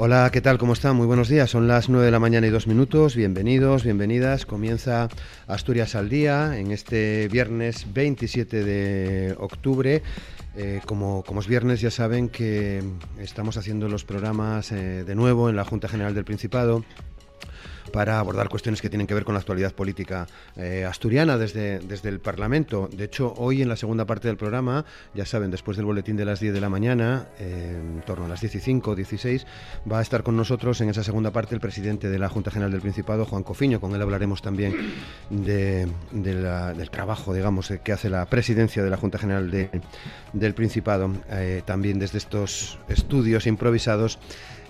Hola, 0.00 0.30
¿qué 0.32 0.40
tal? 0.40 0.58
¿Cómo 0.58 0.74
están? 0.74 0.94
Muy 0.94 1.08
buenos 1.08 1.28
días. 1.28 1.50
Son 1.50 1.66
las 1.66 1.88
9 1.88 2.06
de 2.06 2.12
la 2.12 2.20
mañana 2.20 2.46
y 2.46 2.50
dos 2.50 2.68
minutos. 2.68 3.16
Bienvenidos, 3.16 3.82
bienvenidas. 3.82 4.46
Comienza 4.46 5.08
Asturias 5.48 5.96
al 5.96 6.08
Día 6.08 6.56
en 6.56 6.70
este 6.70 7.26
viernes 7.26 7.84
27 7.92 8.62
de 8.62 9.34
octubre. 9.40 10.04
Eh, 10.54 10.80
como, 10.86 11.24
como, 11.24 11.40
es 11.40 11.48
viernes, 11.48 11.80
ya 11.80 11.90
saben 11.90 12.28
que 12.28 12.80
estamos 13.18 13.56
haciendo 13.56 13.88
los 13.88 14.04
programas 14.04 14.70
eh, 14.70 15.02
de 15.02 15.14
nuevo 15.16 15.50
en 15.50 15.56
la 15.56 15.64
Junta 15.64 15.88
General 15.88 16.14
del 16.14 16.24
Principado 16.24 16.84
para 17.88 18.18
abordar 18.18 18.48
cuestiones 18.48 18.80
que 18.80 18.88
tienen 18.88 19.06
que 19.06 19.14
ver 19.14 19.24
con 19.24 19.34
la 19.34 19.40
actualidad 19.40 19.72
política 19.72 20.26
eh, 20.56 20.84
asturiana 20.84 21.38
desde, 21.38 21.78
desde 21.80 22.08
el 22.08 22.20
Parlamento. 22.20 22.88
De 22.92 23.04
hecho, 23.04 23.34
hoy 23.36 23.62
en 23.62 23.68
la 23.68 23.76
segunda 23.76 24.04
parte 24.04 24.28
del 24.28 24.36
programa, 24.36 24.84
ya 25.14 25.26
saben, 25.26 25.50
después 25.50 25.76
del 25.76 25.86
boletín 25.86 26.16
de 26.16 26.24
las 26.24 26.40
10 26.40 26.54
de 26.54 26.60
la 26.60 26.68
mañana, 26.68 27.28
en 27.38 28.02
torno 28.06 28.26
a 28.26 28.28
las 28.28 28.40
15 28.40 28.58
o 28.84 28.94
16, 28.94 29.46
va 29.90 29.98
a 29.98 30.02
estar 30.02 30.22
con 30.22 30.36
nosotros 30.36 30.80
en 30.80 30.90
esa 30.90 31.02
segunda 31.02 31.30
parte 31.30 31.54
el 31.54 31.60
presidente 31.60 32.08
de 32.08 32.18
la 32.18 32.28
Junta 32.28 32.50
General 32.50 32.70
del 32.70 32.80
Principado, 32.80 33.24
Juan 33.24 33.42
Cofiño. 33.42 33.80
Con 33.80 33.94
él 33.94 34.02
hablaremos 34.02 34.42
también 34.42 34.74
de, 35.30 35.88
del 36.12 36.90
trabajo, 36.90 37.32
digamos, 37.32 37.72
que 37.82 37.92
hace 37.92 38.10
la 38.10 38.26
presidencia 38.26 38.82
de 38.82 38.90
la 38.90 38.96
Junta 38.96 39.18
General 39.18 39.50
del 40.32 40.54
Principado, 40.54 41.10
eh, 41.30 41.62
también 41.64 41.98
desde 41.98 42.18
estos 42.18 42.78
estudios 42.88 43.46
improvisados 43.46 44.18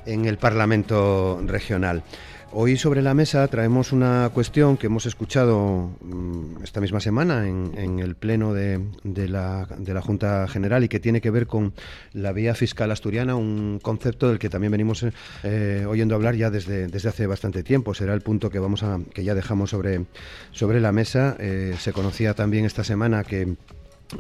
en 0.07 0.25
el 0.25 0.39
Parlamento 0.39 1.41
regional. 1.45 2.03
Hoy 2.51 2.79
sobre 2.79 3.03
la 3.03 3.13
mesa 3.13 3.47
traemos 3.49 3.93
una 3.93 4.31
cuestión 4.33 4.79
que 4.79 4.87
hemos 4.87 5.05
escuchado 5.05 5.91
mm, 6.01 6.63
esta 6.65 6.81
misma 6.81 6.99
semana 6.99 7.47
en, 7.47 7.99
el 7.99 8.15
Pleno 8.15 8.55
de, 8.55 8.81
la, 9.05 9.67
Junta 10.01 10.49
General 10.49 10.83
y 10.83 10.89
que 10.89 10.99
tiene 10.99 11.21
que 11.21 11.31
ver 11.31 11.47
con 11.47 11.75
la 12.15 12.33
vía 12.33 12.55
fiscal 12.55 12.91
asturiana, 12.91 13.37
un 13.37 13.81
concepto 13.83 14.31
del 14.31 14.39
que 14.39 14.49
también 14.49 14.73
venimos 14.73 15.05
eh, 15.43 15.85
oyendo 15.87 16.15
hablar 16.15 16.37
ya 16.37 16.51
desde, 16.51 16.87
desde 16.87 17.11
hace 17.11 17.27
bastante 17.27 17.63
tiempo. 17.63 17.93
Será 17.93 18.15
el 18.15 18.23
punto 18.23 18.49
que, 18.49 18.59
vamos 18.59 18.83
a, 18.83 18.99
que 19.13 19.25
ya 19.25 19.35
dejamos 19.35 19.69
sobre, 19.69 20.07
sobre 20.51 20.81
la 20.81 20.91
mesa. 20.91 21.37
Eh, 21.39 21.77
se 21.79 21.93
conocía 21.93 22.33
también 22.33 22.65
esta 22.65 22.83
semana 22.83 23.25
que 23.25 23.57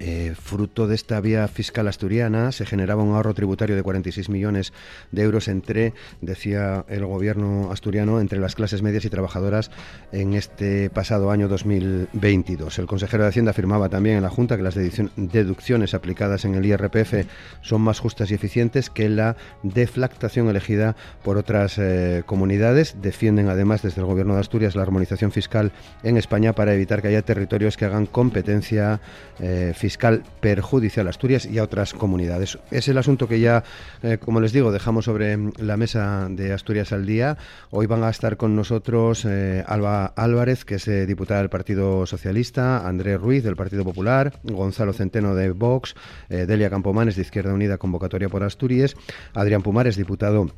eh, 0.00 0.34
fruto 0.39 0.86
de 0.86 0.94
esta 0.94 1.19
vía 1.20 1.48
fiscal 1.48 1.89
asturiana 1.89 2.53
se 2.53 2.67
generaba 2.67 3.03
un 3.03 3.14
ahorro 3.14 3.33
tributario 3.33 3.75
de 3.75 3.83
46 3.83 4.28
millones 4.28 4.75
de 5.12 5.22
euros 5.22 5.48
entre, 5.48 5.95
decía 6.20 6.84
el 6.89 7.06
gobierno 7.06 7.72
asturiano, 7.72 8.20
entre 8.20 8.39
las 8.39 8.55
clases 8.55 8.83
medias 8.83 9.06
y 9.06 9.11
trabajadoras 9.11 9.70
en 10.12 10.34
este 10.34 10.91
pasado 10.91 11.30
año 11.30 11.48
2022. 11.48 12.78
El 12.78 12.86
consejero 12.86 13.22
de 13.22 13.30
Hacienda 13.30 13.53
afirmaba 13.53 13.89
también 13.89 14.17
en 14.17 14.22
la 14.22 14.28
Junta 14.28 14.58
que 14.58 14.62
las 14.62 14.75
deducciones 14.75 15.95
aplicadas 15.95 16.45
en 16.45 16.55
el 16.55 16.67
IRPF 16.67 17.27
son 17.62 17.80
más 17.80 17.98
justas 17.98 18.30
y 18.30 18.34
eficientes 18.34 18.91
que 18.91 19.08
la 19.08 19.36
deflactación 19.62 20.48
elegida 20.48 20.97
por 21.25 21.39
otras 21.39 21.78
eh, 21.78 22.25
comunidades. 22.27 22.97
Defienden 23.00 23.48
además 23.48 23.80
desde 23.80 24.02
el 24.02 24.06
gobierno 24.06 24.34
de 24.34 24.41
Asturias 24.41 24.77
la 24.77 24.83
armonización 24.83 25.33
fiscal 25.33 25.73
en 26.02 26.19
España 26.19 26.52
para 26.52 26.75
evitar 26.75 27.00
que 27.00 27.08
haya 27.08 27.23
territorios 27.23 27.78
que 27.78 27.86
hagan 27.86 28.05
competencia 28.05 29.00
eh, 29.41 29.73
fiscal 29.78 30.22
perjudicial 30.40 31.06
a 31.06 31.10
Asturias 31.10 31.46
y 31.46 31.58
a 31.58 31.62
otras 31.62 31.94
comunidades. 31.94 32.58
Es 32.70 32.88
el 32.88 32.98
asunto 32.98 33.28
que 33.28 33.40
ya, 33.40 33.64
eh, 34.02 34.18
como 34.18 34.40
les 34.40 34.52
digo, 34.52 34.72
dejamos 34.72 35.06
sobre 35.06 35.38
la 35.58 35.76
mesa 35.76 36.26
de 36.30 36.52
Asturias 36.52 36.92
al 36.92 37.06
día. 37.06 37.38
Hoy 37.70 37.86
van 37.86 38.02
a 38.04 38.10
estar 38.10 38.36
con 38.36 38.54
nosotros 38.56 39.24
eh, 39.24 39.64
Alba 39.67 40.06
Álvarez, 40.06 40.64
que 40.64 40.74
es 40.74 40.88
eh, 40.88 41.06
diputada 41.06 41.40
del 41.40 41.48
Partido 41.48 42.05
Socialista, 42.06 42.86
Andrés 42.86 43.20
Ruiz 43.20 43.42
del 43.44 43.56
Partido 43.56 43.84
Popular, 43.84 44.38
Gonzalo 44.42 44.92
Centeno 44.92 45.34
de 45.34 45.50
Vox, 45.52 45.94
Delia 46.28 46.68
Campomanes 46.68 47.17
de 47.17 47.22
Izquierda 47.22 47.55
Unida, 47.55 47.78
convocatoria 47.78 48.28
por 48.28 48.42
Asturias, 48.42 48.96
Adrián 49.34 49.62
Pumares, 49.62 49.96
diputado 49.96 50.50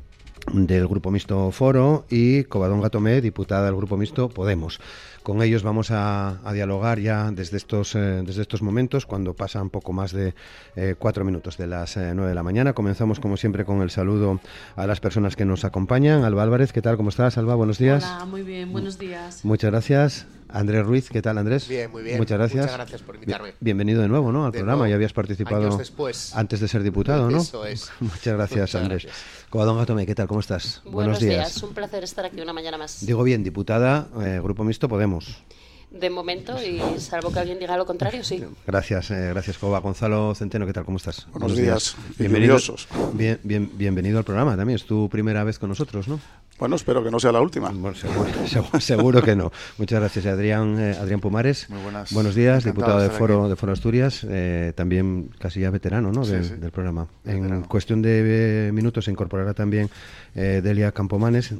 del 0.53 0.87
Grupo 0.87 1.11
Mixto 1.11 1.51
Foro 1.51 2.05
y 2.09 2.43
Covadonga 2.45 2.89
Tomé, 2.89 3.21
diputada 3.21 3.65
del 3.65 3.75
Grupo 3.75 3.97
Mixto 3.97 4.29
Podemos. 4.29 4.79
Con 5.23 5.41
ellos 5.43 5.61
vamos 5.61 5.91
a, 5.91 6.39
dialogar 6.53 6.99
ya 6.99 7.31
desde 7.31 7.57
estos, 7.57 7.95
eh, 7.95 8.23
desde 8.25 8.41
estos 8.41 8.61
momentos, 8.61 9.05
cuando 9.05 9.33
pasan 9.35 9.69
poco 9.69 9.93
más 9.93 10.11
de 10.11 10.33
eh, 10.75 10.95
cuatro 10.97 11.23
minutos 11.23 11.57
de 11.57 11.67
las 11.67 11.95
eh, 11.95 12.13
nueve 12.15 12.29
de 12.29 12.35
la 12.35 12.43
mañana. 12.43 12.73
Comenzamos, 12.73 13.19
como 13.19 13.37
siempre, 13.37 13.63
con 13.65 13.81
el 13.81 13.91
saludo 13.91 14.39
a 14.75 14.87
las 14.87 14.99
personas 14.99 15.35
que 15.35 15.45
nos 15.45 15.63
acompañan. 15.63 16.23
Alba 16.23 16.43
Álvarez, 16.43 16.73
¿qué 16.73 16.81
tal? 16.81 16.97
¿Cómo 16.97 17.09
estás, 17.09 17.37
Alba? 17.37 17.55
Buenos 17.55 17.77
días. 17.77 18.03
Hola, 18.03 18.25
muy 18.25 18.41
bien, 18.41 18.71
buenos 18.71 18.97
días. 18.97 19.45
Muchas 19.45 19.71
gracias. 19.71 20.27
Andrés 20.53 20.85
Ruiz, 20.85 21.09
¿qué 21.09 21.21
tal 21.21 21.37
Andrés? 21.37 21.67
Bien, 21.67 21.89
muy 21.91 22.03
bien. 22.03 22.17
Muchas 22.17 22.37
gracias. 22.37 22.63
Muchas 22.63 22.77
gracias 22.77 23.01
por 23.01 23.15
invitarme. 23.15 23.53
Bienvenido 23.59 24.01
de 24.01 24.07
nuevo, 24.07 24.31
¿no? 24.31 24.45
Al 24.45 24.51
programa. 24.51 24.87
Ya 24.89 24.95
habías 24.95 25.13
participado 25.13 25.77
después. 25.77 26.35
antes 26.35 26.59
de 26.59 26.67
ser 26.67 26.83
diputado, 26.83 27.29
¿no? 27.29 27.39
Eso 27.41 27.65
es. 27.65 27.89
Muchas 27.99 28.33
gracias, 28.33 28.75
Andrés. 28.75 29.07
Covadonga 29.49 29.85
Tomé, 29.85 30.05
¿qué 30.05 30.15
tal? 30.15 30.27
¿Cómo 30.27 30.39
estás? 30.39 30.81
Buenos, 30.85 31.19
días. 31.19 31.61
Un 31.63 31.73
placer 31.73 32.03
estar 32.03 32.25
aquí 32.25 32.41
una 32.41 32.53
mañana 32.53 32.77
más. 32.77 33.05
Digo 33.05 33.23
bien, 33.23 33.43
diputada, 33.43 34.07
Grupo 34.41 34.63
Mixto 34.63 34.87
Podemos. 34.89 35.43
De 35.91 36.09
momento, 36.09 36.55
y 36.63 36.79
salvo 36.99 37.33
que 37.33 37.39
alguien 37.39 37.59
diga 37.59 37.75
lo 37.75 37.85
contrario, 37.85 38.23
sí. 38.23 38.41
Gracias, 38.65 39.11
eh, 39.11 39.27
gracias, 39.31 39.57
Coba. 39.57 39.79
Gonzalo 39.79 40.33
Centeno, 40.33 40.65
¿qué 40.65 40.71
tal? 40.71 40.85
¿Cómo 40.85 40.95
estás? 40.95 41.27
Buenos, 41.33 41.57
días. 41.57 41.97
Bienvenidos. 42.17 42.87
Bien, 43.13 43.37
bien, 43.43 43.69
bienvenido 43.73 44.17
al 44.17 44.23
programa 44.23 44.55
también. 44.55 44.77
Es 44.77 44.85
tu 44.85 45.09
primera 45.09 45.43
vez 45.43 45.59
con 45.59 45.67
nosotros, 45.67 46.07
¿no? 46.07 46.21
Bueno, 46.57 46.77
espero 46.77 47.03
que 47.03 47.11
no 47.11 47.19
sea 47.19 47.33
la 47.33 47.41
última. 47.41 47.73
seguro, 48.79 49.21
que 49.21 49.35
no. 49.35 49.51
Muchas 49.77 49.99
gracias, 49.99 50.27
Adrián, 50.27 50.79
eh, 50.79 50.95
Adrián 50.97 51.19
Pumares. 51.19 51.69
Muy 51.69 51.81
buenas. 51.81 52.13
Buenos 52.13 52.35
días, 52.35 52.63
diputado 52.63 52.99
de 53.01 53.09
Foro, 53.09 53.49
de 53.49 53.57
Foro 53.57 53.73
Asturias, 53.73 54.25
eh, 54.29 54.71
también 54.75 55.31
casi 55.39 55.59
ya 55.59 55.71
veterano 55.71 56.13
¿no? 56.13 56.25
del 56.25 56.71
programa. 56.71 57.07
En 57.25 57.63
cuestión 57.63 58.01
de 58.01 58.69
minutos 58.73 59.05
se 59.05 59.11
incorporará 59.11 59.53
también 59.53 59.89
Delia 60.33 60.93
Campomanes. 60.93 61.53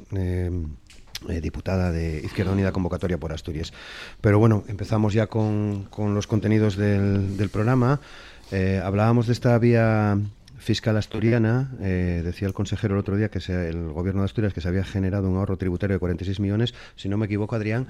Eh, 1.28 1.40
diputada 1.40 1.92
de 1.92 2.20
Izquierda 2.20 2.52
Unida 2.52 2.72
Convocatoria 2.72 3.18
por 3.18 3.32
Asturias. 3.32 3.72
Pero 4.20 4.38
bueno, 4.38 4.64
empezamos 4.66 5.12
ya 5.12 5.26
con, 5.26 5.88
los 5.96 6.26
contenidos 6.26 6.76
del, 6.76 7.48
programa. 7.52 8.00
Eh, 8.50 8.80
hablábamos 8.82 9.26
de 9.26 9.32
esta 9.32 9.56
vía 9.58 10.18
fiscal 10.58 10.96
asturiana. 10.96 11.72
Eh, 11.80 12.22
decía 12.24 12.48
el 12.48 12.54
consejero 12.54 12.94
el 12.94 13.00
otro 13.00 13.16
día 13.16 13.30
que 13.30 13.38
el 13.52 13.92
gobierno 13.92 14.22
de 14.22 14.26
Asturias 14.26 14.52
que 14.52 14.60
se 14.60 14.68
había 14.68 14.84
generado 14.84 15.28
un 15.28 15.36
ahorro 15.36 15.56
tributario 15.56 15.94
de 15.94 16.00
46 16.00 16.40
millones. 16.40 16.74
Si 16.96 17.08
no 17.08 17.16
me 17.16 17.26
equivoco, 17.26 17.54
Adrián, 17.56 17.86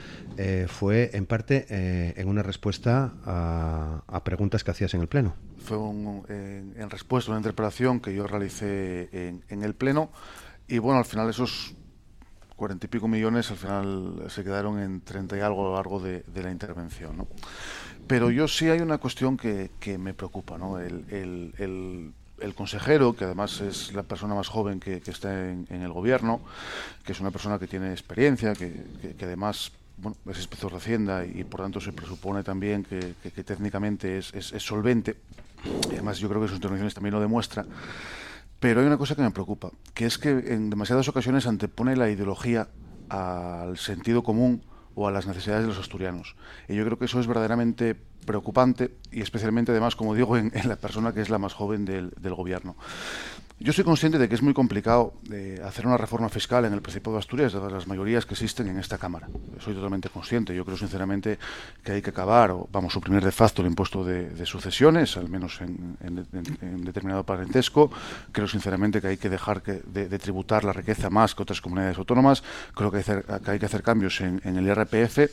fue 0.68 1.10
en 1.14 1.26
parte 1.26 1.66
en 2.20 2.28
una 2.28 2.42
respuesta 2.42 3.12
a, 3.24 4.22
preguntas 4.24 4.64
que 4.64 4.70
hacías 4.70 4.94
en 4.94 5.00
el 5.00 5.08
Pleno. 5.08 5.34
Fue 5.58 5.76
en, 5.78 6.90
respuesta 6.90 7.30
a 7.30 7.32
una 7.32 7.40
interpelación 7.40 8.00
que 8.00 8.14
yo 8.14 8.26
realicé 8.26 9.08
en, 9.12 9.44
en 9.48 9.62
el 9.62 9.74
Pleno. 9.74 10.10
Y 10.68 10.78
bueno, 10.78 10.98
al 10.98 11.04
final 11.04 11.28
esos 11.28 11.74
cuarenta 12.62 12.86
y 12.86 12.88
pico 12.88 13.08
millones 13.08 13.50
al 13.50 13.56
final 13.56 14.22
se 14.28 14.44
quedaron 14.44 14.78
en 14.78 15.00
treinta 15.00 15.36
y 15.36 15.40
algo 15.40 15.62
a 15.62 15.70
lo 15.70 15.74
largo 15.74 15.98
de, 15.98 16.22
la 16.32 16.48
intervención. 16.48 17.16
¿no? 17.16 17.26
Pero 18.06 18.30
yo 18.30 18.46
sí 18.46 18.68
hay 18.68 18.78
una 18.78 18.98
cuestión 18.98 19.36
que, 19.36 19.68
me 19.98 20.14
preocupa. 20.14 20.58
¿no? 20.58 20.78
El, 20.78 22.12
consejero, 22.54 23.16
que 23.16 23.24
además 23.24 23.60
es 23.62 23.92
la 23.94 24.04
persona 24.04 24.36
más 24.36 24.46
joven 24.46 24.78
que, 24.78 25.02
está 25.04 25.50
en, 25.50 25.66
el 25.68 25.92
gobierno, 25.92 26.40
que 27.04 27.10
es 27.10 27.20
una 27.20 27.32
persona 27.32 27.58
que 27.58 27.66
tiene 27.66 27.90
experiencia, 27.90 28.54
que, 28.54 28.72
además 29.20 29.72
bueno, 29.96 30.16
es 30.30 30.36
inspector 30.36 30.70
de 30.70 30.76
Hacienda 30.76 31.26
y 31.26 31.42
por 31.42 31.62
tanto 31.62 31.80
se 31.80 31.92
presupone 31.92 32.44
también 32.44 32.84
que, 32.84 33.42
técnicamente 33.42 34.18
es, 34.18 34.32
es, 34.34 34.62
solvente. 34.62 35.16
Y 35.90 35.94
además 35.94 36.20
yo 36.20 36.28
creo 36.28 36.40
que 36.40 36.46
sus 36.46 36.58
intervenciones 36.58 36.94
también 36.94 37.14
lo 37.14 37.20
demuestra. 37.20 37.66
Pero 38.62 38.80
hay 38.80 38.86
una 38.86 38.96
cosa 38.96 39.16
que 39.16 39.22
me 39.22 39.32
preocupa, 39.32 39.72
que 39.92 40.06
es 40.06 40.18
que 40.18 40.30
en 40.30 40.70
demasiadas 40.70 41.08
ocasiones 41.08 41.48
antepone 41.48 41.96
la 41.96 42.08
ideología 42.08 42.68
al 43.08 43.76
sentido 43.76 44.22
común 44.22 44.64
o 44.94 45.08
a 45.08 45.10
las 45.10 45.26
necesidades 45.26 45.62
de 45.62 45.68
los 45.70 45.80
asturianos. 45.80 46.36
Y 46.68 46.76
yo 46.76 46.84
creo 46.84 46.96
que 46.96 47.06
eso 47.06 47.18
es 47.18 47.26
verdaderamente 47.26 47.96
preocupante 48.24 48.92
y 49.10 49.20
especialmente 49.20 49.72
además, 49.72 49.96
como 49.96 50.14
digo, 50.14 50.36
en, 50.36 50.50
la 50.64 50.76
persona 50.76 51.12
que 51.12 51.20
es 51.20 51.30
la 51.30 51.38
más 51.38 51.54
joven 51.54 51.84
del, 51.84 52.10
del 52.20 52.34
gobierno. 52.34 52.76
Yo 53.62 53.72
soy 53.72 53.84
consciente 53.84 54.18
de 54.18 54.28
que 54.28 54.34
es 54.34 54.42
muy 54.42 54.54
complicado 54.54 55.14
eh, 55.30 55.60
hacer 55.64 55.86
una 55.86 55.96
reforma 55.96 56.28
fiscal 56.28 56.64
en 56.64 56.72
el 56.72 56.82
Principado 56.82 57.14
de 57.14 57.20
Asturias, 57.20 57.52
dadas 57.52 57.70
las 57.70 57.86
mayorías 57.86 58.26
que 58.26 58.34
existen 58.34 58.66
en 58.66 58.76
esta 58.76 58.98
Cámara. 58.98 59.28
Soy 59.60 59.72
totalmente 59.72 60.08
consciente. 60.08 60.52
Yo 60.52 60.64
creo 60.64 60.76
sinceramente 60.76 61.38
que 61.84 61.92
hay 61.92 62.02
que 62.02 62.10
acabar 62.10 62.50
o 62.50 62.68
vamos 62.72 62.92
suprimir 62.92 63.22
de 63.24 63.30
facto 63.30 63.62
el 63.62 63.68
impuesto 63.68 64.02
de, 64.02 64.44
sucesiones, 64.46 65.16
al 65.16 65.28
menos 65.28 65.60
en, 65.60 66.84
determinado 66.84 67.22
parentesco. 67.22 67.92
Creo 68.32 68.48
sinceramente 68.48 69.00
que 69.00 69.06
hay 69.06 69.16
que 69.16 69.30
dejar 69.30 69.62
que, 69.62 69.74
de, 69.74 70.18
tributar 70.18 70.64
la 70.64 70.72
riqueza 70.72 71.08
más 71.08 71.36
que 71.36 71.42
otras 71.44 71.60
comunidades 71.60 71.98
autónomas. 71.98 72.42
Creo 72.74 72.90
que 72.90 72.96
hay, 72.96 73.04
que, 73.04 73.50
hay 73.52 73.58
que 73.60 73.66
hacer 73.66 73.84
cambios 73.84 74.20
en, 74.22 74.40
el 74.44 74.66
IRPF 74.66 75.30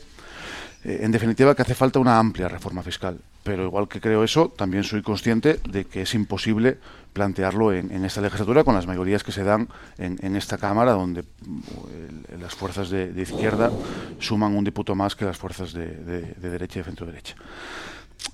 Eh, 0.84 1.00
en 1.02 1.12
definitiva, 1.12 1.54
que 1.54 1.62
hace 1.62 1.74
falta 1.74 1.98
una 1.98 2.18
amplia 2.18 2.48
reforma 2.48 2.82
fiscal. 2.82 3.20
Pero 3.42 3.64
igual 3.64 3.88
que 3.88 4.00
creo 4.00 4.24
eso, 4.24 4.48
también 4.48 4.84
soy 4.84 5.02
consciente 5.02 5.60
de 5.68 5.84
que 5.86 6.02
es 6.02 6.14
imposible 6.14 6.78
plantearlo 7.12 7.72
en, 7.72 8.04
esta 8.04 8.20
legislatura 8.20 8.64
con 8.64 8.74
las 8.74 8.86
mayorías 8.86 9.24
que 9.24 9.32
se 9.32 9.42
dan 9.42 9.68
en, 9.98 10.36
esta 10.36 10.58
Cámara, 10.58 10.92
donde 10.92 11.22
mm, 11.22 12.40
las 12.40 12.54
fuerzas 12.54 12.90
de, 12.90 13.12
izquierda 13.20 13.70
suman 14.18 14.54
un 14.54 14.64
diputado 14.64 14.94
más 14.94 15.16
que 15.16 15.24
las 15.24 15.38
fuerzas 15.38 15.72
de, 15.72 16.34
derecha 16.36 16.78
y 16.78 16.82
de 16.82 16.84
centro 16.84 17.06
derecha. 17.06 17.34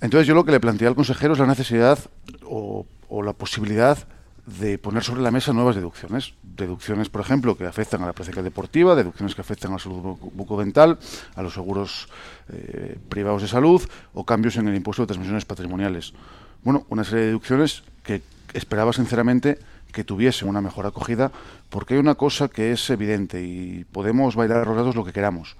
Entonces 0.00 0.26
yo 0.26 0.34
lo 0.34 0.44
que 0.44 0.50
le 0.50 0.60
planteé 0.60 0.88
al 0.88 0.96
consejero 0.96 1.32
es 1.32 1.38
la 1.38 1.46
necesidad 1.46 1.98
o 2.42 2.86
la 3.22 3.32
posibilidad 3.32 4.06
de 4.46 4.78
poner 4.78 5.02
sobre 5.02 5.22
la 5.22 5.30
mesa 5.30 5.52
nuevas 5.52 5.74
deducciones. 5.74 6.34
Deducciones, 6.42 7.08
por 7.08 7.20
ejemplo, 7.20 7.56
que 7.56 7.66
afectan 7.66 8.02
a 8.02 8.06
la 8.06 8.12
práctica 8.12 8.42
deportiva, 8.42 8.94
deducciones 8.94 9.34
que 9.34 9.40
afectan 9.40 9.72
a 9.72 9.74
la 9.74 9.78
salud 9.80 10.16
bucodental, 10.32 10.98
a 11.34 11.42
los 11.42 11.54
seguros 11.54 12.08
eh, 12.48 12.96
privados 13.08 13.42
de 13.42 13.48
salud 13.48 13.82
o 14.14 14.24
cambios 14.24 14.56
en 14.56 14.68
el 14.68 14.76
impuesto 14.76 15.02
de 15.02 15.08
transmisiones 15.08 15.44
patrimoniales. 15.44 16.14
Bueno, 16.62 16.86
una 16.88 17.04
serie 17.04 17.20
de 17.20 17.26
deducciones 17.26 17.82
que 18.04 18.22
esperaba 18.54 18.92
sinceramente 18.92 19.58
que 19.92 20.04
tuviesen 20.04 20.48
una 20.48 20.60
mejor 20.60 20.86
acogida, 20.86 21.32
porque 21.70 21.94
hay 21.94 22.00
una 22.00 22.14
cosa 22.14 22.48
que 22.48 22.72
es 22.72 22.90
evidente 22.90 23.42
y 23.42 23.84
podemos 23.90 24.36
bailar 24.36 24.66
los 24.66 24.76
datos 24.76 24.94
lo 24.94 25.04
que 25.04 25.12
queramos 25.12 25.56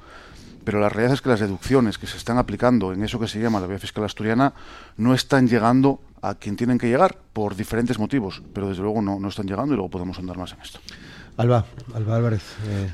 pero 0.66 0.80
la 0.80 0.88
realidad 0.88 1.14
es 1.14 1.22
que 1.22 1.28
las 1.28 1.38
deducciones 1.38 1.96
que 1.96 2.08
se 2.08 2.16
están 2.16 2.38
aplicando 2.38 2.92
en 2.92 3.04
eso 3.04 3.20
que 3.20 3.28
se 3.28 3.38
llama 3.38 3.60
la 3.60 3.68
vía 3.68 3.78
fiscal 3.78 4.02
asturiana 4.02 4.52
no 4.96 5.14
están 5.14 5.46
llegando 5.46 6.00
a 6.22 6.34
quien 6.34 6.56
tienen 6.56 6.76
que 6.76 6.88
llegar 6.88 7.16
por 7.32 7.54
diferentes 7.54 8.00
motivos, 8.00 8.42
pero 8.52 8.68
desde 8.68 8.82
luego 8.82 9.00
no, 9.00 9.20
no 9.20 9.28
están 9.28 9.46
llegando 9.46 9.74
y 9.74 9.76
luego 9.76 9.90
podemos 9.90 10.18
andar 10.18 10.36
más 10.36 10.54
en 10.54 10.60
esto. 10.60 10.80
Alba, 11.36 11.64
Alba 11.94 12.16
Álvarez. 12.16 12.42
Eh, 12.66 12.90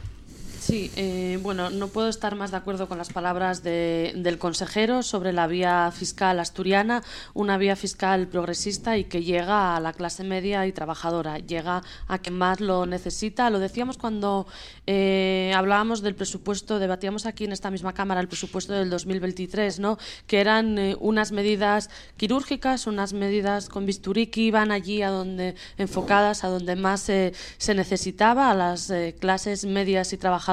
Sí, 0.63 0.93
eh, 0.95 1.41
bueno, 1.43 1.71
no 1.71 1.89
puedo 1.89 2.09
estar 2.09 2.37
más 2.37 2.53
de 2.53 2.57
acuerdo 2.57 2.87
con 2.87 2.97
las 2.97 3.13
palabras 3.13 3.65
del 3.65 4.39
consejero 4.39 5.03
sobre 5.03 5.33
la 5.33 5.49
vía 5.49 5.91
fiscal 5.91 6.39
asturiana, 6.39 7.03
una 7.35 7.59
vía 7.59 7.75
fiscal 7.75 8.29
progresista 8.29 8.97
y 8.97 9.03
que 9.03 9.25
llega 9.25 9.75
a 9.75 9.81
la 9.81 9.93
clase 9.93 10.23
media 10.23 10.65
y 10.69 10.73
trabajadora, 10.73 11.41
llega 11.41 11.83
a 12.07 12.19
quien 12.19 12.39
más 12.39 12.61
lo 12.61 12.87
necesita. 12.87 13.51
Lo 13.51 13.59
decíamos 13.59 13.99
cuando 13.99 14.47
eh, 14.87 15.53
hablábamos 15.57 16.01
del 16.01 16.15
presupuesto, 16.15 16.79
debatíamos 16.79 17.27
aquí 17.27 17.45
en 17.45 17.51
esta 17.51 17.73
misma 17.73 17.93
Cámara 17.93 18.21
el 18.21 18.29
presupuesto 18.29 18.73
del 18.73 18.89
2023, 18.89 19.81
¿no? 19.81 19.99
que 20.29 20.41
eran 20.41 20.79
eh, 20.79 20.97
unas 21.01 21.33
medidas 21.33 21.91
quirúrgicas, 22.17 22.87
unas 22.87 23.15
medidas 23.15 23.69
con 23.69 23.85
bisturí 23.85 24.29
que 24.29 24.43
iban 24.43 24.71
allí 24.71 25.03
a 25.03 25.11
donde 25.11 25.57
enfocadas 25.77 26.45
a 26.45 26.49
donde 26.49 26.77
más 26.77 27.01
se 27.01 27.75
necesitaba, 27.75 28.53
a 28.53 28.55
las 28.55 28.93
clases 29.19 29.65
medias 29.65 30.13
y 30.13 30.19
trabajadoras 30.19 30.52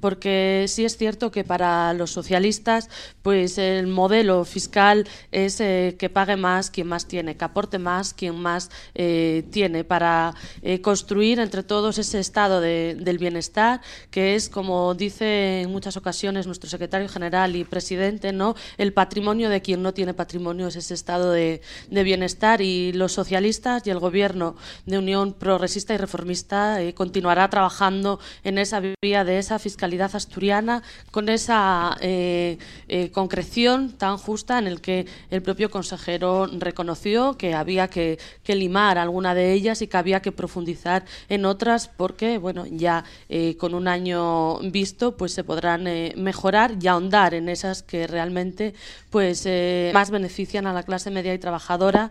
porque 0.00 0.66
sí 0.68 0.84
es 0.84 0.96
cierto 0.96 1.30
que 1.30 1.44
para 1.44 1.92
los 1.94 2.10
socialistas, 2.10 2.88
pues 3.22 3.58
el 3.58 3.86
modelo 3.86 4.44
fiscal 4.44 5.06
es 5.32 5.60
eh, 5.60 5.96
que 5.98 6.08
pague 6.08 6.36
más 6.36 6.70
quien 6.70 6.86
más 6.86 7.06
tiene, 7.06 7.36
que 7.36 7.44
aporte 7.44 7.78
más 7.78 8.14
quien 8.14 8.36
más 8.36 8.70
eh, 8.94 9.44
tiene, 9.50 9.84
para 9.84 10.34
eh, 10.62 10.80
construir 10.80 11.40
entre 11.40 11.62
todos 11.62 11.98
ese 11.98 12.20
estado 12.20 12.60
del 12.60 13.18
bienestar, 13.18 13.80
que 14.10 14.34
es, 14.34 14.48
como 14.48 14.94
dice 14.94 15.62
en 15.62 15.70
muchas 15.70 15.96
ocasiones 15.96 16.46
nuestro 16.46 16.70
secretario 16.70 17.08
general 17.08 17.56
y 17.56 17.64
presidente, 17.64 18.32
¿no? 18.32 18.54
el 18.76 18.92
patrimonio 18.92 19.48
de 19.48 19.60
quien 19.62 19.82
no 19.82 19.92
tiene 19.92 20.14
patrimonio 20.14 20.68
es 20.68 20.76
ese 20.76 20.94
estado 20.94 21.32
de, 21.32 21.60
de 21.90 22.02
bienestar 22.02 22.60
y 22.60 22.92
los 22.92 23.12
socialistas 23.12 23.86
y 23.86 23.90
el 23.90 23.98
gobierno 23.98 24.56
de 24.86 24.98
Unión 24.98 25.32
Progresista 25.32 25.94
y 25.94 25.96
Reformista 25.96 26.78
continuará 26.94 27.48
trabajando 27.50 28.20
en 28.44 28.58
esa 28.58 28.80
vía 29.02 29.17
de 29.24 29.38
esa 29.38 29.58
fiscalidad 29.58 30.14
asturiana 30.14 30.82
con 31.10 31.28
esa 31.28 31.96
eh, 32.00 32.58
eh, 32.88 33.10
concreción 33.10 33.92
tan 33.92 34.18
justa 34.18 34.58
en 34.58 34.66
el 34.66 34.80
que 34.80 35.06
el 35.30 35.42
propio 35.42 35.70
consejero 35.70 36.46
reconoció 36.46 37.36
que 37.36 37.54
había 37.54 37.88
que, 37.88 38.18
limar 38.46 38.96
alguna 38.96 39.34
de 39.34 39.52
ellas 39.52 39.82
y 39.82 39.88
que 39.88 39.96
había 39.98 40.22
que 40.22 40.32
profundizar 40.32 41.04
en 41.28 41.44
otras 41.44 41.86
porque 41.86 42.38
bueno 42.38 42.64
ya 42.66 43.04
eh, 43.28 43.56
con 43.58 43.74
un 43.74 43.86
año 43.86 44.58
visto 44.60 45.16
pues 45.16 45.32
se 45.32 45.44
podrán 45.44 45.84
mejorar 46.16 46.76
y 46.80 46.88
ahondar 46.88 47.34
en 47.34 47.48
esas 47.50 47.82
que 47.82 48.06
realmente 48.06 48.74
pues 49.10 49.46
más 49.92 50.10
benefician 50.10 50.66
a 50.66 50.72
la 50.72 50.82
clase 50.82 51.10
media 51.10 51.34
y 51.34 51.38
trabajadora 51.38 52.10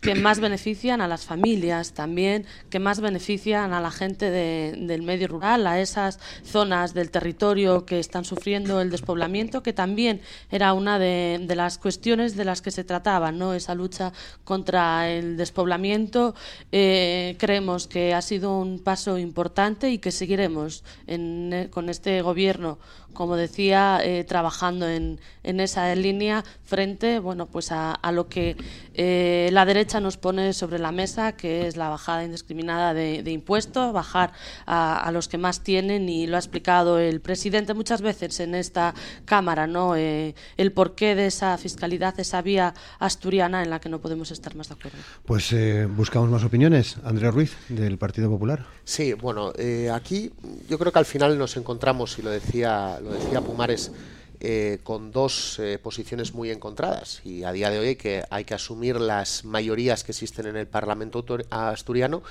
que 0.00 0.16
más 0.16 0.40
benefician 0.40 1.00
a 1.00 1.08
las 1.08 1.24
familias 1.24 1.92
también 1.92 2.46
que 2.68 2.80
más 2.80 3.00
benefician 3.00 3.72
a 3.72 3.80
la 3.80 3.92
gente 3.92 4.30
del 4.30 5.02
medio 5.02 5.28
rural 5.28 5.66
a 5.66 5.80
esas 5.80 6.18
zonas 6.46 6.94
del 6.94 7.10
territorio 7.10 7.84
que 7.84 7.98
están 7.98 8.24
sufriendo 8.24 8.80
el 8.80 8.90
despoblamiento, 8.90 9.62
que 9.62 9.72
también 9.72 10.20
era 10.50 10.72
una 10.72 10.98
de, 10.98 11.44
las 11.56 11.78
cuestiones 11.78 12.36
de 12.36 12.44
las 12.44 12.62
que 12.62 12.70
se 12.70 12.84
trataba, 12.84 13.32
¿no? 13.32 13.54
esa 13.54 13.74
lucha 13.74 14.12
contra 14.44 15.10
el 15.10 15.36
despoblamiento. 15.36 16.34
Eh, 16.72 17.36
creemos 17.38 17.86
que 17.86 18.14
ha 18.14 18.22
sido 18.22 18.58
un 18.58 18.78
paso 18.78 19.18
importante 19.18 19.90
y 19.90 19.98
que 19.98 20.12
seguiremos 20.12 20.84
con 21.70 21.88
este 21.88 22.22
gobierno 22.22 22.78
como 23.16 23.36
decía, 23.36 23.98
eh, 24.02 24.24
trabajando 24.24 24.88
en, 24.88 25.18
en, 25.42 25.58
esa 25.60 25.92
línea 25.94 26.44
frente 26.64 27.18
bueno, 27.18 27.46
pues 27.46 27.72
a, 27.72 27.98
lo 28.12 28.28
que 28.28 28.56
eh, 28.94 29.48
la 29.52 29.64
derecha 29.64 30.00
nos 30.00 30.16
pone 30.16 30.52
sobre 30.52 30.78
la 30.78 30.92
mesa, 30.92 31.32
que 31.32 31.66
es 31.66 31.76
la 31.76 31.88
bajada 31.88 32.24
indiscriminada 32.24 32.92
de, 32.94 33.30
impuestos, 33.30 33.92
bajar 33.92 34.32
a, 34.66 35.10
los 35.12 35.28
que 35.28 35.38
más 35.38 35.62
tienen, 35.62 36.08
y 36.08 36.26
lo 36.26 36.36
ha 36.36 36.38
explicado 36.38 36.98
el 36.98 37.20
presidente 37.20 37.74
muchas 37.74 38.02
veces 38.02 38.38
en 38.40 38.54
esta 38.54 38.94
Cámara, 39.24 39.66
¿no? 39.66 39.96
Eh, 39.96 40.34
el 40.56 40.72
porqué 40.72 41.14
de 41.14 41.26
esa 41.26 41.56
fiscalidad, 41.56 42.18
esa 42.20 42.42
vía 42.42 42.74
asturiana 42.98 43.62
en 43.62 43.70
la 43.70 43.80
que 43.80 43.88
no 43.88 44.00
podemos 44.00 44.30
estar 44.30 44.54
más 44.54 44.68
de 44.68 44.74
acuerdo. 44.74 44.98
Pues 45.24 45.54
buscamos 45.96 46.28
más 46.28 46.44
opiniones. 46.44 46.96
Andrea 47.04 47.30
Ruiz, 47.30 47.56
del 47.68 47.96
Partido 47.96 48.28
Popular. 48.28 48.66
Sí, 48.84 49.14
bueno, 49.14 49.52
aquí 49.92 50.32
yo 50.68 50.78
creo 50.78 50.92
que 50.92 50.98
al 50.98 51.06
final 51.06 51.38
nos 51.38 51.56
encontramos, 51.56 52.18
y 52.18 52.22
lo 52.22 52.30
decía 52.30 52.98
lo 53.06 53.12
decía 53.12 53.40
Pumares, 53.40 53.92
eh, 54.40 54.80
con 54.82 55.12
dos 55.12 55.58
eh, 55.60 55.78
posiciones 55.78 56.34
muy 56.34 56.50
encontradas 56.50 57.22
y 57.24 57.44
a 57.44 57.52
día 57.52 57.70
de 57.70 57.78
hoy 57.78 57.96
que, 57.96 58.24
hay 58.30 58.44
que 58.44 58.54
asumir 58.54 59.00
las 59.00 59.44
mayorías 59.44 60.04
que 60.04 60.12
existen 60.12 60.46
en 60.46 60.56
el 60.56 60.66
Parlamento 60.66 61.24
asturiano 61.50 62.22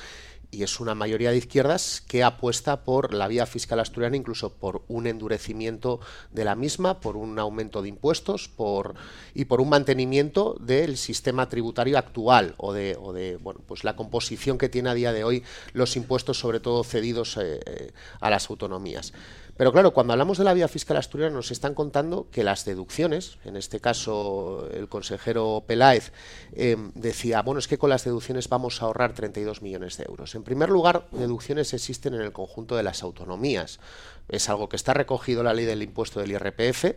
y 0.51 0.63
es 0.63 0.80
una 0.80 0.95
mayoría 0.95 1.31
de 1.31 1.38
izquierdas 1.38 2.01
que 2.07 2.24
apuesta 2.24 2.83
por 2.83 3.13
la 3.13 3.27
vía 3.27 3.45
fiscal 3.45 3.80
asturiana, 3.80 4.16
incluso 4.16 4.54
por 4.54 4.83
un 4.88 5.07
endurecimiento 5.07 6.00
de 6.31 6.45
la 6.45 6.56
misma, 6.56 7.00
por 7.00 7.18
un 7.18 7.39
aumento 7.39 7.81
de 7.81 7.89
impuestos 7.89 8.48
por, 8.48 8.95
y 9.33 9.45
por 9.45 9.60
un 9.60 9.69
mantenimiento 9.69 10.56
del 10.60 10.98
sistema 10.98 11.50
tributario 11.50 11.98
actual 11.98 12.54
o 12.57 12.72
de, 12.72 12.98
o 13.01 13.13
de 13.13 13.38
bueno, 13.38 13.62
pues 13.68 13.83
la 13.83 13.95
composición 13.95 14.57
que 14.57 14.69
tiene 14.69 14.89
a 14.89 14.94
día 14.94 15.12
de 15.12 15.24
hoy 15.24 15.44
los 15.74 15.96
impuestos, 15.96 16.39
sobre 16.39 16.60
todo 16.60 16.84
cedidos 16.84 17.38
eh, 17.41 17.91
a 18.20 18.29
las 18.29 18.50
autonomías. 18.50 19.12
Pero 19.57 19.71
claro, 19.71 19.93
cuando 19.93 20.12
hablamos 20.12 20.38
de 20.38 20.43
la 20.43 20.53
vía 20.53 20.67
fiscal 20.67 20.97
asturiana 20.97 21.33
nos 21.33 21.50
están 21.50 21.75
contando 21.75 22.27
que 22.29 22.43
las 22.43 22.65
deducciones, 22.65 23.38
en 23.45 23.55
este 23.55 23.79
caso 23.79 24.67
el 24.74 24.89
consejero 24.89 25.63
Peláez 25.65 26.12
em, 26.53 26.91
decía, 26.93 27.41
bueno, 27.41 27.59
es 27.59 27.67
que 27.69 27.77
con 27.77 27.89
las 27.89 28.03
deducciones 28.03 28.50
vamos 28.50 28.81
a 28.81 28.85
ahorrar 28.85 29.13
32 29.13 29.62
millones 29.62 29.95
de 29.97 30.05
euros. 30.09 30.35
En 30.35 30.43
primer 30.43 30.69
lugar, 30.69 31.07
deducciones 31.12 31.74
existen 31.74 32.15
en 32.15 32.21
el 32.21 32.33
conjunto 32.33 32.75
de 32.75 32.83
las 32.83 33.01
autonomías. 33.01 33.79
Es 34.27 34.50
algo 34.50 34.67
que 34.67 34.75
está 34.75 34.93
recogido 34.93 35.39
en 35.39 35.45
la 35.45 35.53
ley 35.53 35.65
del 35.65 35.83
impuesto 35.83 36.19
del 36.19 36.31
IRPF, 36.31 36.95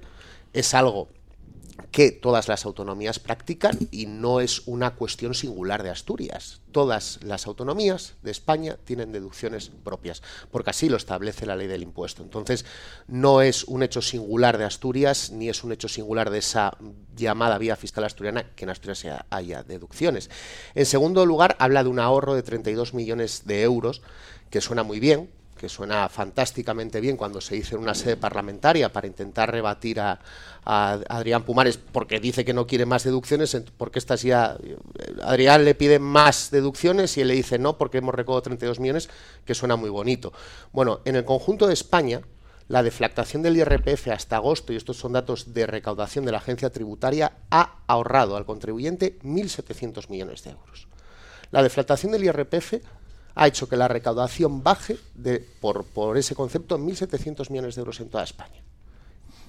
es 0.52 0.74
algo 0.74 1.08
que 1.90 2.12
todas 2.12 2.48
las 2.48 2.64
autonomías 2.64 3.18
practican 3.18 3.78
y 3.90 4.06
no 4.06 4.40
es 4.40 4.62
una 4.66 4.94
cuestión 4.94 5.34
singular 5.34 5.82
de 5.82 5.90
Asturias. 5.90 6.60
Todas 6.72 7.18
las 7.22 7.46
autonomías 7.46 8.14
de 8.22 8.30
España 8.30 8.76
tienen 8.84 9.12
deducciones 9.12 9.70
propias, 9.84 10.22
porque 10.50 10.70
así 10.70 10.88
lo 10.88 10.96
establece 10.96 11.46
la 11.46 11.56
ley 11.56 11.66
del 11.66 11.82
impuesto. 11.82 12.22
Entonces, 12.22 12.64
no 13.06 13.42
es 13.42 13.64
un 13.64 13.82
hecho 13.82 14.02
singular 14.02 14.58
de 14.58 14.64
Asturias, 14.64 15.30
ni 15.30 15.48
es 15.48 15.64
un 15.64 15.72
hecho 15.72 15.88
singular 15.88 16.30
de 16.30 16.38
esa 16.38 16.76
llamada 17.16 17.58
vía 17.58 17.76
fiscal 17.76 18.04
asturiana 18.04 18.44
que 18.54 18.64
en 18.64 18.70
Asturias 18.70 19.06
haya 19.30 19.62
deducciones. 19.62 20.30
En 20.74 20.86
segundo 20.86 21.26
lugar, 21.26 21.56
habla 21.58 21.82
de 21.82 21.88
un 21.88 21.98
ahorro 21.98 22.34
de 22.34 22.42
32 22.42 22.94
millones 22.94 23.42
de 23.46 23.62
euros, 23.62 24.02
que 24.50 24.60
suena 24.60 24.82
muy 24.82 25.00
bien, 25.00 25.30
que 25.58 25.68
suena 25.68 26.08
fantásticamente 26.08 27.00
bien 27.00 27.16
cuando 27.16 27.40
se 27.40 27.56
dice 27.56 27.74
en 27.74 27.82
una 27.82 27.94
sede 27.94 28.16
parlamentaria 28.16 28.90
para 28.90 29.06
intentar 29.06 29.50
rebatir 29.50 30.00
a, 30.00 30.18
Adrián 30.64 31.44
Pumares 31.44 31.78
porque 31.78 32.20
dice 32.20 32.44
que 32.44 32.52
no 32.52 32.66
quiere 32.66 32.84
más 32.84 33.02
deducciones, 33.02 33.56
porque 33.78 33.98
estas 33.98 34.20
ya 34.20 34.58
Adrián 35.22 35.64
le 35.64 35.74
pide 35.74 35.98
más 35.98 36.50
deducciones 36.50 37.16
y 37.16 37.22
él 37.22 37.28
le 37.28 37.34
dice 37.34 37.58
no 37.58 37.78
porque 37.78 37.98
hemos 37.98 38.14
recaudado 38.14 38.42
32 38.42 38.78
millones, 38.78 39.08
que 39.46 39.54
suena 39.54 39.76
muy 39.76 39.88
bonito. 39.88 40.32
Bueno, 40.72 41.00
en 41.06 41.16
el 41.16 41.24
conjunto 41.24 41.66
de 41.66 41.72
España, 41.72 42.20
la 42.68 42.82
deflactación 42.82 43.42
del 43.42 43.56
IRPF 43.56 44.08
hasta 44.08 44.36
agosto, 44.36 44.74
y 44.74 44.76
estos 44.76 44.98
son 44.98 45.14
datos 45.14 45.54
de 45.54 45.66
recaudación 45.66 46.26
de 46.26 46.32
la 46.32 46.38
agencia 46.38 46.70
tributaria, 46.70 47.32
ha 47.50 47.78
ahorrado 47.86 48.36
al 48.36 48.44
contribuyente 48.44 49.18
1.700 49.20 50.10
millones 50.10 50.44
de 50.44 50.50
euros. 50.50 50.86
La 51.50 51.62
deflactación 51.62 52.12
del 52.12 52.24
IRPF 52.24 52.74
ha 53.38 53.46
hecho 53.46 53.68
que 53.68 53.76
la 53.76 53.86
recaudación 53.86 54.64
baje 54.64 54.98
por, 55.60 55.84
por 55.84 56.18
ese 56.18 56.34
concepto 56.34 56.74
en 56.74 56.88
1.700 56.88 57.50
millones 57.50 57.76
de 57.76 57.80
euros 57.80 58.00
en 58.00 58.08
toda 58.08 58.24
España. 58.24 58.62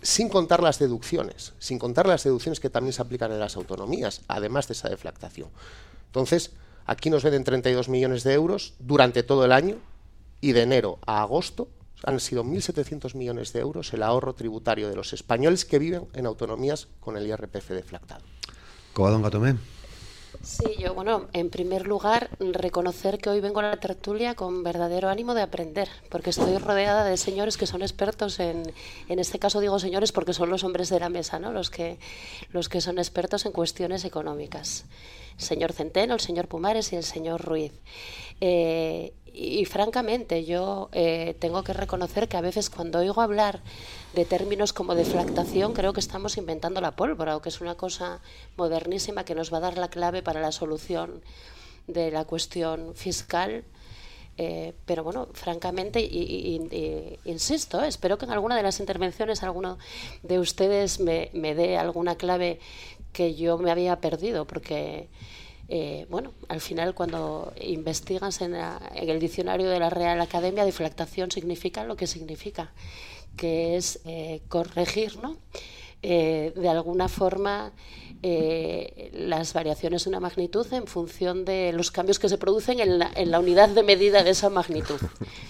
sin 0.01 0.29
contar 0.29 0.63
las 0.63 0.79
deducciones, 0.79 1.53
sin 1.59 1.77
contar 1.77 2.07
las 2.07 2.23
deducciones 2.23 2.61
que 2.61 2.69
también 2.69 2.93
se 2.93 3.01
aplican 3.01 3.33
en 3.33 3.39
las 3.39 3.57
autonomías, 3.57 4.21
además 4.29 4.67
de 4.67 4.73
esa 4.73 4.87
deflactación. 4.87 5.49
Entonces, 6.05 6.51
aquí 6.85 7.09
nos 7.09 7.23
venden 7.23 7.43
32 7.43 7.89
millones 7.89 8.23
de 8.23 8.33
euros 8.33 8.75
durante 8.79 9.23
todo 9.23 9.43
el 9.43 9.51
año 9.51 9.75
y 10.39 10.53
de 10.53 10.61
enero 10.61 10.99
a 11.05 11.21
agosto 11.21 11.67
han 12.03 12.21
sido 12.21 12.45
1.700 12.45 13.13
millones 13.15 13.51
de 13.51 13.59
euros 13.59 13.91
el 13.93 14.03
ahorro 14.03 14.33
tributario 14.35 14.87
de 14.87 14.95
los 14.95 15.11
españoles 15.11 15.65
que 15.65 15.79
viven 15.79 16.07
en 16.13 16.27
autonomías 16.27 16.87
con 17.01 17.17
el 17.17 17.27
IRPF 17.27 17.71
deflactado. 17.71 18.23
Covadonga 18.93 19.27
Gatomé. 19.27 19.78
Sí, 20.41 20.63
yo, 20.79 20.93
bueno, 20.93 21.27
en 21.33 21.49
primer 21.49 21.85
lugar, 21.85 22.29
reconocer 22.39 23.17
que 23.17 23.29
hoy 23.29 23.41
vengo 23.41 23.59
a 23.59 23.63
la 23.63 23.79
tertulia 23.79 24.35
con 24.35 24.63
verdadero 24.63 25.09
ánimo 25.09 25.33
de 25.33 25.41
aprender, 25.41 25.89
porque 26.09 26.29
estoy 26.29 26.57
rodeada 26.57 27.03
de 27.03 27.17
señores 27.17 27.57
que 27.57 27.67
son 27.67 27.81
expertos 27.81 28.39
en, 28.39 28.63
en 29.09 29.19
este 29.19 29.37
caso 29.37 29.59
digo 29.59 29.79
señores 29.79 30.13
porque 30.13 30.33
son 30.33 30.49
los 30.49 30.63
hombres 30.63 30.89
de 30.89 30.99
la 31.01 31.09
mesa, 31.09 31.39
¿no? 31.39 31.51
Los 31.51 31.69
que, 31.69 31.99
los 32.51 32.69
que 32.69 32.79
son 32.79 32.99
expertos 32.99 33.45
en 33.45 33.51
cuestiones 33.51 34.05
económicas. 34.05 34.85
El 35.37 35.43
señor 35.43 35.73
Centeno, 35.73 36.13
el 36.13 36.21
señor 36.21 36.47
Pumares 36.47 36.93
y 36.93 36.95
el 36.95 37.03
señor 37.03 37.41
Ruiz. 37.41 37.73
Eh, 38.39 39.13
y, 39.33 39.65
francamente, 39.65 40.45
yo 40.45 40.89
eh, 40.91 41.35
tengo 41.39 41.63
que 41.63 41.73
reconocer 41.73 42.27
que 42.27 42.37
a 42.37 42.41
veces 42.41 42.69
cuando 42.69 42.99
oigo 42.99 43.21
hablar 43.21 43.61
de 44.13 44.25
términos 44.25 44.73
como 44.73 44.95
deflactación, 44.95 45.73
creo 45.73 45.93
que 45.93 45.99
estamos 45.99 46.37
inventando 46.37 46.81
la 46.81 46.95
pólvora 46.95 47.35
o 47.35 47.41
que 47.41 47.49
es 47.49 47.61
una 47.61 47.75
cosa 47.75 48.21
modernísima 48.57 49.23
que 49.23 49.35
nos 49.35 49.53
va 49.53 49.57
a 49.57 49.61
dar 49.61 49.77
la 49.77 49.89
clave 49.89 50.21
para 50.23 50.41
la 50.41 50.51
solución 50.51 51.21
de 51.87 52.11
la 52.11 52.25
cuestión 52.25 52.95
fiscal. 52.95 53.63
Eh, 54.37 54.73
pero 54.85 55.03
bueno, 55.03 55.27
francamente, 55.33 55.99
insisto, 57.25 57.83
espero 57.83 58.17
que 58.17 58.25
en 58.25 58.31
alguna 58.31 58.55
de 58.55 58.63
las 58.63 58.79
intervenciones 58.79 59.43
alguno 59.43 59.77
de 60.23 60.39
ustedes 60.39 61.01
me, 61.01 61.29
dé 61.33 61.77
alguna 61.77 62.15
clave 62.15 62.59
que 63.11 63.35
yo 63.35 63.57
me 63.57 63.69
había 63.69 63.99
perdido, 63.99 64.45
porque 64.45 65.09
eh, 65.67 66.07
bueno, 66.09 66.31
al 66.47 66.61
final 66.61 66.95
cuando 66.95 67.51
investigas 67.59 68.41
en, 68.41 68.55
el 68.55 69.19
diccionario 69.19 69.69
de 69.69 69.79
la 69.79 69.89
Real 69.89 70.21
Academia, 70.21 70.63
deflactación 70.63 71.31
significa 71.31 71.83
lo 71.83 71.97
que 71.97 72.07
significa, 72.07 72.71
que 73.35 73.77
es 73.77 73.99
eh, 74.05 74.41
corregir, 74.47 75.17
¿no? 75.21 75.37
Eh, 76.01 76.53
de 76.55 76.69
alguna 76.69 77.07
forma 77.07 77.73
las 78.21 79.53
variaciones 79.53 80.03
de 80.03 80.09
una 80.09 80.19
magnitud 80.19 80.67
en 80.73 80.87
función 80.87 81.45
de 81.45 81.71
los 81.71 81.89
cambios 81.89 82.19
que 82.19 82.27
se 82.27 82.37
producen 82.37 82.81
en 82.81 82.99
la, 82.99 83.39
unidad 83.39 83.69
de 83.69 83.81
medida 83.81 84.23
de 84.23 84.31
esa 84.31 84.49
magnitud. 84.49 84.99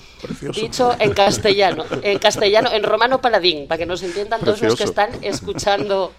Dicho 0.53 0.95
en 1.00 1.13
castellano, 1.13 1.83
en 2.03 2.19
castellano, 2.19 2.69
en 2.71 2.83
romano 2.83 3.21
paladín, 3.21 3.67
para 3.67 3.79
que 3.79 3.86
nos 3.88 4.03
entiendan 4.03 4.41
todos 4.41 4.62
los 4.62 4.75
que 4.75 4.83
están 4.83 5.09
escuchando 5.24 6.13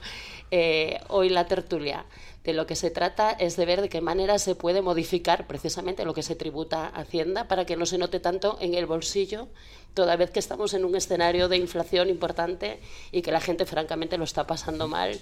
hoy 1.09 1.28
la 1.28 1.47
tertulia. 1.47 2.07
De 2.45 2.54
lo 2.54 2.66
que 2.66 2.75
se 2.75 2.90
trata 2.90 3.33
es 3.33 3.57
de 3.57 3.66
ver 3.66 3.83
de 3.83 3.90
qué 3.90 4.00
manera 4.00 4.38
se 4.38 4.54
puede 4.54 4.80
modificar 4.80 5.47
precisamente 5.47 6.07
lo 6.07 6.14
que 6.14 6.23
se 6.23 6.37
tributa 6.37 6.87
a 6.87 7.00
Hacienda 7.00 7.49
para 7.49 7.66
que 7.66 7.76
no 7.76 7.85
se 7.85 7.99
note 7.99 8.19
tanto 8.19 8.57
en 8.61 8.75
el 8.75 8.87
bolsillo, 8.87 9.49
toda 9.92 10.16
vez 10.16 10.30
que 10.30 10.38
estamos 10.38 10.73
en 10.73 10.87
un 10.87 10.97
escenario 10.97 11.49
de 11.49 11.59
inflación 11.59 12.09
importante 12.09 12.80
y 13.12 13.21
que 13.21 13.30
la 13.30 13.40
gente 13.40 13.66
francamente 13.66 14.16
lo 14.16 14.25
está 14.25 14.47
pasando 14.47 14.88
mal 14.88 15.21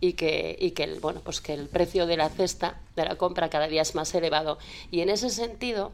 y 0.00 0.12
que, 0.12 0.98
bueno, 1.00 1.22
pues 1.24 1.40
que 1.40 1.54
el 1.54 1.68
precio 1.68 2.06
de 2.06 2.16
la 2.16 2.28
cesta 2.28 2.80
de 2.94 3.04
la 3.04 3.16
compra 3.16 3.48
cada 3.48 3.66
día 3.66 3.82
es 3.82 3.94
más 3.94 4.14
elevado. 4.14 4.58
Y 4.90 5.00
en 5.00 5.08
ese 5.08 5.30
sentido, 5.30 5.92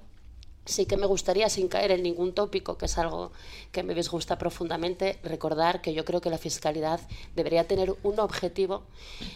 Sí 0.66 0.87
que 0.87 0.97
me 0.97 1.06
gustaría, 1.06 1.49
sin 1.50 1.68
caer 1.68 1.90
en 1.90 2.02
ningún 2.02 2.33
tópico, 2.33 2.78
que 2.78 2.87
es 2.87 2.97
algo 2.97 3.33
que 3.71 3.83
me 3.83 3.94
disgusta 3.94 4.38
profundamente, 4.38 5.18
recordar 5.23 5.83
que 5.83 5.92
yo 5.92 6.04
creo 6.04 6.21
que 6.21 6.30
la 6.30 6.38
fiscalidad 6.38 7.00
debería 7.37 7.66
tener 7.66 7.94
un 8.02 8.18
objetivo. 8.18 8.83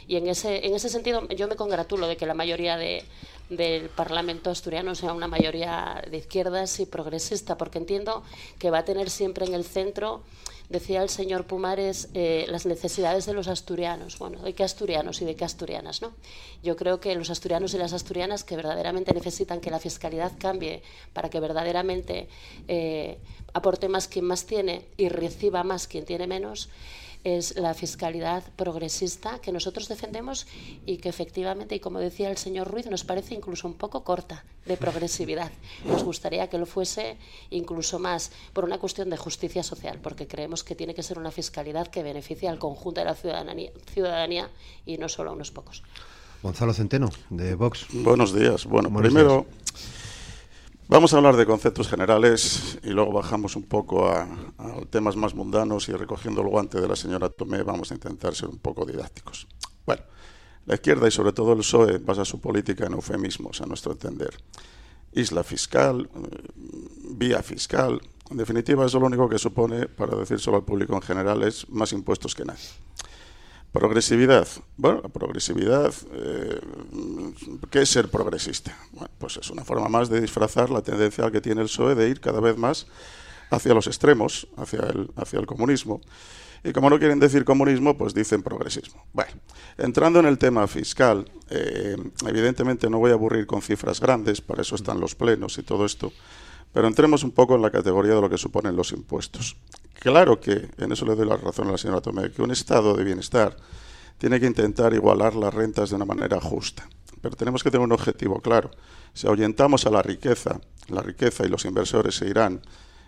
Y 0.07 0.17
en 0.17 0.29
ese, 0.29 0.67
en 0.67 0.75
ese 0.75 0.89
sentido 0.89 1.29
yo 1.29 1.47
me 1.47 1.57
congratulo 1.57 2.09
de 2.09 2.17
que 2.17 2.25
la 2.25 2.35
mayoría 2.35 2.79
de, 2.79 3.05
del 3.51 3.89
Parlamento 3.89 4.51
asturiano 4.51 4.95
sea 4.95 5.13
una 5.13 5.29
mayoría 5.29 6.03
de 6.11 6.19
izquierdas 6.19 6.81
y 6.81 6.87
progresista, 6.87 7.57
porque 7.57 7.79
entiendo 7.79 8.23
que 8.59 8.71
va 8.71 8.79
a 8.79 8.85
tener 8.85 9.11
siempre 9.11 9.47
en 9.47 9.55
el 9.55 9.65
centro 9.65 10.23
Decía 10.69 11.03
el 11.03 11.09
señor 11.09 11.47
Pumares 11.47 12.11
eh, 12.13 12.45
las 12.49 12.67
necesidades 12.67 13.25
de 13.25 13.33
los 13.33 13.49
asturianos. 13.49 14.19
Bueno, 14.19 14.43
¿de 14.43 14.53
qué 14.53 14.65
asturianos 14.65 15.23
y 15.23 15.25
de 15.25 15.35
qué 15.35 15.47
asturianas? 15.47 16.03
¿no? 16.03 16.13
Yo 16.63 16.77
creo 16.77 17.01
que 17.01 17.15
los 17.15 17.31
asturianos 17.31 17.73
y 17.73 17.79
las 17.79 17.95
asturianas 17.95 18.45
que 18.45 18.55
verdaderamente 18.55 19.15
necesitan 19.15 19.61
que 19.61 19.71
la 19.71 19.79
fiscalidad 19.79 20.33
cambie 20.39 20.83
para 21.15 21.31
que 21.31 21.41
verdaderamente 21.41 22.29
eh, 22.69 23.19
aporte 23.55 23.89
más 23.89 24.09
quien 24.09 24.27
más 24.27 24.45
tiene 24.45 24.85
y 24.99 25.09
reciba 25.09 25.65
más 25.65 25.87
quien 25.87 26.05
tiene 26.05 26.27
menos, 26.27 26.69
es 27.25 27.57
la 27.57 27.75
fiscalidad 27.75 28.45
progresista 28.57 29.41
que 29.41 29.53
nosotros 29.53 29.89
defendemos 29.89 30.47
y 30.87 30.99
que 30.99 31.09
efectivamente, 31.09 31.75
y 31.75 31.81
como 31.81 31.99
decía 31.99 32.31
el 32.31 32.37
señor 32.37 32.71
Ruiz, 32.71 32.87
nos 32.87 33.05
parece 33.05 33.35
incluso 33.35 33.67
un 33.67 33.75
poco 33.75 34.05
corta 34.05 34.45
de 34.67 34.77
progresividad. 34.77 35.51
Nos 35.85 36.05
gustaría 36.05 36.49
que 36.49 36.59
lo 36.59 36.67
fuese 36.67 37.17
incluso 37.51 37.99
más 37.99 38.31
por 38.53 38.65
una 38.65 38.79
cuestión 38.79 39.11
de 39.11 39.17
justicia 39.17 39.63
social, 39.63 39.99
porque 40.03 40.27
creemos 40.27 40.65
que 40.65 40.75
tiene 40.75 40.95
que 40.95 41.03
ser 41.03 41.19
una 41.19 41.31
fiscalidad 41.31 41.89
que 41.89 42.03
beneficie 42.03 42.49
al 42.49 42.59
conjunto 42.59 43.01
de 43.01 43.07
la 43.07 43.15
ciudadanía, 43.15 43.71
ciudadanía 43.93 44.51
y 44.87 44.99
no 44.99 45.09
solo 45.09 45.31
a 45.31 45.33
unos 45.33 45.51
pocos. 45.51 45.83
Gonzalo 46.43 46.73
Centeno, 46.73 47.11
de 47.31 47.55
Vox. 47.57 47.87
Buenos 47.93 48.33
días. 48.33 48.65
Bueno, 48.65 48.95
primero... 48.95 49.47
Vamos 50.91 51.13
a 51.13 51.19
hablar 51.19 51.37
de 51.37 51.45
conceptos 51.45 51.87
generales 51.87 52.79
y 52.83 52.89
luego 52.89 53.13
bajamos 53.13 53.57
un 53.57 53.65
poco 53.65 54.09
a, 54.09 54.27
temas 54.89 55.17
más 55.17 55.35
mundanos 55.35 55.87
y 55.91 55.93
recogiendo 55.93 56.41
el 56.41 56.49
guante 56.49 56.81
de 56.81 56.89
la 56.89 56.97
señora 56.97 57.29
Tomé 57.29 57.63
vamos 57.63 57.91
a 57.91 57.95
intentar 57.95 58.35
ser 58.35 58.49
un 58.49 58.57
poco 58.57 58.87
didácticos. 58.87 59.47
Bueno, 59.85 60.01
la 60.65 60.77
izquierda 60.77 61.07
y 61.07 61.11
sobre 61.11 61.33
todo 61.33 61.53
el 61.53 61.59
PSOE 61.59 61.99
basa 61.99 62.25
su 62.25 62.41
política 62.41 62.87
en 62.87 62.95
eufemismos, 62.95 63.61
a 63.61 63.67
nuestro 63.67 63.93
entender. 63.93 64.35
Isla 65.13 65.45
fiscal, 65.45 66.09
eh, 66.09 66.49
vía 67.11 67.43
fiscal, 67.43 68.01
en 68.31 68.39
definitiva 68.39 68.87
eso 68.87 68.99
lo 68.99 69.07
único 69.07 69.29
que 69.29 69.39
supone, 69.39 69.89
para 69.89 70.17
decírselo 70.17 70.57
al 70.57 70.65
público 70.65 70.95
en 70.95 71.03
general, 71.03 71.43
es 71.43 71.69
más 71.69 71.93
impuestos 71.93 72.35
que 72.35 72.47
nadie. 72.47 72.65
Progresividad. 73.73 74.49
Bueno, 74.77 75.01
la 75.03 75.09
progresividad, 75.11 75.93
eh, 76.13 76.61
¿qué 77.71 77.83
es 77.83 77.91
ser 77.91 78.11
progresista? 78.11 78.77
Bueno, 78.93 79.11
pues 79.19 79.37
es 79.37 79.51
una 79.51 79.65
forma 79.65 79.89
más 79.89 80.09
de 80.09 80.21
disfrazar 80.23 80.71
la 80.71 80.81
tendencia 80.81 81.31
que 81.31 81.43
tiene 81.43 81.61
el 81.61 81.67
PSOE 81.67 81.95
de 81.95 82.09
ir 82.09 82.21
cada 82.21 82.41
vez 82.41 82.57
más 82.57 82.87
hacia 83.51 83.75
los 83.75 83.87
extremos, 83.87 84.49
hacia 84.57 84.81
el, 84.81 85.11
hacia 85.17 85.39
el 85.39 85.47
comunismo. 85.47 86.01
Y 86.65 86.73
como 86.73 86.91
no 86.91 86.99
quieren 86.99 87.21
decir 87.21 87.45
comunismo, 87.45 87.97
pues 87.97 88.15
dicen 88.15 88.43
progresismo. 88.43 89.05
Bueno, 89.13 89.33
entrando 89.77 90.19
en 90.19 90.27
el 90.27 90.39
tema 90.39 90.67
fiscal, 90.67 91.31
eh, 91.51 91.97
evidentemente 92.27 92.91
no 92.91 92.99
voy 92.99 93.11
a 93.11 93.15
aburrir 93.15 93.47
con 93.47 93.63
cifras 93.63 94.01
grandes, 94.01 94.41
para 94.41 94.63
eso 94.63 94.75
están 94.75 94.99
los 94.99 95.15
plenos 95.15 95.59
y 95.59 95.63
todo 95.63 95.85
esto, 95.85 96.13
pero 96.73 96.89
entremos 96.89 97.23
un 97.23 97.31
poco 97.31 97.55
en 97.55 97.63
la 97.63 97.71
categoría 97.71 98.15
de 98.15 98.21
lo 98.21 98.31
que 98.31 98.39
suponen 98.39 98.77
los 98.77 98.93
impuestos. 98.93 99.57
Claro 100.01 100.39
que, 100.39 100.71
en 100.79 100.93
eso 100.93 101.05
le 101.05 101.17
doy 101.17 101.27
la 101.27 101.37
razón 101.37 101.69
a 101.69 101.73
la 101.73 101.79
señora 101.79 102.01
Tomé, 102.01 102.31
que 102.31 102.43
un 102.43 102.53
estado 102.53 102.95
de 102.95 103.03
bienestar 103.03 103.57
tiene 104.17 104.39
que 104.39 104.47
intentar 104.47 104.95
igualar 104.95 105.35
las 105.35 105.53
rentas 105.53 105.91
de 105.91 105.97
una 105.97 106.05
manera 106.05 106.41
justa. 106.41 106.89
Pero 107.21 107.35
tenemos 107.35 107.65
que 107.65 107.71
tener 107.71 107.85
un 107.85 107.93
objetivo 107.93 108.41
claro. 108.41 108.71
Si 109.13 109.27
ahuyentamos 109.27 109.87
a 109.87 109.91
la 109.91 110.03
riqueza, 110.03 110.61
la 110.89 111.03
riqueza 111.03 111.45
y 111.45 111.49
los 111.49 111.65
inversores 111.65 112.15
se 112.17 112.29
irán 112.29 112.61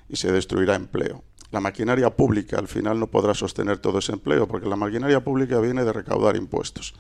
y 0.09 0.17
se 0.17 0.33
destruirá 0.33 0.75
empleo. 0.75 1.23
La 1.53 1.61
maquinaria 1.61 2.11
pública 2.11 2.59
al 2.59 2.67
final 2.67 2.99
no 2.99 3.07
podrá 3.07 3.35
sostener 3.35 3.79
todo 3.79 3.99
ese 3.99 4.13
empleo 4.13 4.49
porque 4.49 4.69
la 4.69 4.77
maquinaria 4.77 5.23
pública 5.23 5.61
viene 5.61 5.85
de 5.85 5.93
recaudar 5.93 6.37
impuestos. 6.37 6.95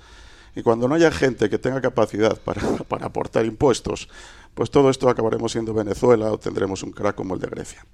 Y 0.54 0.62
cuando 0.62 0.86
no 0.86 0.94
haya 0.94 1.10
gente 1.10 1.50
que 1.50 1.58
tenga 1.58 1.80
capacidad 1.80 2.36
para, 2.38 2.62
para 2.88 3.06
aportar 3.06 3.44
impuestos, 3.44 4.08
pues 4.54 4.70
todo 4.70 4.88
esto 4.88 5.08
acabaremos 5.08 5.50
siendo 5.50 5.74
Venezuela 5.74 6.30
o 6.30 6.38
tendremos 6.38 6.84
un 6.84 6.92
crack 6.92 7.16
como 7.16 7.34
el 7.34 7.40
de 7.40 7.48
Grecia. 7.48 7.84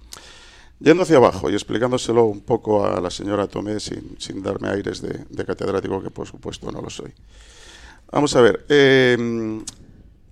Yendo 0.79 1.05
hacia 1.05 1.17
abajo 1.17 1.49
y 1.51 1.55
explicándoselo 1.55 2.25
un 2.25 2.43
poco 2.43 2.85
a 2.85 3.01
la 3.01 3.11
señora 3.11 3.47
Tomé 3.47 3.81
sin, 3.81 4.17
sin 4.21 4.43
darme 4.43 4.69
aires 4.69 5.01
de, 5.01 5.45
catedrático, 5.45 6.03
que 6.03 6.11
por 6.11 6.27
supuesto 6.27 6.71
no 6.71 6.83
lo 6.83 6.91
soy. 6.91 7.13
Vamos 8.13 8.37
a 8.37 8.41
ver, 8.43 8.67
eh, 8.69 9.63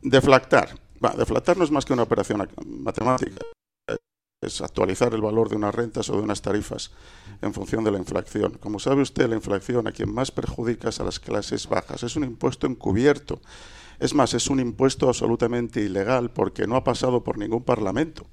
deflactar. 0.03 0.79
deflactar 1.17 1.57
no 1.57 1.65
es 1.65 1.71
más 1.71 1.85
que 1.85 1.95
una 1.95 2.03
operación 2.03 2.47
matemática. 2.67 3.41
Es 4.43 4.61
actualizar 4.61 5.15
el 5.15 5.23
valor 5.23 5.49
de 5.49 5.57
unas 5.57 5.75
rentas 5.75 6.11
o 6.11 6.17
de 6.17 6.23
unas 6.23 6.43
tarifas 6.43 6.91
en 7.41 7.55
función 7.55 7.83
de 7.83 7.93
la 7.93 7.99
inflación. 7.99 8.59
Como 8.61 8.79
sabe 8.79 9.01
usted, 9.01 9.27
la 9.27 9.37
inflación 9.37 9.87
a 9.87 9.93
quien 9.93 10.13
más 10.13 10.31
perjudica 10.31 10.91
es 10.91 11.01
a 11.01 11.05
las 11.05 11.19
clases 11.19 11.67
bajas. 11.67 12.03
Es 12.03 12.17
un 12.17 12.25
impuesto 12.25 12.67
encubierto. 12.67 13.41
Es 13.99 14.13
más, 14.13 14.35
es 14.35 14.51
un 14.51 14.61
impuesto 14.61 15.09
absolutamente 15.09 15.81
ilegal 15.81 16.31
porque 16.31 16.67
no 16.67 16.77
ha 16.77 16.85
pasado 16.85 17.25
por 17.25 17.39
ningún 17.39 17.63
parlamento. 17.63 18.27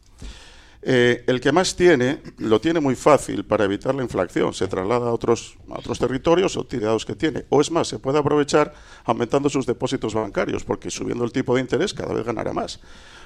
Eh, 0.83 1.23
el 1.27 1.39
que 1.39 1.51
más 1.51 1.75
tiene 1.75 2.21
lo 2.39 2.59
tiene 2.59 2.79
muy 2.79 2.95
fácil 2.95 3.45
para 3.45 3.65
evitar 3.65 3.93
la 3.93 4.01
inflación. 4.01 4.53
Se 4.53 4.67
traslada 4.67 5.09
a 5.09 5.13
otros, 5.13 5.57
a 5.69 5.77
otros 5.77 5.99
territorios 5.99 6.57
o 6.57 6.65
tirados 6.65 7.05
que 7.05 7.15
tiene. 7.15 7.45
O 7.49 7.61
es 7.61 7.69
más, 7.69 7.87
se 7.87 7.99
puede 7.99 8.17
aprovechar 8.17 8.73
aumentando 9.05 9.49
sus 9.49 9.65
depósitos 9.65 10.13
bancarios, 10.13 10.63
porque 10.63 10.89
subiendo 10.89 11.23
el 11.23 11.31
tipo 11.31 11.55
de 11.55 11.61
interés 11.61 11.93
cada 11.93 12.13
vez 12.13 12.25
ganará 12.25 12.53
más. 12.53 12.79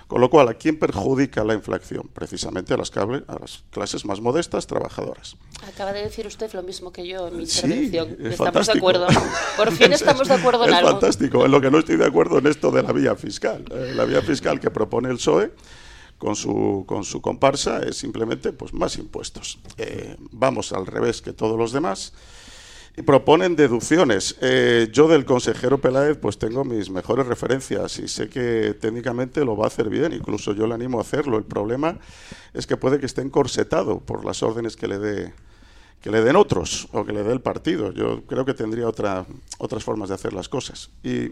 Con 0.07 0.21
lo 0.21 0.29
cual, 0.29 0.50
¿a 0.50 0.53
quién 0.53 0.77
perjudica 0.77 1.43
la 1.43 1.55
inflación? 1.55 2.07
Precisamente 2.13 2.75
a 2.75 2.77
las, 2.77 2.95
a 2.95 3.39
las 3.39 3.63
clases 3.71 4.05
más 4.05 4.21
modestas, 4.21 4.67
trabajadoras. 4.67 5.35
Acaba 5.67 5.93
de 5.93 6.03
decir 6.03 6.27
usted 6.27 6.53
lo 6.53 6.62
mismo 6.62 6.91
que 6.91 7.07
yo 7.07 7.27
en 7.27 7.38
mi 7.38 7.43
intervención. 7.43 8.15
estamos 8.19 8.67
de 8.67 8.74
acuerdo. 8.74 9.07
Por 9.57 9.71
fin 9.71 9.93
estamos 9.93 10.27
de 10.27 10.35
acuerdo 10.35 10.65
en 10.65 10.69
es 10.71 10.75
algo. 10.75 10.91
fantástico. 10.91 11.45
En 11.45 11.51
lo 11.51 11.59
que 11.59 11.71
no 11.71 11.79
estoy 11.79 11.95
de 11.95 12.05
acuerdo 12.05 12.38
en 12.38 12.45
esto 12.45 12.69
de 12.69 12.83
la 12.83 12.91
vía 12.91 13.15
fiscal. 13.15 13.65
Eh, 13.71 13.93
la 13.95 14.05
vía 14.05 14.21
fiscal 14.21 14.59
que 14.59 14.69
propone 14.69 15.09
el 15.09 15.15
PSOE 15.15 15.51
con 16.17 16.36
su, 16.36 16.86
con 16.88 17.03
su 17.03 17.22
comparsa 17.22 17.84
es 17.84 17.98
simplemente 17.98 18.53
pues, 18.53 18.74
más 18.74 18.98
impuestos. 18.98 19.60
Eh, 19.77 20.15
vamos 20.31 20.72
al 20.74 20.86
revés 20.86 21.22
que 21.22 21.34
todos 21.34 21.57
los 21.57 21.72
demás 21.72 22.13
y 22.98 23.01
proponen 23.01 23.55
deducciones. 23.55 24.38
Eh, 24.41 24.88
yo 24.91 25.07
del 25.07 25.25
consejero 25.25 25.79
Peláez 25.79 26.17
pues 26.17 26.38
tengo 26.38 26.63
mis 26.63 26.89
mejores 26.89 27.27
referencias 27.27 28.00
y 28.00 28.07
sé 28.07 28.29
que 28.29 28.75
técnicamente 28.79 29.43
lo 29.43 29.57
va 29.57 29.65
a 29.65 29.67
hacer 29.67 29.89
bien, 29.89 30.13
incluso 30.13 30.53
yo 30.53 30.65
le 30.67 30.75
animo 30.75 31.00
a 31.00 31.01
hacerlo. 31.01 31.38
El 31.38 31.43
problema 31.43 32.00
es 32.53 32.65
que 32.65 32.77
puede 32.77 33.00
que 33.00 33.05
esté 33.05 33.22
encorsetado 33.22 34.00
por 34.00 34.24
las 34.24 34.43
órdenes 34.43 34.75
que 34.75 34.88
le 34.88 35.00
dé 35.00 35.34
que 36.01 36.12
le 36.12 36.22
den 36.22 36.36
otros 36.36 36.88
o 36.91 37.03
que 37.03 37.13
le 37.13 37.24
dé 37.24 37.34
el 37.34 37.41
partido. 37.41 37.91
Yo 37.91 38.22
creo 38.27 38.45
que 38.45 38.53
tendría 38.53 38.88
otra, 38.88 39.25
otras 39.57 39.84
formas 39.84 40.10
de 40.10 40.15
hacer 40.15 40.34
las 40.34 40.48
cosas. 40.48 40.91
Y 41.03 41.31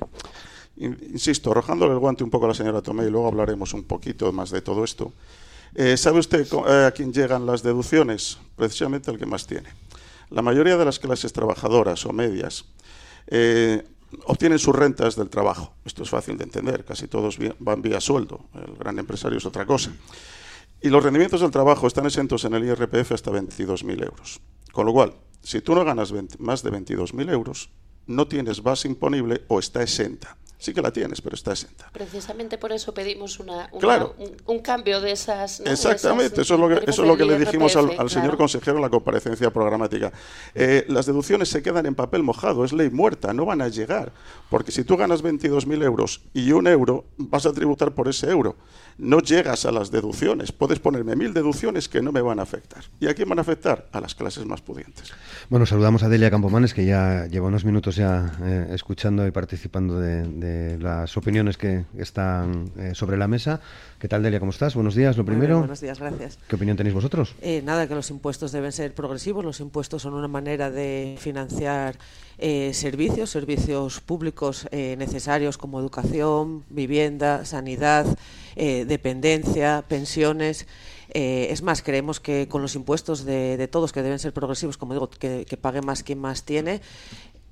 insisto, 0.83 1.51
arrojándole 1.51 1.93
el 1.93 1.99
guante 1.99 2.23
un 2.23 2.29
poco 2.29 2.45
a 2.45 2.49
la 2.49 2.53
señora 2.53 2.81
Tomé 2.81 3.05
y 3.05 3.09
luego 3.09 3.27
hablaremos 3.27 3.73
un 3.73 3.83
poquito 3.83 4.31
más 4.31 4.51
de 4.51 4.61
todo 4.61 4.83
esto. 4.83 5.13
Eh, 5.75 5.97
¿Sabe 5.97 6.19
usted 6.19 6.45
eh, 6.67 6.85
a 6.85 6.91
quién 6.91 7.11
llegan 7.11 7.45
las 7.45 7.63
deducciones? 7.63 8.37
Precisamente 8.55 9.09
al 9.09 9.17
que 9.17 9.25
más 9.25 9.47
tiene. 9.47 9.69
La 10.29 10.41
mayoría 10.41 10.77
de 10.77 10.85
las 10.85 10.99
clases 10.99 11.33
trabajadoras 11.33 12.05
o 12.05 12.13
medias 12.13 12.65
eh, 13.27 13.83
obtienen 14.25 14.59
sus 14.59 14.75
rentas 14.75 15.15
del 15.15 15.29
trabajo. 15.29 15.73
Esto 15.85 16.03
es 16.03 16.09
fácil 16.09 16.37
de 16.37 16.43
entender, 16.43 16.85
casi 16.85 17.07
todos 17.07 17.37
van 17.59 17.81
vía 17.81 17.99
sueldo. 17.99 18.41
El 18.53 18.75
gran 18.75 18.99
empresario 18.99 19.37
es 19.37 19.45
otra 19.45 19.65
cosa. 19.65 19.91
Y 20.81 20.89
los 20.89 21.03
rendimientos 21.03 21.41
del 21.41 21.51
trabajo 21.51 21.87
están 21.87 22.05
exentos 22.05 22.45
en 22.45 22.53
el 22.53 22.65
IRPF 22.65 23.13
hasta 23.13 23.31
22.000 23.31 24.03
euros. 24.03 24.41
Con 24.71 24.85
lo 24.85 24.93
cual, 24.93 25.13
si 25.41 25.61
tú 25.61 25.73
no 25.73 25.85
ganas 25.85 26.13
más 26.39 26.61
de 26.61 26.71
22.000 26.71 27.31
euros, 27.31 27.69
no 28.05 28.27
tienes 28.27 28.61
base 28.61 28.87
imponible 28.87 29.43
o 29.47 29.59
está 29.59 29.81
exenta 29.81 30.37
sí 30.63 30.73
que 30.73 30.81
la 30.81 30.91
tienes, 30.91 31.19
pero 31.21 31.35
está 31.35 31.51
exenta. 31.51 31.89
Precisamente 31.91 32.57
por 32.57 32.71
eso 32.71 32.93
pedimos 32.93 33.37
una, 33.39 33.69
claro. 33.79 34.15
un, 34.45 34.59
cambio 34.59 35.01
de 35.01 35.11
esas. 35.11 35.59
Exactamente, 35.59 36.41
eso 36.41 36.53
es 36.53 36.59
lo 36.59 36.69
que, 36.69 36.89
eso 36.89 37.01
es 37.01 37.07
lo 37.07 37.17
que 37.17 37.25
le 37.25 37.37
dijimos 37.37 37.75
al, 37.75 38.09
señor 38.09 38.37
consejero 38.37 38.77
en 38.77 38.81
la 38.81 38.89
comparecencia 38.89 39.51
programática. 39.51 40.13
Eh, 40.55 40.85
las 40.87 41.05
deducciones 41.05 41.49
se 41.49 41.61
quedan 41.61 41.85
en 41.85 41.95
papel 41.95 42.23
mojado, 42.23 42.63
es 42.63 42.71
ley 42.71 42.89
muerta, 42.89 43.33
no 43.33 43.45
van 43.45 43.61
a 43.61 43.67
llegar. 43.67 44.13
Porque 44.49 44.71
si 44.71 44.85
tú 44.85 44.95
ganas 44.95 45.21
22.000 45.21 45.83
euros 45.83 46.21
y 46.33 46.53
un 46.53 46.67
euro, 46.67 47.03
vas 47.17 47.45
a 47.45 47.51
tributar 47.51 47.91
por 47.91 48.07
ese 48.07 48.29
euro. 48.29 48.55
No 48.97 49.19
llegas 49.19 49.65
a 49.65 49.71
las 49.71 49.91
deducciones. 49.91 50.51
Puedes 50.51 50.79
ponerme 50.79 51.15
mil 51.15 51.33
deducciones 51.33 51.89
que 51.89 52.01
no 52.01 52.11
me 52.11 52.21
van 52.21 52.39
a 52.39 52.43
afectar. 52.43 52.83
¿Y 52.99 53.07
a 53.07 53.13
quién 53.13 53.29
van 53.29 53.39
a 53.39 53.41
afectar? 53.41 53.87
A 53.91 53.99
las 53.99 54.15
clases 54.15 54.45
más 54.45 54.61
pudientes. 54.61 55.11
Bueno, 55.49 55.65
saludamos 55.65 56.03
a 56.03 56.09
Delia 56.09 56.29
Campomanes, 56.29 56.73
que 56.73 56.85
ya 56.85 57.25
lleva 57.27 57.47
unos 57.47 57.65
minutos 57.65 57.95
ya 57.95 58.31
eh, 58.43 58.67
escuchando 58.71 59.25
y 59.27 59.31
participando 59.31 59.99
de 59.99 60.77
las 60.79 61.15
opiniones 61.17 61.57
que 61.57 61.85
están 61.97 62.71
eh, 62.77 62.91
sobre 62.93 63.17
la 63.17 63.27
mesa. 63.27 63.61
¿Qué 63.99 64.07
tal, 64.07 64.21
Delia? 64.21 64.39
¿Cómo 64.39 64.51
estás? 64.51 64.75
Buenos 64.75 64.95
días, 64.95 65.17
lo 65.17 65.25
primero. 65.25 65.59
buenos 65.59 65.81
días, 65.81 65.99
gracias. 65.99 66.37
¿Qué 66.47 66.55
opinión 66.55 66.75
tenéis 66.77 66.93
vosotros? 66.93 67.35
Eh, 67.41 67.61
nada, 67.63 67.87
que 67.87 67.95
los 67.95 68.09
impuestos 68.09 68.51
deben 68.51 68.71
ser 68.71 68.93
progresivos. 68.93 69.45
Los 69.45 69.59
impuestos 69.59 70.01
son 70.01 70.13
una 70.13 70.27
manera 70.27 70.69
de 70.69 71.15
financiar 71.19 71.95
eh, 72.37 72.71
servicios, 72.73 73.29
servicios 73.29 74.01
públicos 74.01 74.67
necesarios 74.71 75.57
como 75.57 75.79
educación, 75.79 76.63
vivienda, 76.69 77.45
sanidad, 77.45 78.05
dependencia, 78.55 79.83
pensiones. 79.87 80.67
es 81.13 81.61
más, 81.61 81.81
creemos 81.81 82.19
que 82.19 82.47
con 82.47 82.61
los 82.61 82.75
impuestos 82.75 83.25
de, 83.25 83.67
todos, 83.67 83.91
que 83.91 84.01
deben 84.01 84.19
ser 84.19 84.33
progresivos, 84.33 84.77
como 84.77 84.93
digo, 84.93 85.09
que 85.09 85.57
pague 85.61 85.81
más 85.81 86.03
quien 86.03 86.19
más 86.19 86.43
tiene, 86.43 86.81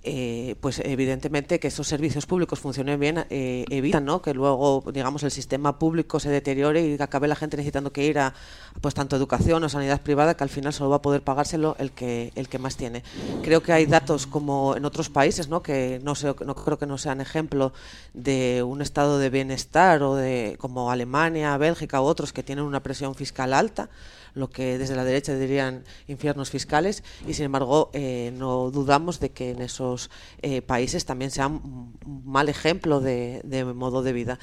eh, 0.03 0.55
pues 0.62 0.79
evidentemente 0.79 1.60
que 1.60 1.67
esos 1.67 1.88
servicios 1.88 2.25
públicos 2.25 2.60
funcionen 2.60 3.00
bien 3.00 3.25
eh, 3.29 3.65
evitan 3.70 4.08
que 4.24 4.34
luego 4.34 4.84
digamos 4.91 5.22
el 5.22 5.29
sistema 5.29 5.77
público 5.77 6.20
se 6.20 6.29
deteriore 6.29 6.81
y 6.81 7.00
acabe 7.00 7.27
la 7.27 7.36
gente 7.36 7.55
necesitando 7.55 7.91
que 7.91 8.05
ir 8.05 8.17
a 8.17 8.34
pues 8.81 8.96
tanto 8.96 9.16
educación 9.16 9.64
o 9.64 9.70
sanidad 9.70 10.01
privada 10.01 10.35
que 10.35 10.44
al 10.44 10.50
final 10.50 10.74
solo 10.74 10.90
va 10.90 10.96
a 10.96 11.01
poder 11.03 11.22
pagárselo 11.22 11.75
el 11.77 11.92
que 11.92 12.31
el 12.35 12.50
que 12.50 12.57
más 12.57 12.77
tiene. 12.77 13.03
Creo 13.44 13.61
que 13.61 13.74
hay 13.74 13.85
datos 13.85 14.25
como 14.25 14.75
en 14.75 14.85
otros 14.85 15.09
países 15.09 15.50
¿no? 15.50 15.61
que 15.61 16.01
no 16.03 16.16
sé, 16.16 16.33
no 16.46 16.55
creo 16.55 16.79
que 16.79 16.87
no 16.87 16.98
sean 16.98 17.22
ejemplo 17.22 17.72
de 18.16 18.64
un 18.64 18.81
estado 18.81 19.20
de 19.20 19.29
bienestar 19.29 20.01
o 20.01 20.16
de 20.16 20.55
como 20.59 20.90
Alemania 20.90 21.55
Bélgica 21.57 22.01
u 22.01 22.05
otros 22.05 22.33
que 22.33 22.42
tienen 22.42 22.66
una 22.66 22.81
presión 22.81 23.14
fiscal 23.14 23.53
alta 23.53 23.90
lo 24.33 24.50
que 24.50 24.77
desde 24.77 24.96
la 24.96 25.03
derecha 25.03 25.35
dirían 25.35 25.83
infiernos 26.07 26.50
fiscales 26.50 27.03
y 27.27 27.33
sin 27.33 27.46
embargo 27.46 27.89
eh, 27.94 28.33
no 28.37 28.72
dudamos 28.72 29.20
de 29.20 29.31
que 29.31 29.51
en 29.51 29.61
esos 29.61 30.09
eh, 30.41 30.61
países 30.61 31.05
también 31.05 31.31
sea 31.31 31.48
un 31.48 31.94
mal 32.25 32.50
ejemplo 32.50 33.00
de, 33.00 33.41
modo 33.75 34.03
de 34.03 34.13
vida. 34.13 34.39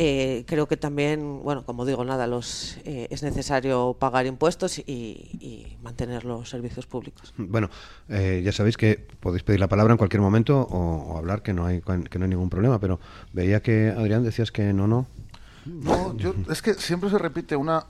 Eh, 0.00 0.44
creo 0.46 0.68
que 0.68 0.76
también, 0.76 1.42
bueno, 1.42 1.64
como 1.64 1.84
digo, 1.84 2.04
nada, 2.04 2.28
los, 2.28 2.78
es 2.84 3.24
necesario 3.24 3.96
pagar 3.98 4.26
impuestos 4.26 4.78
y, 4.78 5.76
mantener 5.82 6.24
los 6.24 6.48
servicios 6.48 6.86
públicos. 6.86 7.34
Bueno, 7.36 7.68
ya 8.08 8.52
sabéis 8.52 8.76
que 8.76 9.08
podéis 9.18 9.42
pedir 9.42 9.58
la 9.58 9.68
palabra 9.68 9.92
en 9.94 9.98
cualquier 9.98 10.20
momento 10.20 10.60
o, 10.60 11.16
hablar, 11.18 11.42
que 11.42 11.52
no, 11.52 11.66
hay, 11.66 11.80
que 11.80 12.18
no 12.18 12.24
hay 12.24 12.30
ningún 12.30 12.48
problema, 12.48 12.78
pero 12.78 13.00
veía 13.32 13.60
que, 13.60 13.88
Adrián, 13.88 14.22
decías 14.22 14.52
que 14.52 14.72
no, 14.72 14.86
no. 14.86 15.08
No, 15.68 16.16
yo, 16.16 16.34
es 16.50 16.62
que 16.62 16.74
siempre 16.74 17.10
se 17.10 17.18
repite 17.18 17.54
una, 17.54 17.84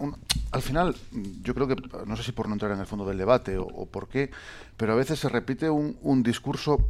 Al 0.51 0.63
final, 0.63 0.97
yo 1.43 1.55
creo 1.55 1.69
que, 1.69 1.77
no 2.07 2.17
sé 2.17 2.23
si 2.23 2.33
por 2.33 2.49
no 2.49 2.55
entrar 2.55 2.73
en 2.73 2.81
el 2.81 2.87
fondo 2.87 3.05
del 3.05 3.19
debate 3.19 3.59
o, 3.59 3.87
por 3.87 4.09
qué, 4.09 4.31
pero 4.77 4.93
a 4.93 4.97
veces 4.97 5.19
se 5.19 5.29
repite 5.29 5.69
un, 5.69 5.99
un 6.03 6.23
discurso 6.23 6.89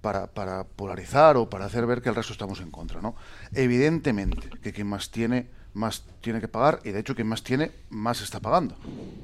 para, 0.00 0.26
para, 0.26 0.64
polarizar 0.64 1.36
o 1.36 1.48
para 1.48 1.64
hacer 1.64 1.86
ver 1.86 2.02
que 2.02 2.10
el 2.10 2.14
resto 2.14 2.32
estamos 2.32 2.60
en 2.60 2.70
contra, 2.70 3.00
¿no? 3.00 3.16
Evidentemente 3.52 4.48
que 4.62 4.72
quien 4.72 4.86
más 4.86 5.10
tiene 5.10 5.48
más 5.74 6.04
tiene 6.20 6.40
que 6.40 6.48
pagar 6.48 6.80
y 6.84 6.90
de 6.90 7.00
hecho 7.00 7.14
quien 7.14 7.26
más 7.26 7.42
tiene 7.42 7.72
más 7.90 8.20
está 8.20 8.38
pagando 8.38 8.76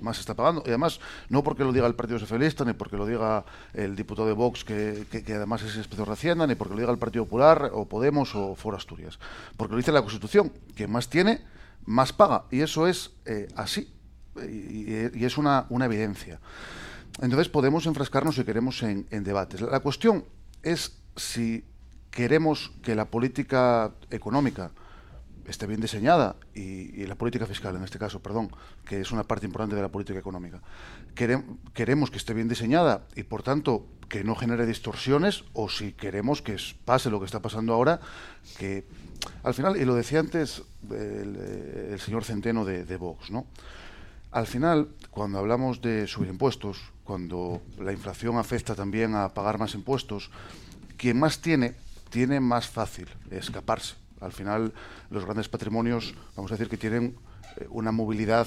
más 0.02 0.18
está 0.18 0.34
pagando 0.34 0.62
y 0.66 0.70
además 0.70 1.00
no 1.28 1.44
porque 1.44 1.62
lo 1.62 1.72
diga 1.72 1.86
el 1.86 1.94
Partido 1.94 2.18
Socialista 2.18 2.64
ni 2.64 2.72
porque 2.72 2.96
lo 2.96 3.06
diga 3.06 3.44
el 3.72 3.94
diputado 3.94 4.26
de 4.26 4.34
Vox 4.34 4.64
que, 4.64 5.06
además 5.28 5.62
es 5.62 5.76
inspector 5.76 6.08
de 6.08 6.12
Hacienda 6.12 6.48
ni 6.48 6.56
porque 6.56 6.74
lo 6.74 6.80
diga 6.80 6.92
el 6.92 6.98
Partido 6.98 7.24
Popular 7.24 7.70
o 7.72 7.86
Podemos 7.86 8.34
o 8.34 8.56
Foro 8.56 8.76
Asturias 8.76 9.18
porque 9.56 9.72
lo 9.72 9.78
dice 9.78 9.92
la 9.92 10.02
Constitución 10.02 10.52
quien 10.74 10.90
más 10.90 11.08
tiene 11.08 11.40
más 11.84 12.12
paga. 12.12 12.44
Y 12.50 12.60
eso 12.60 12.86
es 12.86 13.12
eh, 13.24 13.48
así. 13.56 13.92
Y, 14.36 15.24
es 15.24 15.38
una, 15.38 15.66
una, 15.68 15.86
evidencia. 15.86 16.40
Entonces 17.20 17.48
podemos 17.48 17.86
enfrascarnos 17.86 18.36
si 18.36 18.44
queremos 18.44 18.82
en, 18.82 19.06
en 19.10 19.24
debates. 19.24 19.60
La 19.60 19.80
cuestión 19.80 20.24
es 20.62 20.98
si 21.16 21.64
queremos 22.10 22.72
que 22.82 22.94
la 22.94 23.06
política 23.06 23.92
económica 24.10 24.70
esté 25.50 25.66
bien 25.66 25.80
diseñada 25.80 26.36
y, 26.54 27.04
la 27.06 27.16
política 27.16 27.46
fiscal, 27.46 27.76
en 27.76 27.82
este 27.82 27.98
caso, 27.98 28.20
perdón, 28.20 28.50
que 28.86 29.00
es 29.00 29.10
una 29.10 29.24
parte 29.24 29.46
importante 29.46 29.76
de 29.76 29.82
la 29.82 29.88
política 29.88 30.18
económica, 30.18 30.62
queremos 31.14 32.10
que 32.10 32.16
esté 32.16 32.34
bien 32.34 32.48
diseñada 32.48 33.06
y, 33.16 33.24
por 33.24 33.42
tanto, 33.42 33.86
que 34.08 34.24
no 34.24 34.34
genere 34.34 34.66
distorsiones 34.66 35.44
o 35.52 35.68
si 35.68 35.92
queremos 35.92 36.42
que 36.42 36.56
pase 36.84 37.10
lo 37.10 37.20
que 37.20 37.26
está 37.26 37.40
pasando 37.40 37.72
ahora, 37.74 38.00
que 38.58 38.86
al 39.42 39.54
final, 39.54 39.76
y 39.76 39.84
lo 39.84 39.94
decía 39.94 40.20
antes 40.20 40.62
el, 40.90 41.98
señor 42.00 42.24
Centeno 42.24 42.64
de, 42.64 42.84
de 42.84 42.96
Vox, 42.96 43.30
¿no? 43.30 43.46
Al 44.30 44.46
final, 44.46 44.88
cuando 45.10 45.38
hablamos 45.38 45.80
de 45.80 46.06
subir 46.06 46.30
impuestos, 46.30 46.78
cuando 47.04 47.62
la 47.78 47.92
inflación 47.92 48.38
afecta 48.38 48.74
también 48.74 49.14
a 49.14 49.34
pagar 49.34 49.58
más 49.58 49.74
impuestos, 49.74 50.30
quien 50.96 51.18
más 51.18 51.40
tiene, 51.40 51.74
tiene 52.10 52.38
más 52.38 52.68
fácil 52.68 53.08
escaparse 53.30 54.00
al 54.20 54.32
final, 54.32 54.72
los 55.10 55.24
grandes 55.24 55.48
patrimonios, 55.48 56.14
vamos 56.36 56.52
a 56.52 56.54
decir 56.54 56.68
que 56.68 56.76
tienen 56.76 57.06
eh, 57.06 57.29
una 57.70 57.92
movilidad 57.92 58.46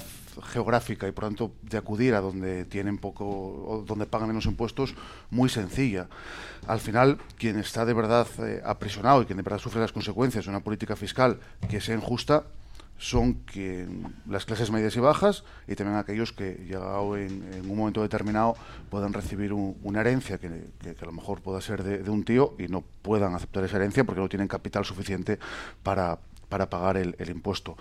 geográfica 0.52 1.06
y 1.06 1.12
por 1.12 1.24
tanto 1.24 1.52
de 1.62 1.78
acudir 1.78 2.14
a 2.14 2.20
donde 2.20 2.64
tienen 2.64 2.98
poco 2.98 3.24
o 3.24 3.84
donde 3.86 4.06
pagan 4.06 4.28
menos 4.28 4.46
impuestos 4.46 4.94
muy 5.30 5.48
sencilla. 5.48 6.08
Al 6.66 6.80
final, 6.80 7.18
quien 7.38 7.58
está 7.58 7.84
de 7.84 7.94
verdad 7.94 8.26
eh, 8.38 8.62
aprisionado 8.64 9.22
y 9.22 9.26
quien 9.26 9.36
de 9.36 9.42
verdad 9.42 9.58
sufre 9.58 9.80
las 9.80 9.92
consecuencias 9.92 10.44
de 10.44 10.50
una 10.50 10.60
política 10.60 10.96
fiscal 10.96 11.38
que 11.68 11.80
sea 11.80 11.94
injusta 11.94 12.44
son 12.98 13.42
las 14.28 14.44
clases 14.44 14.70
medias 14.70 14.96
y 14.96 15.00
bajas 15.00 15.44
y 15.66 15.74
también 15.74 15.98
aquellos 15.98 16.32
que, 16.32 16.54
llegado 16.66 17.16
en, 17.16 17.42
un 17.68 17.76
momento 17.76 18.02
determinado, 18.02 18.56
puedan 18.88 19.12
recibir 19.12 19.52
una 19.52 20.00
herencia 20.00 20.38
que, 20.38 20.46
a 20.46 21.04
lo 21.04 21.12
mejor 21.12 21.40
pueda 21.40 21.60
ser 21.60 21.82
de, 21.82 22.08
un 22.10 22.24
tío 22.24 22.54
y 22.58 22.68
no 22.68 22.82
puedan 23.02 23.34
aceptar 23.34 23.64
esa 23.64 23.76
herencia 23.76 24.04
porque 24.04 24.20
no 24.20 24.28
tienen 24.28 24.48
capital 24.48 24.84
suficiente 24.84 25.38
para, 25.82 26.18
para 26.54 26.70
pagar 26.70 26.96
el, 26.96 27.16
impuesto. 27.28 27.76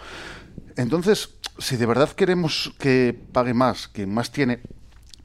Entonces, 0.78 1.36
si 1.60 1.78
de 1.78 1.86
verdad 1.86 2.10
queremos 2.10 2.74
que 2.80 3.16
pague 3.32 3.54
más 3.54 3.88
quien 3.88 4.12
más 4.12 4.32
tiene, 4.32 4.62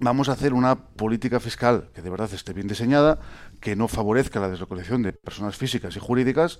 vamos 0.01 0.29
a 0.29 0.33
hacer 0.33 0.53
una 0.53 0.77
política 0.77 1.41
fiscal 1.41 1.89
que 1.95 2.03
de 2.03 2.11
verdad 2.11 2.29
esté 2.35 2.53
bien 2.53 2.69
diseñada, 2.69 3.21
que 3.63 3.75
no 3.75 3.89
favorezca 3.89 4.39
la 4.39 4.51
deslocalización 4.51 5.03
de 5.03 5.15
personas 5.15 5.57
físicas 5.57 5.97
y 5.97 5.99
jurídicas 5.99 6.59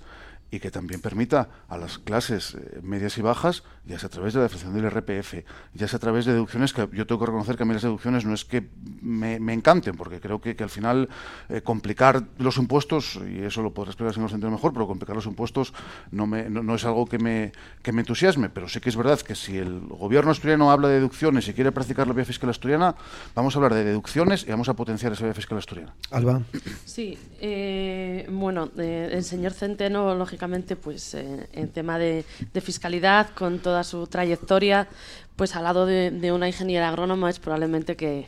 y 0.51 0.59
que 0.59 0.71
también 0.71 1.01
permita 1.01 1.49
a 1.67 1.77
las 1.77 1.99
clases 1.99 2.55
eh, 2.55 2.79
medias 2.81 3.17
y 3.17 3.21
bajas, 3.21 3.63
ya 3.85 3.99
sea 3.99 4.07
a 4.07 4.09
través 4.09 4.33
de 4.33 4.39
la 4.39 4.43
definición 4.43 4.73
del 4.73 4.89
RPF, 4.89 5.45
ya 5.73 5.87
sea 5.87 5.97
a 5.97 5.99
través 5.99 6.25
de 6.25 6.33
deducciones, 6.33 6.73
que 6.73 6.87
yo 6.91 7.05
tengo 7.05 7.19
que 7.19 7.27
reconocer 7.27 7.55
que 7.55 7.63
a 7.63 7.65
mí 7.65 7.73
las 7.73 7.83
deducciones 7.83 8.25
no 8.25 8.33
es 8.33 8.45
que 8.45 8.67
me, 9.01 9.35
encanten, 9.53 9.95
porque 9.95 10.19
creo 10.19 10.41
que, 10.41 10.55
al 10.59 10.69
final 10.69 11.09
eh, 11.49 11.61
complicar 11.61 12.23
los 12.37 12.57
impuestos, 12.57 13.19
y 13.27 13.43
eso 13.43 13.61
lo 13.61 13.73
podrá 13.73 13.91
explicar 13.91 14.09
el 14.09 14.15
señor 14.15 14.29
Centeno 14.31 14.51
mejor, 14.51 14.73
pero 14.73 14.87
complicar 14.87 15.15
los 15.15 15.25
impuestos 15.25 15.73
no, 16.11 16.25
me, 16.25 16.49
no, 16.49 16.75
es 16.75 16.85
algo 16.85 17.05
que 17.05 17.19
me, 17.19 17.51
que 17.83 17.91
me 17.91 18.01
entusiasme, 18.01 18.49
pero 18.49 18.67
sí 18.67 18.79
que 18.79 18.89
es 18.89 18.95
verdad 18.95 19.19
que 19.19 19.35
si 19.35 19.57
el 19.57 19.79
gobierno 19.81 20.31
asturiano 20.31 20.71
habla 20.71 20.87
de 20.87 20.95
deducciones 20.95 21.47
y 21.47 21.53
quiere 21.53 21.71
practicar 21.71 22.07
la 22.07 22.13
vía 22.13 22.25
fiscal 22.25 22.49
asturiana, 22.49 22.95
vamos 23.35 23.55
a 23.55 23.59
hablar 23.59 23.73
de 23.73 23.83
deducciones 23.83 24.45
y 24.47 24.51
vamos 24.51 24.69
a 24.69 24.75
potenciar 24.75 25.13
esa 25.13 25.25
vía 25.25 25.33
fiscal 25.33 25.57
asturiana. 25.57 25.93
Alba. 26.11 26.41
Sí, 26.85 27.17
eh, 27.39 28.27
bueno, 28.31 28.69
el 28.77 29.23
señor 29.23 29.53
Centeno, 29.53 30.15
lógicamente, 30.15 30.38
pues 30.75 31.13
eh, 31.13 31.47
en 31.53 31.69
tema 31.69 31.99
de, 31.99 32.23
fiscalidad, 32.61 33.29
con 33.35 33.59
toda 33.59 33.83
su 33.83 34.07
trayectoria, 34.07 34.87
pues 35.35 35.55
al 35.55 35.63
lado 35.63 35.85
de, 35.85 36.31
una 36.31 36.47
ingeniera 36.47 36.89
agrónoma 36.89 37.29
es 37.29 37.39
probablemente 37.39 37.95
que, 37.95 38.25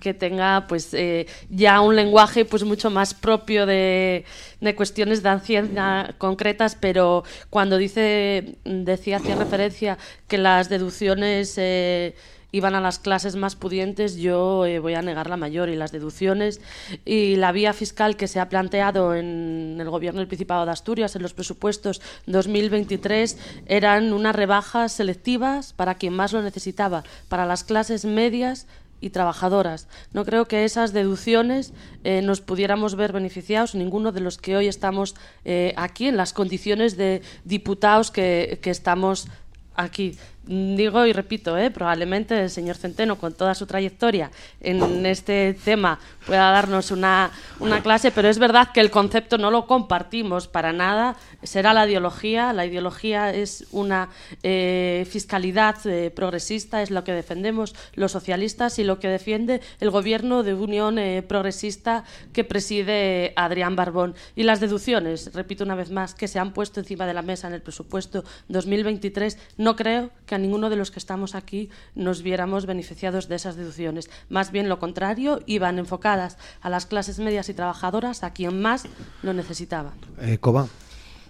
que 0.00 0.14
tenga 0.14 0.66
pues 0.68 0.94
eh, 0.94 1.26
ya 1.50 1.80
un 1.80 1.96
lenguaje 1.96 2.44
pues 2.44 2.62
mucho 2.64 2.90
más 2.90 3.14
propio 3.14 3.66
de, 3.66 4.24
de 4.60 4.74
cuestiones 4.74 5.22
de 5.22 5.40
ciencia 5.40 6.14
concretas, 6.18 6.76
pero 6.80 7.24
cuando 7.50 7.76
dice, 7.76 8.56
decía, 8.64 9.16
hacía 9.16 9.36
referencia 9.36 9.98
que 10.28 10.38
las 10.38 10.68
deducciones 10.68 11.54
eh, 11.58 12.14
iban 12.54 12.76
a 12.76 12.80
las 12.80 13.00
clases 13.00 13.34
más 13.34 13.56
pudientes, 13.56 14.14
yo 14.14 14.64
eh, 14.64 14.78
voy 14.78 14.94
a 14.94 15.02
negar 15.02 15.28
la 15.28 15.36
mayor 15.36 15.68
y 15.68 15.74
las 15.74 15.90
deducciones 15.90 16.60
y 17.04 17.34
la 17.34 17.50
vía 17.50 17.72
fiscal 17.72 18.16
que 18.16 18.28
se 18.28 18.38
ha 18.38 18.48
planteado 18.48 19.16
en 19.16 19.76
el 19.80 19.90
gobierno 19.90 20.20
del 20.20 20.28
Principado 20.28 20.64
de 20.64 20.70
Asturias 20.70 21.16
en 21.16 21.22
los 21.22 21.34
presupuestos 21.34 22.00
2023 22.26 23.38
eran 23.66 24.12
unas 24.12 24.36
rebajas 24.36 24.92
selectivas 24.92 25.72
para 25.72 25.96
quien 25.96 26.12
más 26.14 26.32
lo 26.32 26.42
necesitaba, 26.42 27.02
para 27.28 27.44
las 27.44 27.64
clases 27.64 28.04
medias 28.04 28.68
y 29.00 29.10
trabajadoras. 29.10 29.88
No 30.12 30.24
creo 30.24 30.46
que 30.46 30.64
esas 30.64 30.92
deducciones 30.92 31.72
eh, 32.04 32.22
nos 32.22 32.40
pudiéramos 32.40 32.94
ver 32.94 33.12
beneficiados, 33.12 33.74
ninguno 33.74 34.12
de 34.12 34.20
los 34.20 34.38
que 34.38 34.56
hoy 34.56 34.68
estamos 34.68 35.16
eh, 35.44 35.74
aquí, 35.76 36.06
en 36.06 36.16
las 36.16 36.32
condiciones 36.32 36.96
de 36.96 37.20
diputados 37.44 38.12
que, 38.12 38.60
que 38.62 38.70
estamos 38.70 39.26
aquí 39.74 40.16
digo 40.46 41.06
y 41.06 41.12
repito, 41.12 41.56
¿eh? 41.56 41.70
probablemente 41.70 42.42
el 42.42 42.50
señor 42.50 42.76
Centeno, 42.76 43.16
con 43.16 43.32
toda 43.32 43.54
su 43.54 43.66
trayectoria 43.66 44.30
en 44.60 45.06
este 45.06 45.56
tema, 45.64 45.98
pueda 46.26 46.50
darnos 46.50 46.90
una, 46.90 47.30
una, 47.60 47.82
clase, 47.82 48.10
pero 48.10 48.28
es 48.28 48.38
verdad 48.38 48.70
que 48.72 48.80
el 48.80 48.90
concepto 48.90 49.38
no 49.38 49.50
lo 49.50 49.66
compartimos 49.66 50.48
para 50.48 50.72
nada. 50.72 51.16
Será 51.42 51.72
la 51.74 51.86
ideología. 51.86 52.52
La 52.52 52.66
ideología 52.66 53.32
es 53.32 53.66
una 53.72 54.08
eh, 54.42 55.06
fiscalidad 55.10 55.76
eh, 55.86 56.10
progresista, 56.10 56.82
es 56.82 56.90
lo 56.90 57.04
que 57.04 57.12
defendemos 57.12 57.74
los 57.94 58.12
socialistas 58.12 58.78
y 58.78 58.84
lo 58.84 58.98
que 58.98 59.08
defiende 59.08 59.60
el 59.80 59.90
gobierno 59.90 60.42
de 60.42 60.54
Unión 60.54 60.98
Progresista 61.28 62.04
que 62.32 62.44
preside 62.44 63.32
Adrián 63.36 63.76
Barbón. 63.76 64.14
Y 64.36 64.42
las 64.44 64.60
deducciones, 64.60 65.32
repito 65.34 65.64
una 65.64 65.74
vez 65.74 65.90
más, 65.90 66.14
que 66.14 66.28
se 66.28 66.38
han 66.38 66.52
puesto 66.52 66.80
encima 66.80 67.06
de 67.06 67.14
la 67.14 67.22
mesa 67.22 67.48
en 67.48 67.54
el 67.54 67.62
presupuesto 67.62 68.24
2023, 68.48 69.38
no 69.56 69.76
creo 69.76 70.10
que 70.26 70.33
a 70.34 70.38
ninguno 70.38 70.70
de 70.70 70.76
los 70.76 70.90
que 70.90 70.98
estamos 70.98 71.34
aquí 71.34 71.70
nos 71.94 72.22
viéramos 72.22 72.66
beneficiados 72.66 73.28
de 73.28 73.36
esas 73.36 73.56
deducciones. 73.56 74.10
Más 74.28 74.50
bien 74.50 74.68
lo 74.68 74.78
contrario, 74.78 75.40
iban 75.46 75.78
enfocadas 75.78 76.36
a 76.60 76.70
las 76.70 76.86
clases 76.86 77.18
medias 77.18 77.48
y 77.48 77.54
trabajadoras, 77.54 78.22
a 78.22 78.32
quien 78.32 78.60
más 78.60 78.86
lo 79.22 79.32
necesitaba. 79.32 79.92
Eh, 80.20 80.38
Coba. 80.38 80.68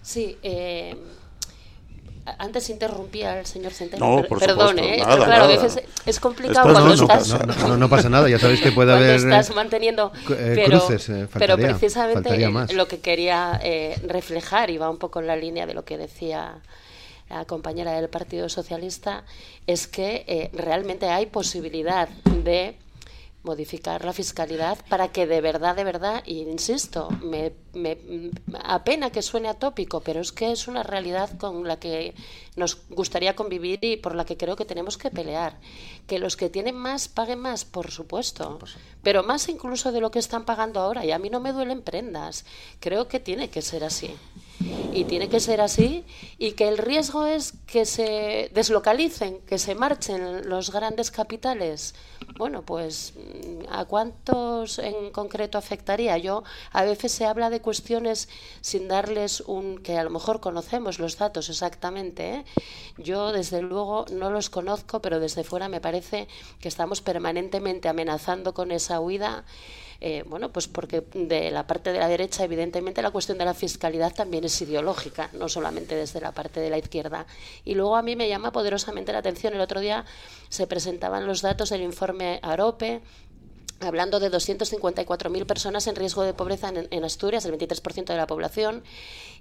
Sí, 0.02 0.36
eh, 0.42 0.96
antes 2.38 2.70
interrumpía 2.70 3.38
al 3.38 3.46
señor 3.46 3.72
Centeno. 3.72 4.16
No, 4.16 4.22
por 4.24 4.38
Perdón, 4.38 4.78
¿eh? 4.78 5.02
claro, 5.04 5.26
nada. 5.26 5.52
es 6.06 6.20
complicado 6.20 6.72
cuando 6.72 6.96
no, 6.96 7.12
estás. 7.12 7.28
No, 7.68 7.76
no, 7.76 7.88
pasa 7.90 8.08
nada, 8.08 8.28
ya 8.30 8.38
sabéis 8.38 8.62
que 8.62 8.72
puede 8.72 8.92
haber. 8.96 9.16
estás 9.16 9.54
manteniendo. 9.54 10.10
Eh, 10.30 10.52
pero, 10.54 10.80
cruces, 10.80 11.08
eh, 11.10 11.28
pero 11.32 11.56
precisamente 11.56 12.48
lo 12.74 12.88
que 12.88 13.00
quería 13.00 13.60
eh, 13.62 14.00
reflejar, 14.06 14.70
y 14.70 14.78
va 14.78 14.88
un 14.88 14.96
poco 14.96 15.20
en 15.20 15.26
la 15.26 15.36
línea 15.36 15.66
de 15.66 15.74
lo 15.74 15.84
que 15.84 15.98
decía 15.98 16.62
la 17.28 17.44
compañera 17.44 17.92
del 17.92 18.08
Partido 18.08 18.48
Socialista, 18.48 19.24
es 19.66 19.86
que 19.86 20.24
eh, 20.26 20.50
realmente 20.52 21.08
hay 21.08 21.26
posibilidad 21.26 22.08
de 22.08 22.76
modificar 23.44 24.02
la 24.04 24.14
fiscalidad 24.14 24.78
para 24.88 25.08
que 25.08 25.26
de 25.26 25.42
verdad, 25.42 25.76
de 25.76 25.84
verdad, 25.84 26.24
insisto, 26.24 27.10
me, 27.22 27.52
me 27.74 27.98
apena 28.64 29.10
que 29.10 29.20
suene 29.20 29.48
atópico, 29.50 30.00
pero 30.00 30.20
es 30.20 30.32
que 30.32 30.50
es 30.50 30.66
una 30.66 30.82
realidad 30.82 31.36
con 31.36 31.68
la 31.68 31.78
que 31.78 32.14
nos 32.56 32.88
gustaría 32.88 33.36
convivir 33.36 33.84
y 33.84 33.98
por 33.98 34.14
la 34.14 34.24
que 34.24 34.38
creo 34.38 34.56
que 34.56 34.64
tenemos 34.64 34.96
que 34.96 35.10
pelear. 35.10 35.58
Que 36.06 36.18
los 36.18 36.36
que 36.36 36.48
tienen 36.48 36.74
más 36.74 37.08
paguen 37.08 37.38
más, 37.38 37.66
por 37.66 37.90
supuesto, 37.90 38.58
pero 39.02 39.22
más 39.22 39.48
incluso 39.50 39.92
de 39.92 40.00
lo 40.00 40.10
que 40.10 40.20
están 40.20 40.46
pagando 40.46 40.80
ahora. 40.80 41.04
Y 41.04 41.12
a 41.12 41.18
mí 41.18 41.28
no 41.28 41.40
me 41.40 41.52
duelen 41.52 41.82
prendas. 41.82 42.46
Creo 42.80 43.08
que 43.08 43.20
tiene 43.20 43.50
que 43.50 43.60
ser 43.60 43.84
así. 43.84 44.16
Y 44.92 45.04
tiene 45.04 45.28
que 45.28 45.40
ser 45.40 45.60
así 45.60 46.04
y 46.38 46.52
que 46.52 46.68
el 46.68 46.78
riesgo 46.78 47.26
es 47.26 47.54
que 47.66 47.84
se 47.84 48.50
deslocalicen, 48.54 49.40
que 49.40 49.58
se 49.58 49.74
marchen 49.74 50.48
los 50.48 50.70
grandes 50.70 51.10
capitales. 51.10 51.94
Bueno, 52.38 52.62
pues 52.62 53.14
¿a 53.68 53.84
cuántos 53.84 54.78
en 54.78 55.10
concreto 55.10 55.58
afectaría? 55.58 56.16
Yo 56.18 56.44
a 56.70 56.84
veces 56.84 57.12
se 57.12 57.26
habla 57.26 57.50
de 57.50 57.60
cuestiones 57.60 58.28
sin 58.60 58.86
darles 58.86 59.40
un 59.40 59.78
que 59.78 59.98
a 59.98 60.04
lo 60.04 60.10
mejor 60.10 60.40
conocemos 60.40 60.98
los 60.98 61.18
datos 61.18 61.48
exactamente. 61.48 62.34
¿eh? 62.34 62.44
Yo 62.96 63.32
desde 63.32 63.62
luego 63.62 64.04
no 64.12 64.30
los 64.30 64.50
conozco, 64.50 65.00
pero 65.00 65.18
desde 65.18 65.44
fuera 65.44 65.68
me 65.68 65.80
parece 65.80 66.28
que 66.60 66.68
estamos 66.68 67.00
permanentemente 67.00 67.88
amenazando 67.88 68.54
con 68.54 68.70
esa 68.70 69.00
huida 69.00 69.44
eh, 70.00 70.24
bueno, 70.26 70.50
pues 70.52 70.68
porque 70.68 71.02
de 71.14 71.50
la 71.50 71.66
parte 71.66 71.92
de 71.92 71.98
la 71.98 72.08
derecha, 72.08 72.44
evidentemente, 72.44 73.02
la 73.02 73.10
cuestión 73.10 73.38
de 73.38 73.44
la 73.44 73.54
fiscalidad 73.54 74.14
también 74.14 74.44
es 74.44 74.60
ideológica, 74.60 75.30
no 75.32 75.48
solamente 75.48 75.94
desde 75.94 76.20
la 76.20 76.32
parte 76.32 76.60
de 76.60 76.70
la 76.70 76.78
izquierda. 76.78 77.26
Y 77.64 77.74
luego 77.74 77.96
a 77.96 78.02
mí 78.02 78.16
me 78.16 78.28
llama 78.28 78.52
poderosamente 78.52 79.12
la 79.12 79.18
atención, 79.18 79.54
el 79.54 79.60
otro 79.60 79.80
día 79.80 80.04
se 80.48 80.66
presentaban 80.66 81.26
los 81.26 81.42
datos 81.42 81.70
del 81.70 81.82
informe 81.82 82.40
AROPE, 82.42 83.02
hablando 83.80 84.20
de 84.20 84.30
254.000 84.30 85.46
personas 85.46 85.86
en 85.86 85.96
riesgo 85.96 86.22
de 86.22 86.34
pobreza 86.34 86.72
en, 86.74 87.04
Asturias, 87.04 87.44
el 87.44 87.58
23% 87.58 88.06
de 88.06 88.16
la 88.16 88.26
población, 88.26 88.82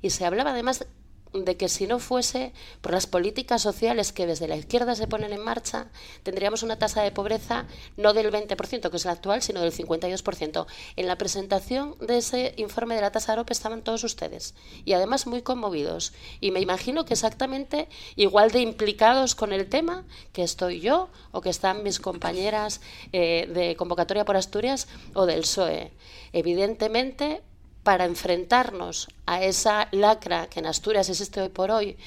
y 0.02 0.10
se 0.10 0.26
hablaba 0.26 0.52
además 0.52 0.86
de 1.34 1.58
que 1.58 1.70
si 1.70 1.88
no 1.88 2.00
fuese 2.00 2.54
por 2.82 2.94
las 2.94 3.08
políticas 3.08 3.62
sociales 3.62 4.14
que 4.14 4.28
desde 4.28 4.48
la 4.48 4.56
izquierda 4.56 4.96
se 4.96 5.08
ponen 5.08 5.34
en 5.34 5.44
marcha, 5.44 5.88
tendríamos 6.24 6.64
una 6.64 6.78
tasa 6.78 7.02
de 7.02 7.12
pobreza 7.12 7.66
no 7.98 8.14
del 8.14 8.32
20%, 8.32 8.90
que 8.90 8.98
es 8.98 9.06
la 9.06 9.12
actual, 9.12 9.42
sino 9.42 9.62
del 9.62 9.74
52%. 9.74 10.66
En 10.96 11.08
la 11.08 11.18
presentación 11.18 11.96
de 12.00 12.18
ese 12.18 12.54
informe 12.58 12.96
de 12.96 13.02
la 13.02 13.12
tasa 13.12 13.34
AROPE 13.34 13.54
estaban 13.54 13.84
todos 13.84 14.04
ustedes 14.04 14.56
y 14.86 14.94
además 14.94 15.28
muy 15.28 15.42
conmovidos. 15.42 16.14
Y 16.40 16.52
me 16.52 16.60
imagino 16.60 17.06
que 17.06 17.14
exactamente 17.14 17.88
igual 18.16 18.52
de 18.52 18.62
implicados 18.62 19.36
con 19.36 19.54
el 19.54 19.68
tema 19.70 20.06
que 20.32 20.44
estoy 20.44 20.80
yo 20.80 21.10
o 21.32 21.42
que 21.42 21.50
están 21.50 21.84
mis 21.84 22.00
compañeras 22.00 22.82
eh, 23.12 23.50
de 23.54 23.76
convocatoria 23.76 24.26
por 24.26 24.38
Asturias 24.38 24.88
o 25.14 25.26
del 25.26 25.42
PSOE. 25.42 25.92
Evidentemente, 26.32 27.42
para 27.84 28.06
enfrentarnos 28.06 29.10
a 29.26 29.44
esa 29.44 29.88
lacra 29.92 30.48
que 30.48 30.60
en 30.60 30.66
Asturias 30.66 31.10
existe 31.10 31.42
hoy 31.42 31.50
por 31.50 31.70
hoy, 31.72 31.98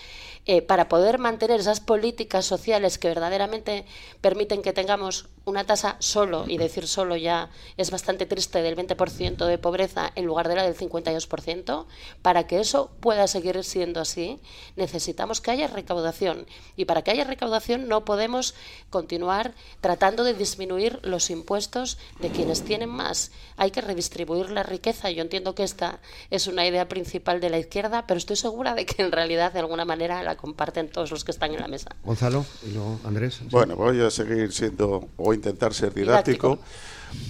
eh, 0.46 0.62
para 0.62 0.88
poder 0.88 1.18
mantener 1.18 1.60
esas 1.60 1.80
políticas 1.80 2.44
sociales 2.44 2.98
que 2.98 3.08
verdaderamente 3.08 3.84
permiten 4.20 4.62
que 4.62 4.72
tengamos 4.72 5.28
una 5.44 5.64
tasa 5.64 5.96
solo, 6.00 6.44
y 6.48 6.58
decir 6.58 6.86
solo 6.88 7.16
ya 7.16 7.50
es 7.76 7.90
bastante 7.90 8.26
triste, 8.26 8.62
del 8.62 8.76
20% 8.76 9.46
de 9.46 9.58
pobreza 9.58 10.10
en 10.14 10.24
lugar 10.24 10.48
de 10.48 10.56
la 10.56 10.64
del 10.64 10.76
52%, 10.76 11.86
para 12.22 12.46
que 12.46 12.58
eso 12.60 12.90
pueda 13.00 13.26
seguir 13.26 13.62
siendo 13.62 14.00
así, 14.00 14.40
necesitamos 14.74 15.40
que 15.40 15.52
haya 15.52 15.68
recaudación. 15.68 16.46
Y 16.76 16.84
para 16.84 17.02
que 17.02 17.10
haya 17.10 17.24
recaudación 17.24 17.88
no 17.88 18.04
podemos 18.04 18.54
continuar 18.90 19.54
tratando 19.80 20.24
de 20.24 20.34
disminuir 20.34 21.00
los 21.02 21.30
impuestos 21.30 21.98
de 22.20 22.30
quienes 22.30 22.64
tienen 22.64 22.90
más. 22.90 23.32
Hay 23.56 23.70
que 23.70 23.80
redistribuir 23.80 24.50
la 24.50 24.62
riqueza. 24.62 25.10
Yo 25.10 25.22
entiendo 25.22 25.54
que 25.54 25.64
esta 25.64 26.00
es 26.30 26.46
una 26.46 26.66
idea 26.66 26.88
principal 26.88 27.40
de 27.40 27.50
la 27.50 27.58
izquierda, 27.58 28.06
pero 28.06 28.18
estoy 28.18 28.36
segura 28.36 28.74
de 28.74 28.86
que 28.86 29.02
en 29.02 29.12
realidad 29.12 29.52
de 29.52 29.60
alguna 29.60 29.84
manera 29.84 30.22
la 30.22 30.35
comparten 30.36 30.88
todos 30.88 31.10
los 31.10 31.24
que 31.24 31.30
están 31.30 31.52
en 31.52 31.60
la 31.60 31.68
mesa. 31.68 31.94
Gonzalo 32.04 32.44
y 32.66 32.72
luego 32.72 33.00
Andrés. 33.04 33.40
Bueno, 33.50 33.76
voy 33.76 34.00
a 34.00 34.10
seguir 34.10 34.52
siendo 34.52 35.08
o 35.16 35.34
intentar 35.34 35.74
ser 35.74 35.92
didáctico, 35.94 36.58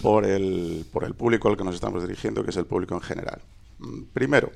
Por, 0.03 0.25
el, 0.25 0.87
por 0.91 1.05
el 1.05 1.15
público 1.15 1.49
al 1.49 1.57
que 1.57 1.65
nos 1.65 1.75
estamos 1.75 2.03
dirigiendo, 2.03 2.43
que 2.43 2.51
es 2.51 2.57
el 2.57 2.67
público 2.67 2.95
en 2.95 3.03
general. 3.03 3.41
Mm, 3.79 4.03
primero, 4.13 4.51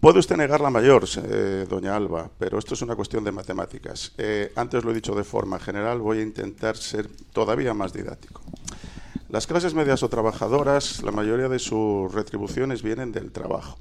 Puede 0.00 0.18
usted 0.18 0.36
negar 0.36 0.60
la 0.60 0.70
mayor, 0.70 1.04
eh, 1.16 1.66
doña 1.68 1.94
Alba, 1.94 2.28
pero 2.38 2.58
esto 2.58 2.74
es 2.74 2.82
una 2.82 2.96
cuestión 2.96 3.22
de 3.24 3.32
matemáticas. 3.32 4.12
Eh, 4.18 4.52
antes 4.56 4.84
lo 4.84 4.90
he 4.90 4.94
dicho 4.94 5.14
de 5.14 5.24
forma 5.24 5.58
general, 5.58 6.00
voy 6.00 6.18
a 6.18 6.22
intentar 6.22 6.76
ser 6.76 7.08
todavía 7.32 7.74
más 7.74 7.92
didáctico. 7.92 8.40
Las 9.34 9.48
clases 9.48 9.74
medias 9.74 10.04
o 10.04 10.08
trabajadoras, 10.08 11.02
la 11.02 11.10
mayoría 11.10 11.48
de 11.48 11.58
sus 11.58 12.14
retribuciones 12.14 12.84
vienen 12.84 13.10
del 13.10 13.32
trabajo. 13.32 13.76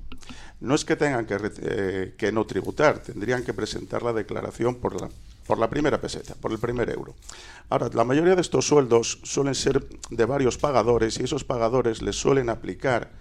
No 0.60 0.74
es 0.74 0.84
que 0.84 0.96
tengan 0.96 1.28
que, 1.28 1.38
eh, 1.62 2.16
que 2.18 2.32
no 2.32 2.44
tributar, 2.46 3.04
tendrían 3.04 3.44
que 3.44 3.54
presentar 3.54 4.02
la 4.02 4.14
declaración 4.14 4.74
por 4.74 5.00
la, 5.00 5.10
por 5.46 5.60
la 5.60 5.70
primera 5.70 6.02
peseta, 6.02 6.34
por 6.34 6.52
el 6.54 6.58
primer 6.58 6.90
euro. 6.90 7.14
Ahora, 7.70 7.88
la 7.94 8.04
mayoría 8.04 8.34
de 8.34 8.42
estos 8.42 8.66
sueldos 8.66 9.20
suelen 9.22 9.54
ser 9.54 9.86
de 10.10 10.26
varios 10.26 10.58
pagadores 10.58 11.20
y 11.20 11.24
esos 11.26 11.44
pagadores 11.44 12.02
les 12.02 12.16
suelen 12.16 12.50
aplicar 12.50 13.12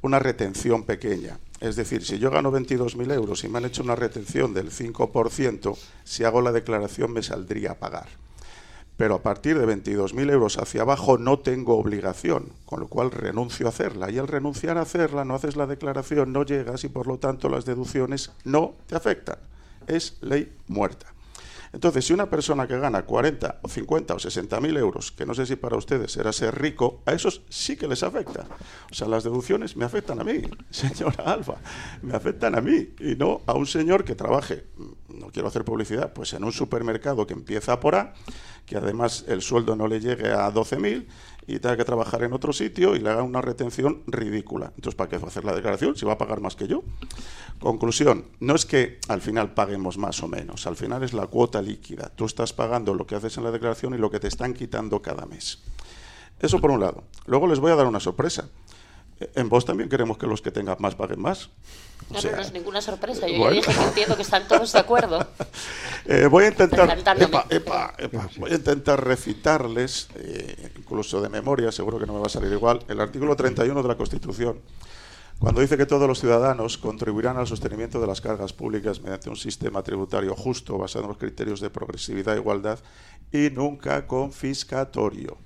una 0.00 0.20
retención 0.20 0.84
pequeña. 0.84 1.40
Es 1.58 1.74
decir, 1.74 2.06
si 2.06 2.20
yo 2.20 2.30
gano 2.30 2.52
22.000 2.52 3.12
euros 3.14 3.42
y 3.42 3.48
me 3.48 3.58
han 3.58 3.64
hecho 3.64 3.82
una 3.82 3.96
retención 3.96 4.54
del 4.54 4.70
5%, 4.70 5.76
si 6.04 6.22
hago 6.22 6.40
la 6.40 6.52
declaración 6.52 7.12
me 7.12 7.24
saldría 7.24 7.72
a 7.72 7.78
pagar. 7.80 8.06
Pero 9.00 9.14
a 9.14 9.22
partir 9.22 9.58
de 9.58 9.66
22.000 9.66 10.30
euros 10.30 10.58
hacia 10.58 10.82
abajo 10.82 11.16
no 11.16 11.38
tengo 11.38 11.78
obligación, 11.78 12.52
con 12.66 12.80
lo 12.80 12.88
cual 12.88 13.10
renuncio 13.10 13.64
a 13.64 13.70
hacerla. 13.70 14.10
Y 14.10 14.18
al 14.18 14.28
renunciar 14.28 14.76
a 14.76 14.82
hacerla, 14.82 15.24
no 15.24 15.34
haces 15.34 15.56
la 15.56 15.66
declaración, 15.66 16.34
no 16.34 16.44
llegas 16.44 16.84
y 16.84 16.90
por 16.90 17.06
lo 17.06 17.16
tanto 17.16 17.48
las 17.48 17.64
deducciones 17.64 18.30
no 18.44 18.74
te 18.88 18.96
afectan. 18.96 19.38
Es 19.86 20.18
ley 20.20 20.52
muerta. 20.68 21.06
Entonces, 21.72 22.04
si 22.04 22.12
una 22.12 22.28
persona 22.28 22.66
que 22.66 22.78
gana 22.78 23.02
40 23.02 23.60
o 23.62 23.68
50 23.68 24.14
o 24.14 24.18
60 24.18 24.60
mil 24.60 24.76
euros, 24.76 25.12
que 25.12 25.24
no 25.24 25.34
sé 25.34 25.46
si 25.46 25.56
para 25.56 25.76
ustedes 25.76 26.12
será 26.12 26.32
ser 26.32 26.60
rico, 26.60 27.02
a 27.06 27.12
esos 27.12 27.42
sí 27.48 27.76
que 27.76 27.86
les 27.86 28.02
afecta. 28.02 28.46
O 28.90 28.94
sea, 28.94 29.06
las 29.06 29.22
deducciones 29.22 29.76
me 29.76 29.84
afectan 29.84 30.20
a 30.20 30.24
mí, 30.24 30.42
señora 30.70 31.24
Alfa, 31.24 31.54
me 32.02 32.14
afectan 32.14 32.56
a 32.56 32.60
mí 32.60 32.90
y 32.98 33.14
no 33.16 33.42
a 33.46 33.54
un 33.54 33.66
señor 33.66 34.04
que 34.04 34.14
trabaje, 34.14 34.66
no 35.08 35.28
quiero 35.28 35.48
hacer 35.48 35.64
publicidad, 35.64 36.12
pues 36.12 36.32
en 36.32 36.42
un 36.44 36.52
supermercado 36.52 37.26
que 37.26 37.34
empieza 37.34 37.78
por 37.78 37.94
A, 37.94 38.14
que 38.66 38.76
además 38.76 39.24
el 39.28 39.42
sueldo 39.42 39.76
no 39.76 39.86
le 39.86 40.00
llegue 40.00 40.30
a 40.30 40.52
12.000 40.52 41.06
y 41.54 41.58
tenga 41.58 41.76
que 41.76 41.84
trabajar 41.84 42.22
en 42.22 42.32
otro 42.32 42.52
sitio 42.52 42.94
y 42.94 43.00
le 43.00 43.10
haga 43.10 43.22
una 43.22 43.40
retención 43.40 44.02
ridícula. 44.06 44.72
Entonces, 44.76 44.94
¿para 44.94 45.10
qué 45.10 45.18
va 45.18 45.24
a 45.24 45.28
hacer 45.28 45.44
la 45.44 45.54
declaración 45.54 45.96
si 45.96 46.06
va 46.06 46.12
a 46.12 46.18
pagar 46.18 46.40
más 46.40 46.56
que 46.56 46.68
yo? 46.68 46.82
Conclusión, 47.58 48.26
no 48.38 48.54
es 48.54 48.64
que 48.64 48.98
al 49.08 49.20
final 49.20 49.54
paguemos 49.54 49.98
más 49.98 50.22
o 50.22 50.28
menos, 50.28 50.66
al 50.66 50.76
final 50.76 51.02
es 51.02 51.12
la 51.12 51.26
cuota 51.26 51.60
líquida. 51.60 52.10
Tú 52.14 52.24
estás 52.24 52.52
pagando 52.52 52.94
lo 52.94 53.06
que 53.06 53.16
haces 53.16 53.36
en 53.36 53.44
la 53.44 53.50
declaración 53.50 53.94
y 53.94 53.98
lo 53.98 54.10
que 54.10 54.20
te 54.20 54.28
están 54.28 54.54
quitando 54.54 55.02
cada 55.02 55.26
mes. 55.26 55.62
Eso 56.40 56.60
por 56.60 56.70
un 56.70 56.80
lado. 56.80 57.04
Luego 57.26 57.46
les 57.46 57.58
voy 57.58 57.72
a 57.72 57.76
dar 57.76 57.86
una 57.86 58.00
sorpresa. 58.00 58.48
En 59.34 59.48
vos 59.48 59.64
también 59.64 59.90
queremos 59.90 60.16
que 60.16 60.26
los 60.26 60.40
que 60.40 60.50
tengan 60.50 60.76
más 60.78 60.94
paguen 60.94 61.20
más. 61.20 61.50
No, 62.08 62.18
es 62.18 62.52
ninguna 62.52 62.80
sorpresa. 62.80 63.28
Yo 63.28 63.44
ya 63.44 63.50
dije 63.50 63.72
que 63.72 63.82
entiendo 63.82 64.16
que 64.16 64.22
están 64.22 64.48
todos 64.48 64.72
de 64.72 64.78
acuerdo. 64.78 65.26
Eh, 66.06 66.26
voy 66.26 66.44
a 66.44 66.48
intentar, 66.48 66.98
voy 68.38 68.50
a 68.50 68.54
intentar 68.54 69.04
recitarles, 69.04 70.08
eh, 70.16 70.72
incluso 70.76 71.20
de 71.20 71.28
memoria, 71.28 71.70
seguro 71.70 71.98
que 72.00 72.06
no 72.06 72.14
me 72.14 72.20
va 72.20 72.26
a 72.26 72.30
salir 72.30 72.50
igual, 72.50 72.80
el 72.88 73.00
artículo 73.00 73.36
31 73.36 73.80
de 73.82 73.86
la 73.86 73.96
Constitución, 73.96 74.60
cuando 75.38 75.60
dice 75.60 75.76
que 75.76 75.86
todos 75.86 76.08
los 76.08 76.18
ciudadanos 76.18 76.78
contribuirán 76.78 77.36
al 77.36 77.46
sostenimiento 77.46 78.00
de 78.00 78.06
las 78.06 78.20
cargas 78.20 78.52
públicas 78.52 79.00
mediante 79.00 79.28
un 79.28 79.36
sistema 79.36 79.82
tributario 79.82 80.34
justo 80.34 80.78
basado 80.78 81.04
en 81.04 81.08
los 81.10 81.18
criterios 81.18 81.60
de 81.60 81.70
progresividad 81.70 82.34
e 82.34 82.40
igualdad 82.40 82.78
y 83.30 83.50
nunca 83.50 84.06
confiscatorio 84.06 85.38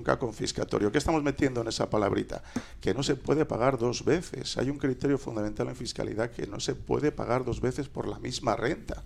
nunca 0.00 0.18
confiscatorio. 0.18 0.90
¿Qué 0.90 0.96
estamos 0.96 1.22
metiendo 1.22 1.60
en 1.60 1.68
esa 1.68 1.90
palabrita? 1.90 2.42
Que 2.80 2.94
no 2.94 3.02
se 3.02 3.16
puede 3.16 3.44
pagar 3.44 3.76
dos 3.76 4.02
veces. 4.02 4.56
Hay 4.56 4.70
un 4.70 4.78
criterio 4.78 5.18
fundamental 5.18 5.68
en 5.68 5.76
fiscalidad 5.76 6.30
que 6.30 6.46
no 6.46 6.58
se 6.58 6.74
puede 6.74 7.12
pagar 7.12 7.44
dos 7.44 7.60
veces 7.60 7.88
por 7.88 8.08
la 8.08 8.18
misma 8.18 8.56
renta. 8.56 9.02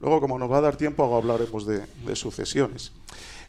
Luego, 0.00 0.22
como 0.22 0.38
nos 0.38 0.50
va 0.50 0.58
a 0.58 0.62
dar 0.62 0.76
tiempo, 0.76 1.14
hablaremos 1.14 1.66
de, 1.66 1.84
de 2.06 2.16
sucesiones. 2.16 2.92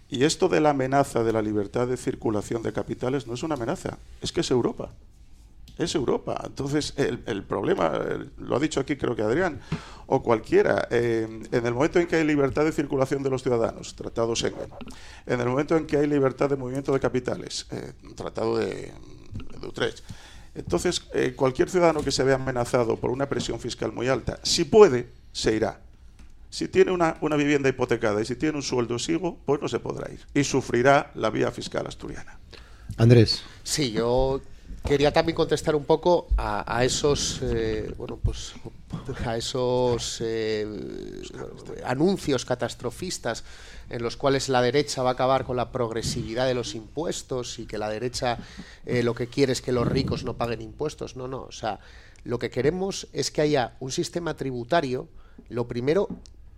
Y 0.10 0.26
esto 0.26 0.50
de 0.50 0.60
la 0.60 0.72
amenaza 0.72 1.24
de 1.24 1.32
la 1.32 1.42
libertad 1.42 1.88
de 1.88 1.96
circulación 1.96 2.62
de 2.64 2.74
capitales 2.74 3.28
no 3.28 3.34
es 3.34 3.44
una 3.44 3.56
amenaza, 3.56 3.98
es 4.22 4.34
que 4.34 4.42
es 4.42 4.52
Europa 4.52 4.92
es 5.78 5.96
Europa. 5.96 6.42
Entonces, 6.46 6.94
el, 6.98 7.44
problema, 7.44 8.00
lo 8.38 8.56
ha 8.56 8.60
dicho 8.60 8.80
aquí 8.80 8.96
creo 8.96 9.16
que 9.16 9.22
Adrián, 9.22 9.60
o 10.08 10.22
cualquiera, 10.22 10.88
eh, 10.92 11.28
en 11.52 11.66
el 11.66 11.74
momento 11.74 12.00
en 12.00 12.08
que 12.08 12.18
hay 12.18 12.26
libertad 12.26 12.66
de 12.66 12.72
circulación 12.72 13.24
de 13.24 13.30
los 13.30 13.42
ciudadanos, 13.42 13.96
Tratado 13.96 14.36
Schengen, 14.36 14.70
en 15.26 15.40
el 15.40 15.48
momento 15.48 15.76
en 15.76 15.86
que 15.86 15.98
hay 15.98 16.08
libertad 16.08 16.50
de 16.50 16.56
movimiento 16.56 16.94
de 16.94 17.00
capitales, 17.00 17.66
eh, 17.72 17.94
Tratado 18.16 18.58
de, 18.58 18.92
Utrecht, 19.66 20.04
entonces 20.56 21.04
eh, 21.14 21.34
cualquier 21.36 21.70
ciudadano 21.70 22.04
que 22.04 22.12
se 22.12 22.24
vea 22.24 22.36
amenazado 22.36 22.98
por 22.98 23.10
una 23.10 23.28
presión 23.28 23.60
fiscal 23.60 23.92
muy 23.92 24.08
alta, 24.08 24.40
si 24.44 24.66
puede, 24.66 25.10
se 25.32 25.56
irá. 25.56 25.80
Si 26.50 26.68
tiene 26.68 26.92
una, 26.92 27.18
una 27.22 27.36
vivienda 27.36 27.68
hipotecada 27.70 28.22
y 28.22 28.26
si 28.26 28.36
tiene 28.36 28.58
un 28.58 28.62
sueldo 28.62 29.00
sigo, 29.00 29.40
pues 29.46 29.60
no 29.60 29.68
se 29.68 29.80
podrá 29.80 30.12
ir. 30.12 30.20
Y 30.36 30.44
sufrirá 30.44 31.10
la 31.16 31.32
vía 31.32 31.50
fiscal 31.50 31.88
asturiana. 31.88 32.38
Andrés. 32.98 33.44
Sí, 33.64 33.92
yo 33.92 34.40
quería 34.86 35.12
también 35.12 35.36
contestar 35.36 35.76
un 35.76 35.86
poco 35.86 36.28
a, 36.38 36.84
esos 36.84 37.40
eh, 37.42 37.94
bueno 37.98 38.18
pues 38.22 38.54
a 39.26 39.38
esos 39.38 40.20
eh, 40.22 40.66
anuncios 41.86 42.46
catastrofistas 42.46 43.44
en 43.90 44.02
los 44.02 44.18
cuales 44.18 44.50
la 44.50 44.62
derecha 44.62 45.04
va 45.04 45.12
a 45.12 45.14
acabar 45.14 45.46
con 45.46 45.58
la 45.58 45.72
progresividad 45.72 46.48
de 46.48 46.54
los 46.54 46.76
impuestos 46.76 47.60
y 47.60 47.66
que 47.66 47.78
la 47.78 47.90
derecha 47.90 48.38
eh, 48.86 49.04
lo 49.04 49.14
que 49.16 49.28
quiere 49.28 49.54
es 49.54 49.62
que 49.62 49.72
los 49.72 49.88
ricos 49.88 50.24
no 50.24 50.36
paguen 50.36 50.62
impuestos. 50.62 51.16
No 51.16 51.28
no 51.28 51.44
o 51.44 51.52
sea 51.52 51.80
lo 52.24 52.40
que 52.40 52.50
queremos 52.50 53.08
es 53.14 53.32
que 53.32 53.42
haya 53.42 53.76
un 53.80 53.92
sistema 53.92 54.36
tributario 54.36 55.08
lo 55.50 55.68
primero 55.68 56.10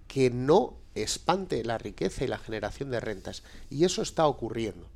que 0.07 0.29
no 0.29 0.75
espante 0.93 1.63
la 1.63 1.77
riqueza 1.77 2.23
y 2.23 2.27
la 2.27 2.37
generación 2.37 2.89
de 2.89 2.99
rentas. 2.99 3.43
Y 3.69 3.83
eso 3.83 4.01
está 4.01 4.27
ocurriendo 4.27 4.87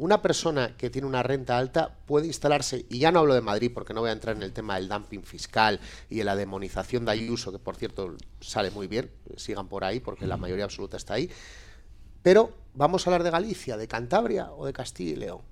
una 0.00 0.22
persona 0.22 0.78
que 0.78 0.88
tiene 0.88 1.06
una 1.06 1.22
renta 1.22 1.58
alta 1.58 1.94
puede 2.06 2.26
instalarse, 2.26 2.86
y 2.88 3.00
ya 3.00 3.12
no 3.12 3.18
hablo 3.18 3.34
de 3.34 3.42
Madrid 3.42 3.70
porque 3.72 3.92
no 3.92 4.00
voy 4.00 4.08
a 4.08 4.14
entrar 4.14 4.34
en 4.34 4.42
el 4.42 4.50
tema 4.54 4.76
del 4.76 4.88
dumping 4.88 5.24
fiscal 5.24 5.78
y 6.08 6.16
de 6.16 6.24
la 6.24 6.36
demonización 6.36 7.04
de 7.04 7.12
Ayuso, 7.12 7.52
que 7.52 7.58
por 7.58 7.76
cierto 7.76 8.16
sale 8.40 8.70
muy 8.70 8.86
bien, 8.86 9.10
sigan 9.36 9.68
por 9.68 9.84
ahí 9.84 10.00
porque 10.00 10.26
la 10.26 10.38
mayoría 10.38 10.64
absoluta 10.64 10.96
está 10.96 11.14
ahí, 11.14 11.30
pero 12.22 12.50
vamos 12.72 13.06
a 13.06 13.10
hablar 13.10 13.24
de 13.24 13.30
Galicia, 13.30 13.76
de 13.76 13.88
Cantabria 13.88 14.50
o 14.52 14.64
de 14.64 14.72
Castilla 14.72 15.12
y 15.12 15.16
León. 15.16 15.42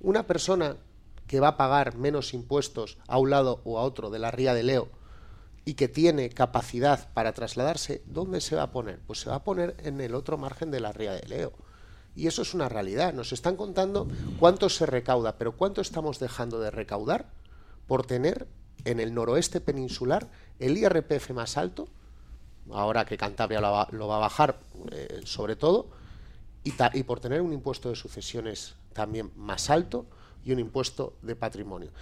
Una 0.00 0.26
persona 0.26 0.78
que 1.26 1.40
va 1.40 1.48
a 1.48 1.56
pagar 1.58 1.98
menos 1.98 2.32
impuestos 2.32 2.96
a 3.08 3.18
un 3.18 3.28
lado 3.28 3.60
o 3.64 3.78
a 3.78 3.82
otro 3.82 4.08
de 4.08 4.18
la 4.18 4.30
ría 4.30 4.54
de 4.54 4.62
Leo 4.62 4.88
y 5.66 5.74
que 5.74 5.86
tiene 5.86 6.30
capacidad 6.30 7.12
para 7.12 7.34
trasladarse, 7.34 8.00
¿dónde 8.06 8.40
se 8.40 8.56
va 8.56 8.62
a 8.62 8.72
poner? 8.72 9.00
Pues 9.06 9.20
se 9.20 9.28
va 9.28 9.36
a 9.36 9.44
poner 9.44 9.76
en 9.80 10.00
el 10.00 10.14
otro 10.14 10.38
margen 10.38 10.70
de 10.70 10.80
la 10.80 10.92
ría 10.92 11.12
de 11.12 11.28
Leo. 11.28 11.52
Y 12.18 12.26
eso 12.26 12.42
es 12.42 12.52
una 12.52 12.68
realidad. 12.68 13.14
Nos 13.14 13.32
están 13.32 13.54
contando 13.54 14.08
cuánto 14.40 14.68
se 14.68 14.86
recauda, 14.86 15.38
pero 15.38 15.52
cuánto 15.52 15.80
estamos 15.80 16.18
dejando 16.18 16.58
de 16.58 16.72
recaudar 16.72 17.30
por 17.86 18.04
tener 18.04 18.48
en 18.84 18.98
el 18.98 19.14
noroeste 19.14 19.60
peninsular 19.60 20.28
el 20.58 20.76
IRPF 20.76 21.30
más 21.30 21.56
alto, 21.56 21.86
ahora 22.72 23.04
que 23.04 23.16
Cantabria 23.16 23.60
lo 23.60 23.70
va, 24.08 24.16
a 24.16 24.18
bajar 24.18 24.58
eh, 24.90 25.20
sobre 25.22 25.54
todo, 25.54 25.90
y, 26.64 26.74
y 26.94 27.02
por 27.04 27.20
tener 27.20 27.40
un 27.40 27.52
impuesto 27.52 27.88
de 27.88 27.94
sucesiones 27.94 28.74
también 28.94 29.30
más 29.36 29.70
alto 29.70 30.04
y 30.44 30.50
un 30.50 30.58
impuesto 30.58 31.14
de 31.22 31.36
patrimonio. 31.36 31.92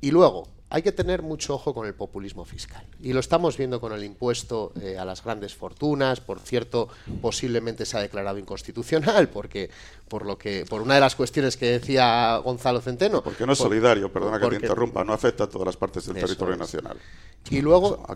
Y 0.00 0.12
luego, 0.12 0.46
hay 0.72 0.80
que 0.80 0.92
tener 0.92 1.20
mucho 1.20 1.54
ojo 1.54 1.74
con 1.74 1.86
el 1.86 1.92
populismo 1.92 2.46
fiscal. 2.46 2.82
Y 3.02 3.12
lo 3.12 3.20
estamos 3.20 3.58
viendo 3.58 3.78
con 3.78 3.92
el 3.92 4.02
impuesto 4.04 4.72
eh, 4.80 4.96
a 4.96 5.04
las 5.04 5.22
grandes 5.22 5.54
fortunas. 5.54 6.20
Por 6.20 6.40
cierto, 6.40 6.88
posiblemente 7.20 7.84
se 7.84 7.98
ha 7.98 8.00
declarado 8.00 8.38
inconstitucional, 8.38 9.28
porque 9.28 9.68
por 10.12 10.26
lo 10.26 10.36
que 10.36 10.66
por 10.68 10.82
una 10.82 10.96
de 10.96 11.00
las 11.00 11.16
cuestiones 11.16 11.56
que 11.56 11.64
decía 11.64 12.36
Gonzalo 12.44 12.82
Centeno. 12.82 13.22
Porque 13.22 13.46
no 13.46 13.54
es 13.54 13.58
solidario, 13.58 14.12
perdona 14.12 14.38
que 14.38 14.46
te 14.46 14.56
interrumpa, 14.56 15.02
no 15.04 15.14
afecta 15.14 15.44
a 15.44 15.48
todas 15.48 15.64
las 15.64 15.78
partes 15.78 16.04
del 16.04 16.16
territorio 16.16 16.54
nacional. 16.54 16.98
Y 17.48 17.62
luego, 17.62 18.06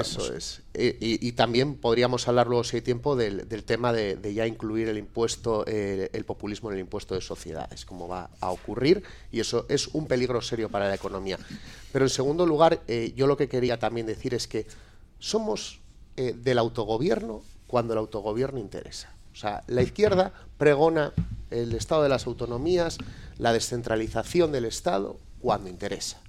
eso 0.00 0.34
es. 0.34 0.62
Y, 0.74 1.30
también 1.32 1.76
podríamos 1.76 2.26
hablar 2.26 2.48
luego, 2.48 2.64
si 2.64 2.78
hay 2.78 2.82
tiempo, 2.82 3.14
del, 3.14 3.46
tema 3.64 3.92
de, 3.92 4.34
ya 4.34 4.48
incluir 4.48 4.88
el 4.88 4.98
impuesto, 4.98 5.62
eh, 5.68 6.10
el 6.12 6.24
populismo 6.24 6.70
en 6.70 6.74
el 6.74 6.80
impuesto 6.80 7.14
de 7.14 7.20
sociedades, 7.20 7.84
como 7.84 8.08
va 8.08 8.30
a 8.40 8.50
ocurrir, 8.50 9.04
y 9.30 9.38
eso 9.38 9.64
es 9.68 9.86
un 9.94 10.08
peligro 10.08 10.42
serio 10.42 10.68
para 10.68 10.88
la 10.88 10.96
economía. 10.96 11.38
Pero 11.92 12.04
en 12.04 12.10
segundo 12.10 12.46
lugar, 12.46 12.82
eh, 12.88 13.12
yo 13.14 13.28
lo 13.28 13.36
que 13.36 13.48
quería 13.48 13.78
también 13.78 14.08
decir 14.08 14.34
es 14.34 14.48
que 14.48 14.66
somos 15.20 15.78
eh, 16.16 16.34
del 16.36 16.58
autogobierno 16.58 17.44
cuando 17.68 17.92
el 17.92 18.00
autogobierno 18.00 18.58
interesa. 18.58 19.13
O 19.34 19.36
sea, 19.36 19.64
la 19.66 19.82
izquierda 19.82 20.32
pregona 20.56 21.12
el 21.50 21.74
Estado 21.74 22.04
de 22.04 22.08
las 22.08 22.26
autonomías, 22.26 22.98
la 23.36 23.52
descentralización 23.52 24.52
del 24.52 24.64
Estado 24.64 25.18
cuando 25.40 25.68
interesa. 25.68 26.20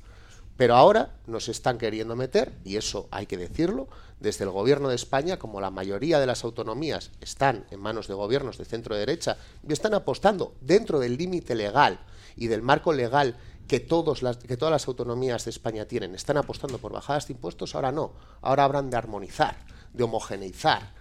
Pero 0.58 0.76
ahora 0.76 1.12
nos 1.28 1.48
están 1.48 1.78
queriendo 1.78 2.16
meter, 2.16 2.54
y 2.64 2.78
eso 2.78 3.08
hay 3.12 3.28
que 3.28 3.38
decirlo, 3.38 3.88
desde 4.20 4.46
el 4.46 4.50
gobierno 4.50 4.90
de 4.90 4.96
España, 4.96 5.38
como 5.38 5.62
la 5.62 5.70
mayoría 5.70 6.20
de 6.20 6.26
las 6.26 6.44
autonomías 6.44 7.12
están 7.22 7.66
en 7.70 7.80
manos 7.80 8.08
de 8.08 8.14
gobiernos 8.14 8.58
de 8.58 8.66
centro 8.66 8.96
derecha 8.96 9.38
y 9.68 9.72
están 9.72 9.94
apostando 9.94 10.56
dentro 10.62 11.00
del 11.00 11.18
límite 11.18 11.54
legal 11.54 12.00
y 12.38 12.48
del 12.48 12.62
marco 12.62 12.94
legal 12.94 13.36
que, 13.68 13.80
todos 13.80 14.24
las, 14.24 14.38
que 14.38 14.58
todas 14.58 14.72
las 14.72 14.88
autonomías 14.88 15.44
de 15.46 15.52
España 15.52 15.86
tienen, 15.86 16.16
están 16.16 16.38
apostando 16.38 16.78
por 16.78 16.94
bajadas 16.94 17.28
de 17.28 17.34
impuestos, 17.34 17.76
ahora 17.76 17.92
no. 17.92 18.14
Ahora 18.42 18.64
habrán 18.64 18.90
de 18.90 18.98
armonizar, 18.98 19.58
de 19.94 20.04
homogeneizar, 20.04 20.95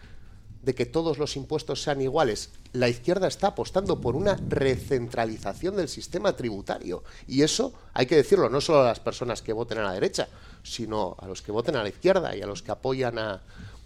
de 0.64 0.74
que 0.74 0.87
todos 0.87 1.18
los 1.18 1.37
impuestos 1.37 1.83
sean 1.83 2.00
iguales. 2.00 2.50
La 2.72 2.88
izquierda 2.88 3.29
está 3.29 3.48
apostando 3.48 4.00
por 4.00 4.16
una 4.16 4.37
recentralización 4.48 5.77
del 5.77 5.88
sistema 5.88 6.35
tributario. 6.35 7.05
Y 7.29 7.42
eso 7.42 7.72
hay 7.92 8.07
que 8.07 8.16
decirlo 8.16 8.48
no 8.48 8.61
solo 8.61 8.81
a 8.81 8.87
las 8.87 9.00
personas 9.00 9.42
que 9.42 9.53
voten 9.53 9.79
a 9.79 9.85
la 9.85 9.92
derecha, 9.92 10.29
sino 10.62 11.16
a 11.20 11.27
los 11.27 11.42
que 11.42 11.53
voten 11.53 11.77
a 11.77 11.83
la 11.83 11.88
izquierda 11.88 12.35
y 12.35 12.42
a 12.42 12.46
los 12.46 12.62
que 12.62 12.72
apoyan 12.72 13.18
a, 13.18 13.42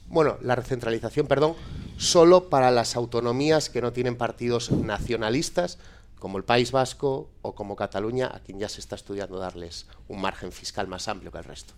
bueno, 0.06 0.38
la 0.40 0.54
recentralización, 0.54 1.26
perdón, 1.26 1.54
solo 1.96 2.48
para 2.48 2.70
las 2.70 2.94
autonomías 2.96 3.70
que 3.70 3.82
no 3.82 3.92
tienen 3.92 4.16
partidos 4.16 4.70
nacionalistas, 4.70 5.78
como 6.18 6.38
el 6.38 6.44
País 6.44 6.72
Vasco 6.72 7.28
o 7.42 7.54
como 7.54 7.76
Cataluña, 7.76 8.30
a 8.32 8.40
quien 8.40 8.58
ya 8.58 8.68
se 8.68 8.80
está 8.80 8.96
estudiando 8.96 9.38
darles 9.38 9.86
un 10.08 10.20
margen 10.20 10.52
fiscal 10.52 10.88
más 10.88 11.08
amplio 11.08 11.30
que 11.30 11.38
el 11.38 11.44
resto. 11.44 11.74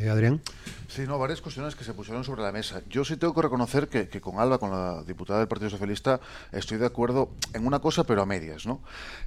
Eh, 0.00 0.08
Adrián. 0.08 0.40
Sí, 0.88 1.02
no, 1.06 1.18
varias 1.18 1.40
cuestiones 1.40 1.76
que 1.76 1.84
se 1.84 1.94
pusieron 1.94 2.24
sobre 2.24 2.42
la 2.42 2.50
mesa. 2.50 2.82
Yo 2.88 3.04
sí 3.04 3.16
tengo 3.16 3.32
que 3.32 3.42
reconocer 3.42 3.88
que, 3.88 4.08
que, 4.08 4.20
con 4.20 4.40
Alba, 4.40 4.58
con 4.58 4.70
la 4.70 5.04
diputada 5.04 5.38
del 5.38 5.46
Partido 5.46 5.70
Socialista, 5.70 6.20
estoy 6.50 6.78
de 6.78 6.86
acuerdo 6.86 7.30
en 7.54 7.64
una 7.64 7.78
cosa, 7.78 8.02
pero 8.02 8.22
a 8.22 8.26
medias, 8.26 8.66
¿no? 8.66 8.80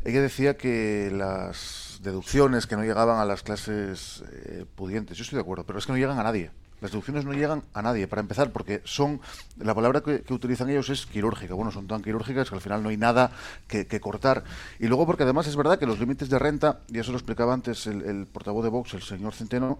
Ella 0.03 0.21
decía 0.21 0.57
que 0.57 1.09
las 1.13 1.99
deducciones 2.03 2.67
que 2.67 2.75
no 2.75 2.83
llegaban 2.83 3.19
a 3.19 3.25
las 3.25 3.43
clases 3.43 4.23
eh, 4.29 4.65
pudientes, 4.75 5.17
yo 5.17 5.23
estoy 5.23 5.37
de 5.37 5.41
acuerdo, 5.41 5.63
pero 5.65 5.79
es 5.79 5.85
que 5.85 5.93
no 5.93 5.97
llegan 5.97 6.19
a 6.19 6.23
nadie. 6.23 6.51
Las 6.81 6.91
deducciones 6.91 7.23
no 7.23 7.31
llegan 7.31 7.63
a 7.73 7.81
nadie, 7.81 8.09
para 8.09 8.19
empezar, 8.19 8.51
porque 8.51 8.81
son, 8.83 9.21
la 9.57 9.73
palabra 9.73 10.01
que, 10.01 10.21
que, 10.21 10.33
utilizan 10.33 10.69
ellos 10.69 10.89
es 10.89 11.05
quirúrgica. 11.05 11.53
Bueno, 11.53 11.71
son 11.71 11.87
tan 11.87 12.01
quirúrgicas 12.01 12.49
que 12.49 12.55
al 12.55 12.61
final 12.61 12.83
no 12.83 12.89
hay 12.89 12.97
nada 12.97 13.31
que, 13.69 13.87
que 13.87 14.01
cortar. 14.01 14.43
Y 14.79 14.87
luego 14.87 15.05
porque 15.05 15.23
además 15.23 15.47
es 15.47 15.55
verdad 15.55 15.79
que 15.79 15.85
los 15.85 15.97
límites 15.97 16.27
de 16.29 16.37
renta, 16.37 16.81
y 16.89 16.99
eso 16.99 17.13
lo 17.13 17.17
explicaba 17.17 17.53
antes 17.53 17.87
el, 17.87 18.01
el 18.01 18.25
portavoz 18.25 18.65
de 18.65 18.69
Vox, 18.69 18.95
el 18.95 19.01
señor 19.01 19.33
Centeno, 19.33 19.79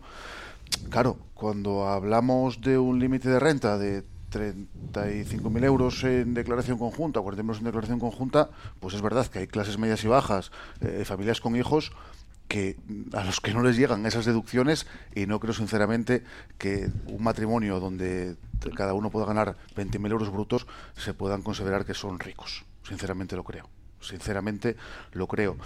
claro, 0.90 1.18
cuando 1.34 1.88
hablamos 1.88 2.62
de 2.62 2.78
un 2.78 3.00
límite 3.00 3.30
de 3.30 3.40
renta 3.40 3.78
de 3.78 4.04
35.000 4.32 5.64
euros 5.64 6.04
en 6.04 6.34
declaración 6.34 6.78
conjunta, 6.78 7.20
40.000 7.20 7.40
euros 7.40 7.58
en 7.60 7.66
declaración 7.66 8.00
conjunta, 8.00 8.50
pues 8.80 8.96
es 8.96 9.02
verdad 9.02 9.28
que 9.28 9.40
hay 9.40 9.48
clases 9.48 9.78
medias 9.78 10.04
y 10.04 10.08
bajas, 10.08 10.52
eh, 10.82 11.04
familias 11.06 11.42
con 11.42 11.56
hijos, 11.56 11.92
que 12.48 12.78
a 13.14 13.24
los 13.24 13.40
que 13.40 13.54
no 13.54 13.64
les 13.64 13.78
llegan 13.78 14.06
esas 14.06 14.26
deducciones 14.26 14.86
y 15.16 15.26
no 15.26 15.40
creo 15.40 15.54
sinceramente 15.54 16.24
que 16.58 16.90
un 17.08 17.24
matrimonio 17.24 17.80
donde 17.80 18.36
cada 18.76 18.94
uno 18.94 19.10
pueda 19.10 19.26
ganar 19.26 19.56
20.000 19.76 20.12
euros 20.12 20.32
brutos 20.32 20.68
se 20.96 21.14
puedan 21.14 21.42
considerar 21.42 21.86
que 21.86 21.94
son 21.94 22.20
ricos. 22.20 22.66
Sinceramente 22.88 23.36
lo 23.36 23.44
creo. 23.44 23.70
Sinceramente 24.02 24.76
lo 25.14 25.28
creo. 25.28 25.58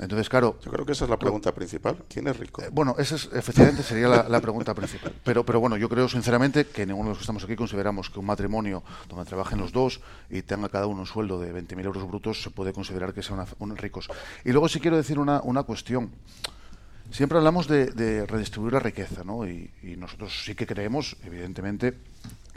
Entonces, 0.00 0.28
claro. 0.28 0.58
Yo 0.64 0.70
creo 0.70 0.86
que 0.86 0.92
esa 0.92 1.04
es 1.04 1.10
la 1.10 1.18
pregunta 1.18 1.52
principal. 1.52 2.04
¿Quién 2.08 2.26
es 2.26 2.36
rico? 2.38 2.62
Eh, 2.62 2.70
bueno, 2.72 2.94
esa 2.98 3.16
es, 3.16 3.28
efectivamente 3.32 3.82
sería 3.82 4.08
la, 4.08 4.28
la, 4.28 4.40
pregunta 4.40 4.74
principal. 4.74 5.12
Pero, 5.22 5.44
pero 5.44 5.60
bueno, 5.60 5.76
yo 5.76 5.88
creo 5.88 6.08
sinceramente 6.08 6.66
que 6.66 6.86
ninguno 6.86 7.08
de 7.08 7.10
los 7.10 7.18
que 7.18 7.22
estamos 7.22 7.44
aquí 7.44 7.56
consideramos 7.56 8.08
que 8.08 8.18
un 8.18 8.26
matrimonio 8.26 8.82
donde 9.08 9.26
trabajen 9.26 9.58
los 9.58 9.72
dos 9.72 10.00
y 10.30 10.42
tenga 10.42 10.68
cada 10.70 10.86
uno 10.86 11.00
un 11.00 11.06
sueldo 11.06 11.38
de 11.38 11.52
20.000 11.54 11.84
euros 11.84 12.08
brutos 12.08 12.42
se 12.42 12.50
puede 12.50 12.72
considerar 12.72 13.12
que 13.12 13.22
sean 13.22 13.44
una, 13.58 13.74
ricos. 13.74 14.08
Y 14.44 14.52
luego 14.52 14.68
sí 14.68 14.80
quiero 14.80 14.96
decir 14.96 15.18
una, 15.18 15.40
una 15.42 15.62
cuestión. 15.64 16.10
Siempre 17.10 17.36
hablamos 17.36 17.68
de, 17.68 17.86
de 17.86 18.26
redistribuir 18.26 18.72
la 18.72 18.80
riqueza, 18.80 19.22
¿no? 19.24 19.46
Y, 19.46 19.70
y, 19.82 19.96
nosotros 19.96 20.44
sí 20.44 20.54
que 20.54 20.66
creemos, 20.66 21.16
evidentemente, 21.24 21.98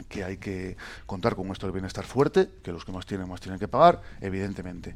que 0.08 0.24
hay 0.24 0.38
que 0.38 0.76
contar 1.04 1.34
con 1.34 1.46
un 1.46 1.52
estado 1.52 1.72
de 1.72 1.74
bienestar 1.74 2.04
fuerte, 2.04 2.48
que 2.62 2.72
los 2.72 2.84
que 2.84 2.92
más 2.92 3.04
tienen 3.04 3.28
más 3.28 3.40
tienen 3.40 3.58
que 3.58 3.68
pagar, 3.68 4.00
evidentemente. 4.20 4.94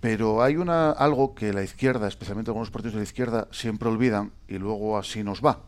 Pero 0.00 0.42
hay 0.42 0.56
una, 0.56 0.90
algo 0.90 1.34
que 1.34 1.52
la 1.52 1.62
izquierda, 1.62 2.08
especialmente 2.08 2.50
algunos 2.50 2.70
partidos 2.70 2.94
de 2.94 3.00
la 3.00 3.04
izquierda, 3.04 3.48
siempre 3.52 3.88
olvidan 3.88 4.32
y 4.48 4.58
luego 4.58 4.98
así 4.98 5.22
nos 5.22 5.44
va, 5.44 5.60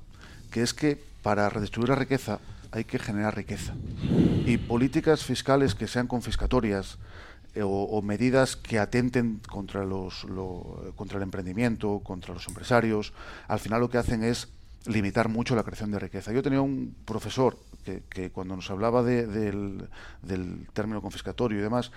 que 0.50 0.62
es 0.62 0.72
que 0.72 0.98
para 1.22 1.48
redistribuir 1.50 1.90
la 1.90 1.96
riqueza 1.96 2.40
hay 2.70 2.84
que 2.84 2.98
generar 2.98 3.36
riqueza. 3.36 3.74
Y 4.46 4.56
políticas 4.56 5.22
fiscales 5.22 5.74
que 5.74 5.86
sean 5.86 6.06
confiscatorias 6.06 6.98
eh, 7.54 7.60
o, 7.62 8.00
medidas 8.00 8.56
que 8.56 8.78
atenten 8.78 9.40
contra, 9.46 9.84
los, 9.84 10.24
lo, 10.24 10.92
contra 10.96 11.18
el 11.18 11.22
emprendimiento, 11.22 12.00
contra 12.02 12.32
los 12.32 12.48
empresarios, 12.48 13.12
al 13.46 13.60
final 13.60 13.80
lo 13.80 13.90
que 13.90 13.98
hacen 13.98 14.24
es 14.24 14.48
limitar 14.86 15.28
mucho 15.28 15.54
la 15.54 15.62
creación 15.62 15.90
de 15.90 15.98
riqueza. 15.98 16.32
Yo 16.32 16.42
tenía 16.42 16.62
un 16.62 16.96
profesor 17.04 17.58
que, 17.84 18.02
que 18.08 18.30
cuando 18.30 18.56
nos 18.56 18.70
hablaba 18.70 19.02
de, 19.02 19.26
del, 19.26 19.86
del 20.22 20.66
término 20.72 21.02
confiscatorio 21.02 21.58
y 21.58 21.62
demás, 21.62 21.92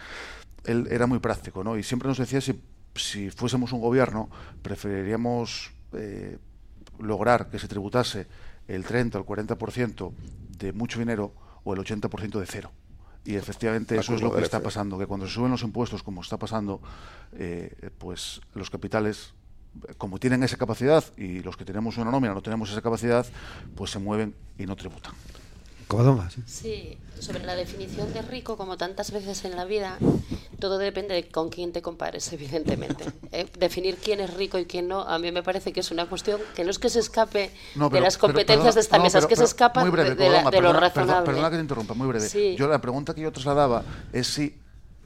él 0.66 0.88
era 0.90 1.08
muy 1.08 1.20
práctico, 1.20 1.64
¿no? 1.64 1.78
Y 1.78 1.84
siempre 1.84 2.08
nos 2.08 2.18
decía 2.18 2.42
si, 2.42 2.60
si 2.96 3.30
fuésemos 3.30 3.72
un 3.72 3.82
gobierno, 3.82 4.30
preferiríamos 4.62 5.72
eh, 5.94 6.38
lograr 7.00 7.50
que 7.50 7.60
se 7.60 7.68
tributase 7.68 8.28
el 8.68 8.84
30 8.84 9.20
o 9.20 9.22
el 9.22 9.28
40% 9.28 10.12
de 10.58 10.74
mucho 10.74 11.00
dinero 11.00 11.34
o 11.64 11.74
el 11.74 11.80
80% 11.80 12.40
de 12.40 12.46
cero. 12.46 12.72
Y 13.26 13.36
efectivamente 13.36 13.98
eso 13.98 14.14
es 14.14 14.22
lo 14.22 14.32
que 14.32 14.42
está 14.42 14.62
pasando, 14.62 15.00
que 15.00 15.08
cuando 15.08 15.28
se 15.28 15.34
suben 15.34 15.52
los 15.52 15.64
impuestos, 15.64 16.04
como 16.04 16.22
está 16.22 16.38
pasando, 16.38 16.80
eh, 17.34 17.90
pues 17.98 18.40
los 18.54 18.70
capitales, 18.70 19.34
como 19.98 20.20
tienen 20.20 20.44
esa 20.44 20.58
capacidad 20.58 21.04
y 21.18 21.40
los 21.40 21.58
que 21.58 21.66
tenemos 21.66 21.98
una 21.98 22.12
nómina 22.12 22.36
no 22.36 22.44
tenemos 22.44 22.70
esa 22.72 22.82
capacidad, 22.82 23.26
pues 23.76 23.90
se 23.90 24.00
mueven 24.00 24.36
y 24.60 24.68
no 24.68 24.76
tributan. 24.76 25.14
Covadonga, 25.88 26.30
¿sí? 26.30 26.42
sí, 26.46 26.98
sobre 27.20 27.44
la 27.44 27.56
definición 27.56 28.12
de 28.14 28.22
rico, 28.22 28.58
como 28.58 28.78
tantas 28.78 29.12
veces 29.12 29.46
en 29.46 29.56
la 29.56 29.66
vida, 29.66 29.98
todo 30.60 30.78
depende 30.78 31.14
de 31.14 31.28
con 31.28 31.50
quién 31.50 31.72
te 31.72 31.82
compares, 31.82 32.32
evidentemente. 32.34 33.06
Eh, 33.32 33.48
definir 33.60 33.98
quién 33.98 34.22
es 34.22 34.34
rico 34.34 34.58
y 34.58 34.66
quién 34.66 34.88
no, 34.88 35.02
a 35.02 35.20
mí 35.20 35.30
me 35.30 35.44
parece 35.44 35.74
que 35.74 35.82
es 35.82 35.92
una 35.92 36.06
cuestión 36.06 36.40
que 36.56 36.64
no 36.64 36.70
es 36.70 36.80
que 36.80 36.90
se 36.90 37.00
escape 37.00 37.52
no, 37.76 37.90
pero, 37.90 38.00
de 38.00 38.06
las 38.06 38.18
competencias 38.18 38.48
pero, 38.48 38.56
perdona, 38.58 38.76
de 38.76 38.80
esta 38.80 38.98
no, 38.98 39.04
mesa, 39.04 39.20
es 39.20 39.26
que 39.26 39.36
se 39.36 39.44
escapa 39.44 39.84
breve, 39.84 40.12
de, 40.12 40.16
de, 40.16 40.30
la, 40.30 40.50
de, 40.50 40.62
lo 40.62 40.72
razonable. 40.72 40.92
Perdona, 40.94 41.24
perdona, 41.26 41.50
que 41.50 41.56
te 41.58 41.62
interrumpa, 41.62 41.94
muy 41.96 42.08
breve. 42.08 42.30
Sí. 42.30 42.56
Yo 42.58 42.70
la 42.70 42.80
pregunta 42.80 43.14
que 43.14 43.22
yo 43.22 43.32
trasladaba 43.34 43.84
es 44.14 44.28
si, 44.28 44.58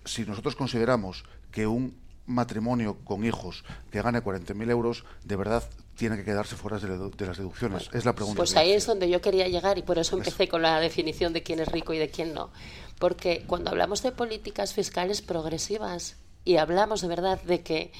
si 0.05 0.25
nosotros 0.25 0.55
consideramos 0.55 1.23
que 1.51 1.65
un 1.65 1.95
matrimonio 2.29 2.97
con 3.03 3.25
hijos 3.25 3.63
que 3.91 4.01
gane 4.01 4.23
40.000 4.23 4.69
euros, 4.69 5.03
de 5.23 5.35
verdad 5.35 5.63
tiene 5.95 6.15
que 6.15 6.23
quedarse 6.23 6.55
fuera 6.55 6.79
de, 6.79 6.87
de 6.87 7.25
las 7.25 7.37
deducciones? 7.37 7.85
Bueno, 7.85 7.97
es 7.99 8.05
la 8.05 8.15
pregunta. 8.15 8.37
Pues 8.37 8.55
ahí 8.55 8.71
es 8.71 8.85
donde 8.85 9.09
yo 9.09 9.19
quería 9.19 9.47
llegar 9.47 9.77
y 9.77 9.81
por 9.81 9.99
eso 9.99 10.17
empecé 10.17 10.47
con 10.47 10.61
la 10.61 10.79
definición 10.79 11.33
de 11.33 11.43
quién 11.43 11.59
es 11.59 11.67
rico 11.67 11.93
y 11.93 11.97
de 11.97 12.09
quién 12.09 12.33
no. 12.33 12.51
Porque 12.99 13.43
cuando 13.47 13.71
hablamos 13.71 14.03
de 14.03 14.11
políticas 14.11 14.73
fiscales 14.73 15.21
progresivas 15.21 16.15
y 16.45 16.57
hablamos 16.57 17.01
de 17.01 17.07
verdad 17.07 17.41
de 17.41 17.61
que 17.61 17.91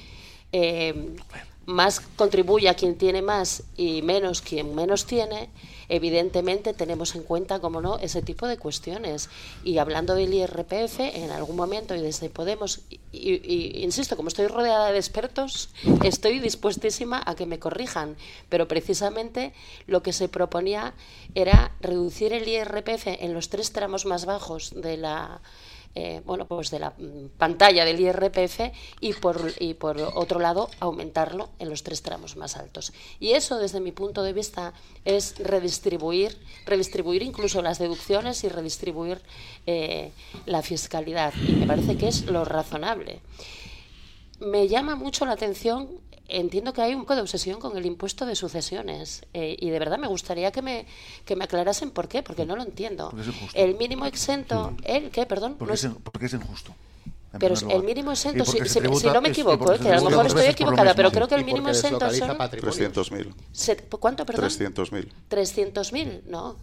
eh, 0.52 1.16
más 1.66 2.00
contribuye 2.16 2.68
a 2.68 2.74
quien 2.74 2.98
tiene 2.98 3.22
más 3.22 3.64
y 3.78 4.02
menos 4.02 4.42
quien 4.42 4.74
menos 4.74 5.06
tiene, 5.06 5.50
evidentemente 5.88 6.74
tenemos 6.74 7.16
en 7.16 7.24
cuenta, 7.24 7.60
como 7.60 7.82
no, 7.82 7.98
ese 7.98 8.22
tipo 8.22 8.48
de 8.48 8.58
cuestiones. 8.58 9.30
Y 9.64 9.78
hablando 9.78 10.16
del 10.16 10.34
IRPF, 10.34 11.00
en 11.00 11.32
algún 11.32 11.56
momento 11.56 11.96
y 11.96 12.02
desde 12.02 12.30
Podemos, 12.30 12.82
y, 13.12 13.84
insisto, 13.84 14.16
como 14.16 14.30
estoy 14.30 14.48
rodeada 14.48 14.92
de 14.92 14.98
expertos, 14.98 15.70
estoy 16.04 16.40
dispuestísima 16.40 17.22
a 17.26 17.36
que 17.36 17.46
me 17.46 17.60
corrijan, 17.60 18.16
pero 18.50 18.68
precisamente 18.68 19.54
lo 19.88 20.02
que 20.02 20.14
se 20.14 20.30
proponía 20.30 20.94
era 21.36 21.72
reducir 21.82 22.34
el 22.34 22.48
IRPF 22.48 23.08
en 23.08 23.34
los 23.34 23.50
tres 23.50 23.72
tramos 23.72 24.06
más 24.06 24.26
bajos 24.26 24.74
de 24.76 24.98
la 24.98 25.42
eh, 25.96 26.22
bueno, 26.26 26.46
pues 26.46 26.70
de 26.70 26.80
la 26.80 26.92
mm, 26.92 27.38
pantalla 27.38 27.84
del 27.84 28.00
IRPF 28.00 28.72
y 29.02 29.14
por, 29.14 29.54
y 29.60 29.74
por 29.74 30.00
otro 30.00 30.40
lado 30.40 30.70
aumentarlo 30.80 31.50
en 31.60 31.70
los 31.70 31.84
tres 31.84 32.02
tramos 32.02 32.38
más 32.38 32.58
altos. 32.58 32.94
Y 33.20 33.32
eso, 33.32 33.58
desde 33.58 33.80
mi 33.80 33.92
punto 33.92 34.24
de 34.24 34.34
vista, 34.34 34.74
es 35.04 35.38
redistribuir, 35.40 36.38
redistribuir 36.66 37.24
incluso 37.24 37.62
las 37.62 37.80
deducciones 37.80 38.44
y 38.44 38.50
redistribuir 38.50 39.22
eh, 39.66 40.12
la 40.46 40.62
fiscalidad. 40.62 41.34
Y 41.48 41.54
me 41.54 41.66
parece 41.68 41.98
que 41.98 42.08
es 42.08 42.26
lo 42.26 42.46
razonable. 42.46 43.22
Me 44.40 44.68
llama 44.68 44.96
mucho 44.96 45.26
la 45.26 45.34
atención 45.34 45.90
entiendo 46.30 46.74
que 46.74 46.82
hay 46.82 46.94
un 46.94 47.02
poco 47.02 47.16
de 47.16 47.22
obsesión 47.22 47.60
con 47.60 47.78
el 47.78 47.86
impuesto 47.86 48.26
de 48.26 48.36
sucesiones 48.36 49.24
eh, 49.34 49.56
y 49.60 49.70
de 49.70 49.80
verdad 49.80 49.98
me 49.98 50.08
gustaría 50.08 50.52
que 50.52 50.62
me, 50.62 50.86
que 51.26 51.36
me 51.36 51.44
aclarasen 51.44 51.92
por 51.92 52.08
qué, 52.08 52.24
porque 52.24 52.46
no 52.46 52.56
lo 52.56 52.64
entiendo. 52.64 53.12
El 53.54 53.76
mínimo 53.76 54.06
exento, 54.06 54.74
sí. 54.78 54.84
¿el 54.86 55.10
qué? 55.12 55.26
Perdón. 55.26 55.56
Porque, 55.58 55.72
no 55.72 55.76
es, 55.76 55.88
porque 56.04 56.26
es 56.28 56.34
injusto. 56.34 56.74
Pero 57.38 57.54
el 57.70 57.84
mínimo 57.84 58.12
exento, 58.12 58.44
si, 58.44 58.58
si, 58.60 58.80
si, 58.80 59.08
no 59.08 59.22
me 59.22 59.30
equivoco, 59.30 59.72
eh, 59.74 59.80
que 59.80 59.90
a 59.90 60.00
lo 60.00 60.10
mejor 60.10 60.26
estoy 60.26 60.48
equivocada, 60.48 60.96
pero 60.96 61.12
creo 61.12 61.28
que 61.28 61.36
el 61.36 61.46
mínimo 61.46 61.70
exento 61.70 62.10
son... 62.12 62.30
300.000. 62.30 64.00
¿Cuánto, 64.00 64.26
perdón? 64.26 64.46
300.000. 64.46 65.08
300.000, 65.30 66.22
no. 66.26 66.58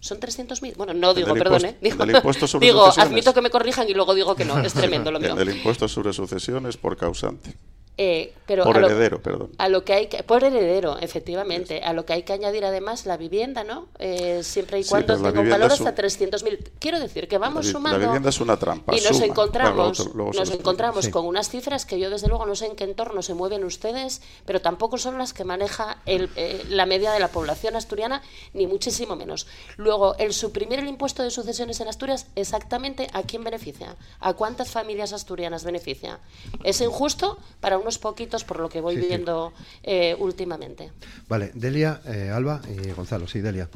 Son 0.00 0.18
300.000. 0.18 0.76
Bueno, 0.76 0.94
no 0.94 1.12
digo, 1.12 1.34
perdón, 1.34 1.66
¿eh? 1.66 1.76
Digo, 1.80 2.02
el 2.04 2.10
impuesto 2.16 2.46
sobre 2.46 2.66
digo 2.66 2.86
admito 2.96 3.34
que 3.34 3.42
me 3.42 3.50
corrijan 3.50 3.88
y 3.88 3.94
luego 3.94 4.14
digo 4.14 4.34
que 4.34 4.44
no. 4.44 4.58
Es 4.60 4.72
tremendo 4.72 5.10
lo 5.10 5.20
mío. 5.20 5.38
El 5.38 5.50
impuesto 5.50 5.88
sobre 5.88 6.12
sucesiones 6.12 6.76
por 6.76 6.96
causante. 6.96 7.56
Eh, 7.98 8.34
pero 8.46 8.62
por 8.64 8.76
a 8.76 8.80
lo, 8.80 8.86
heredero, 8.88 9.22
perdón. 9.22 9.50
A 9.58 9.68
lo 9.70 9.82
que 9.84 9.94
hay 9.94 10.06
que, 10.08 10.22
por 10.22 10.44
heredero, 10.44 10.98
efectivamente. 10.98 11.82
A 11.82 11.92
lo 11.94 12.04
que 12.04 12.12
hay 12.12 12.22
que 12.24 12.34
añadir 12.34 12.64
además 12.64 13.06
la 13.06 13.16
vivienda, 13.16 13.64
¿no? 13.64 13.86
Eh, 13.98 14.42
siempre 14.42 14.78
y 14.78 14.84
cuando 14.84 15.16
tenga 15.16 15.40
un 15.40 15.48
valor 15.50 15.72
hasta 15.72 15.90
un- 15.90 15.94
300.000. 15.96 16.72
Quiero 16.78 17.00
decir 17.00 17.26
que 17.26 17.38
vamos 17.38 17.64
La 17.66 17.72
sumando. 17.72 17.98
La 17.98 18.04
vivienda 18.06 18.28
es 18.28 18.40
una 18.40 18.58
trampa. 18.58 18.92
y 18.94 19.00
nos 19.00 19.08
suma. 19.16 19.24
encontramos, 19.24 19.98
Luego- 19.98 20.14
luego 20.14 20.32
se 20.34 20.38
nos 20.40 20.50
encontramos 20.50 21.04
Sí. 21.06 21.10
con 21.10 21.24
unas 21.26 21.48
cifras 21.48 21.86
que 21.86 21.98
yo 21.98 22.10
desde 22.10 22.28
luego 22.28 22.44
no 22.46 22.54
sé 22.54 22.66
en 22.66 22.76
qué 22.76 22.84
entorno 22.84 23.22
se 23.22 23.32
mueven 23.34 23.64
ustedes, 23.64 24.20
pero 24.44 24.60
tampoco 24.60 24.98
son 24.98 25.16
las 25.18 25.32
que 25.32 25.44
maneja 25.44 25.96
el, 26.06 26.28
eh, 26.36 26.64
la 26.68 26.84
media 26.86 27.12
de 27.12 27.18
la 27.18 27.28
población 27.28 27.76
asturiana, 27.76 28.22
ni 28.52 28.66
muchísimo 28.66 29.16
menos. 29.16 29.46
Luego, 29.78 30.14
el 30.18 30.32
suprimir 30.34 30.78
el 30.80 30.88
impuesto 30.88 31.22
de 31.22 31.30
sucesiones 31.30 31.80
en 31.80 31.88
Asturias, 31.88 32.26
exactamente 32.36 33.08
a 33.14 33.22
quién 33.22 33.42
beneficia, 33.42 33.96
a 34.20 34.34
cuántas 34.34 34.70
familias 34.70 35.12
asturianas 35.14 35.64
beneficia. 35.64 36.18
Es 36.62 36.80
injusto 36.80 37.38
para 37.60 37.78
unos 37.86 37.98
poquitos, 37.98 38.42
por 38.44 38.58
lo 38.58 38.68
que 38.68 38.80
voy 38.80 38.96
Sí, 38.96 39.02
sí. 39.02 39.08
viendo 39.08 39.52
eh, 39.84 40.16
últimamente. 40.18 40.90
Vale, 41.28 41.52
Delia, 41.54 42.00
eh, 42.04 42.30
Alba 42.34 42.60
y 42.68 42.90
Gonzalo. 42.90 43.28
Sí, 43.28 43.40
Delia. 43.40 43.68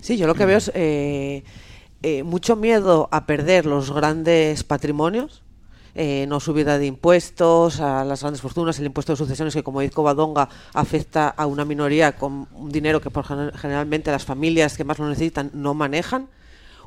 Sí, 0.00 0.16
yo 0.16 0.26
lo 0.26 0.34
que 0.34 0.46
veo 0.46 0.56
es 0.58 0.70
eh, 0.74 1.44
eh, 2.02 2.22
mucho 2.22 2.56
miedo 2.56 3.08
a 3.12 3.26
perder 3.26 3.66
los 3.66 3.90
grandes 3.92 4.64
patrimonios, 4.64 5.42
eh, 5.94 6.24
no 6.28 6.40
subida 6.40 6.78
de 6.78 6.86
impuestos 6.86 7.80
a 7.80 8.04
las 8.04 8.20
grandes 8.22 8.40
fortunas, 8.40 8.78
el 8.78 8.86
impuesto 8.86 9.12
de 9.12 9.16
sucesiones 9.18 9.52
que, 9.54 9.62
como 9.62 9.80
dice 9.82 9.92
Covadonga, 9.94 10.48
afecta 10.72 11.28
a 11.28 11.44
una 11.46 11.64
minoría 11.66 12.16
con 12.16 12.48
un 12.54 12.70
dinero 12.72 13.00
que 13.02 13.10
por 13.10 13.24
gener- 13.26 13.54
generalmente 13.54 14.10
las 14.10 14.24
familias 14.24 14.76
que 14.78 14.84
más 14.84 14.98
lo 14.98 15.08
necesitan 15.08 15.50
no 15.52 15.74
manejan. 15.74 16.28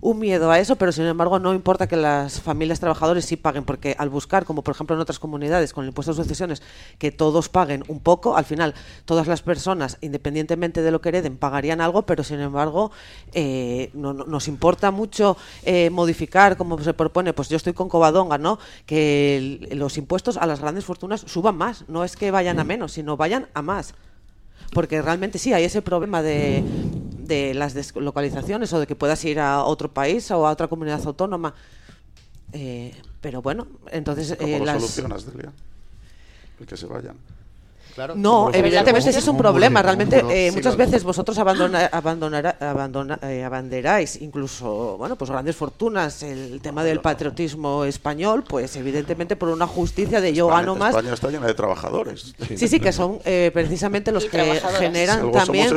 Un 0.02 0.18
miedo 0.20 0.50
a 0.50 0.60
eso, 0.60 0.78
pero 0.78 0.92
sin 0.94 1.06
embargo 1.06 1.40
no 1.40 1.54
importa 1.54 1.88
que 1.88 1.98
las 1.98 2.40
familias 2.40 2.80
trabajadores 2.80 3.26
sí 3.26 3.36
paguen, 3.36 3.66
porque 3.66 3.96
al 4.00 4.10
buscar, 4.10 4.46
como 4.46 4.64
por 4.64 4.74
ejemplo 4.74 4.96
en 4.96 5.02
otras 5.02 5.20
comunidades 5.20 5.74
con 5.74 5.84
el 5.84 5.90
impuesto 5.90 6.14
de 6.14 6.24
sucesiones, 6.24 6.62
que 6.98 7.12
todos 7.12 7.50
paguen 7.50 7.84
un 7.90 8.00
poco, 8.00 8.38
al 8.38 8.46
final 8.46 8.74
todas 9.06 9.28
las 9.28 9.42
personas, 9.42 9.98
independientemente 10.00 10.82
de 10.82 10.92
lo 10.92 11.02
que 11.02 11.10
hereden, 11.10 11.38
pagarían 11.38 11.82
algo, 11.82 12.04
pero 12.04 12.24
sin 12.24 12.40
embargo 12.40 12.92
eh, 13.34 13.90
no- 13.94 14.14
no- 14.14 14.26
nos 14.26 14.48
importa 14.48 14.92
mucho 14.92 15.36
eh, 15.64 15.90
modificar, 15.90 16.56
como 16.56 16.80
se 16.80 16.94
propone, 16.94 17.34
pues 17.34 17.50
yo 17.50 17.58
estoy 17.58 17.74
con 17.74 17.90
Covadonga, 17.90 18.38
¿no? 18.38 18.58
Que 18.86 19.38
el- 19.38 19.70
los 19.80 19.98
impuestos 19.98 20.38
a 20.38 20.46
las 20.46 20.62
grandes 20.62 20.86
fortunas 20.86 21.22
suban 21.28 21.58
más, 21.58 21.84
no 21.90 22.04
es 22.06 22.16
que 22.16 22.32
vayan 22.32 22.60
a 22.60 22.64
menos, 22.64 22.94
sino 22.94 23.18
vayan 23.18 23.48
a 23.54 23.62
más 23.62 23.94
porque 24.74 25.02
realmente 25.02 25.40
sí 25.40 25.54
hay 25.54 25.64
ese 25.64 25.82
problema 25.82 26.22
de, 26.22 26.64
de 27.18 27.54
las 27.54 27.74
deslocalizaciones 27.74 28.72
o 28.74 28.80
de 28.80 28.88
que 28.88 28.96
puedas 28.96 29.24
ir 29.26 29.40
a 29.40 29.64
otro 29.64 29.92
país 29.92 30.30
o 30.32 30.48
a 30.48 30.52
otra 30.52 30.68
comunidad 30.68 31.02
autónoma. 31.06 31.54
Eh, 32.54 32.94
pero 33.22 33.42
bueno, 33.42 33.68
entonces 33.92 34.36
¿Cómo 34.38 34.50
eh, 34.50 34.60
lo 34.60 34.66
las... 34.66 34.76
solucionas, 34.82 35.26
Delia? 35.26 35.52
El 36.60 36.66
que 36.66 36.78
se 36.78 36.86
vayan. 36.86 37.16
Claro. 38.00 38.16
No, 38.16 38.50
evidentemente 38.54 39.10
ese 39.10 39.20
es 39.20 39.28
un 39.28 39.38
problema. 39.38 39.82
Realmente 39.82 40.24
eh, 40.30 40.50
Sí, 40.52 40.56
muchas 40.56 40.78
veces 40.78 41.04
vosotros 41.04 41.38
abandona, 41.38 41.92
abandonará- 41.92 42.56
abandona- 42.62 43.20
eh, 43.24 43.44
abanderáis 43.44 44.22
incluso, 44.22 44.96
bueno, 44.98 45.18
pues 45.18 45.30
grandes 45.30 45.58
fortunas, 45.58 46.24
el 46.24 46.62
tema 46.62 46.86
del 46.86 47.02
patriotismo 47.02 47.84
español, 47.84 48.46
pues 48.48 48.74
evidentemente 48.78 49.36
por 49.36 49.50
una 49.50 49.68
justicia 49.68 50.22
de 50.22 50.34
yo 50.34 50.46
España- 50.48 50.62
gano 50.62 50.76
más. 50.78 50.90
España 50.96 51.14
está 51.14 51.30
llena 51.30 51.48
de 51.48 51.54
trabajadores. 51.54 52.34
Sí, 52.56 52.70
sí, 52.70 52.80
que 52.80 52.94
son 52.94 53.20
eh, 53.26 53.52
precisamente 53.54 54.14
los 54.14 54.24
Y 54.26 54.30
que 54.30 54.62
generan 54.80 55.30
también, 55.34 55.70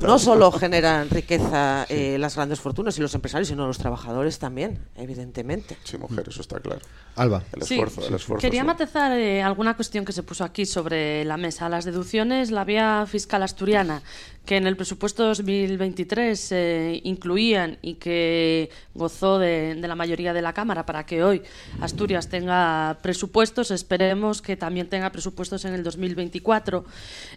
no 0.00 0.18
solo 0.18 0.50
generan 0.58 1.10
riqueza 1.10 1.84
eh, 1.90 2.16
las 2.18 2.36
grandes 2.36 2.58
fortunas 2.58 2.96
y 2.96 3.02
los 3.02 3.14
empresarios, 3.14 3.48
sino 3.48 3.66
los 3.66 3.76
trabajadores 3.76 4.38
también, 4.38 4.78
evidentemente. 4.96 5.76
Sí, 5.84 5.98
mujer, 5.98 6.24
eso 6.26 6.40
está 6.40 6.58
claro. 6.58 6.80
Alba. 7.16 7.42
El 7.52 7.62
Sí. 7.62 7.74
esfuerzo, 7.74 8.08
el 8.08 8.14
esfuerzo. 8.14 8.40
Quería 8.40 8.60
sí. 8.62 8.66
matizar 8.66 9.12
eh, 9.12 9.42
alguna 9.42 9.74
cuestión 9.74 10.04
que 10.04 10.12
se 10.12 10.22
puso 10.22 10.42
aquí 10.44 10.64
sobre 10.66 11.24
la 11.24 11.36
mesa. 11.36 11.65
Las 11.68 11.84
deducciones, 11.84 12.50
la 12.50 12.64
vía 12.64 13.04
fiscal 13.06 13.42
asturiana, 13.42 14.02
que 14.46 14.56
en 14.56 14.66
el 14.66 14.76
presupuesto 14.76 15.26
2023 15.26 16.38
se 16.38 17.00
incluían 17.04 17.78
y 17.82 17.94
que 17.94 18.70
gozó 18.94 19.38
de, 19.38 19.74
la 19.74 19.94
mayoría 19.96 20.32
de 20.32 20.40
la 20.40 20.52
Cámara 20.52 20.86
para 20.86 21.04
que 21.04 21.22
hoy 21.24 21.42
Asturias 21.80 22.28
tenga 22.28 22.96
presupuestos, 23.02 23.70
esperemos 23.70 24.40
que 24.40 24.56
también 24.56 24.88
tenga 24.88 25.10
presupuestos 25.10 25.64
en 25.64 25.74
el 25.74 25.82
2024. 25.82 26.84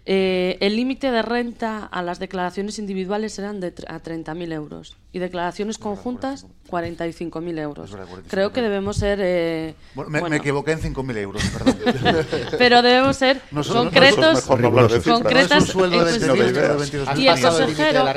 Eh, 0.06 0.58
el 0.62 0.76
límite 0.76 1.12
de 1.12 1.22
renta 1.24 1.86
a 1.86 2.02
las 2.04 2.20
declaraciones 2.20 2.80
individuales 2.80 3.38
eran 3.40 3.60
de 3.60 3.74
a 3.88 4.02
30.000 4.02 4.54
euros 4.54 4.96
y 5.12 5.18
declaraciones 5.20 5.80
conjuntas 5.80 6.46
45.000 6.70 7.60
euros. 7.60 7.90
Es 7.90 7.96
verdad, 7.96 8.14
45.000. 8.14 8.24
Creo 8.30 8.52
que 8.54 8.62
debemos 8.62 8.96
ser... 8.98 9.20
eh, 9.22 9.74
Bueno, 9.96 10.12
me, 10.12 10.20
bueno, 10.20 10.34
me 10.34 10.38
equivoqué 10.38 10.74
en 10.74 10.82
5.000 10.82 11.18
euros, 11.18 11.44
perdón. 11.54 12.26
pero 12.60 12.82
debemos 12.84 13.18
ser 13.18 13.42
No 13.52 13.64
son- 13.64 13.86
concretos, 13.86 14.36
Mejor 14.36 14.62
no 14.62 14.72
concretas. 14.72 15.50
No 15.52 15.58
es 15.58 15.66
un 15.66 15.68
sueldo 15.72 16.06
de 16.06 16.12
22.000, 16.20 16.36
ideas. 16.52 16.92
de 16.92 17.00
22.000 17.00 17.08
Has 17.08 17.20
y 17.20 17.28
el 17.28 17.36
de 17.36 17.42
consejero, 17.42 18.04
la 18.04 18.12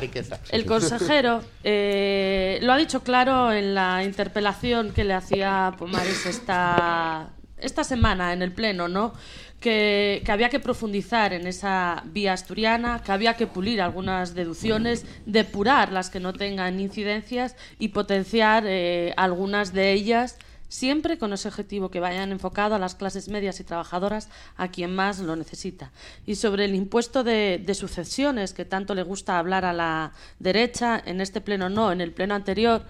el 0.51 0.66
consejero 0.66 1.40
eh, 1.64 2.59
lo 2.62 2.72
ha 2.72 2.76
dicho 2.76 3.01
claro 3.03 3.53
en 3.53 3.74
la 3.74 4.05
interpelación 4.05 4.93
que 4.93 5.05
le 5.05 5.14
hacía 5.14 5.74
Pomares 5.78 6.26
esta, 6.26 7.30
esta 7.62 7.84
semana 7.84 8.32
en 8.32 8.42
el 8.42 8.52
Pleno, 8.52 8.88
¿no? 8.88 9.12
Que, 9.60 10.22
había 10.28 10.48
que 10.48 10.60
profundizar 10.60 11.32
en 11.32 11.46
esa 11.46 12.02
vía 12.06 12.32
asturiana, 12.32 13.00
que 13.04 13.12
había 13.12 13.34
que 13.34 13.46
pulir 13.46 13.80
algunas 13.80 14.34
deducciones, 14.34 15.06
depurar 15.24 15.92
las 15.92 16.10
que 16.10 16.20
no 16.20 16.32
tengan 16.32 16.80
incidencias 16.80 17.54
y 17.78 17.88
potenciar 17.88 18.64
eh, 18.66 19.14
algunas 19.16 19.72
de 19.72 19.92
ellas 19.92 20.36
siempre 20.68 21.18
con 21.18 21.34
ese 21.34 21.48
objetivo 21.48 21.90
que 21.90 22.00
vayan 22.00 22.32
enfocado 22.32 22.74
a 22.74 22.78
las 22.78 22.94
clases 22.94 23.28
medias 23.28 23.60
y 23.60 23.64
trabajadoras, 23.64 24.30
a 24.56 24.68
quien 24.68 24.94
más 24.94 25.18
lo 25.18 25.36
necesita. 25.36 25.92
Y 26.26 26.36
sobre 26.36 26.64
el 26.64 26.74
impuesto 26.74 27.22
de 27.22 27.74
sucesiones, 27.74 28.54
que 28.54 28.64
tanto 28.64 28.94
le 28.94 29.02
gusta 29.02 29.38
hablar 29.38 29.66
a 29.66 29.74
la 29.74 30.12
derecha, 30.38 31.00
en 31.04 31.20
este 31.20 31.42
pleno 31.42 31.68
no, 31.68 31.92
en 31.92 32.00
el 32.00 32.12
pleno 32.12 32.34
anterior 32.34 32.86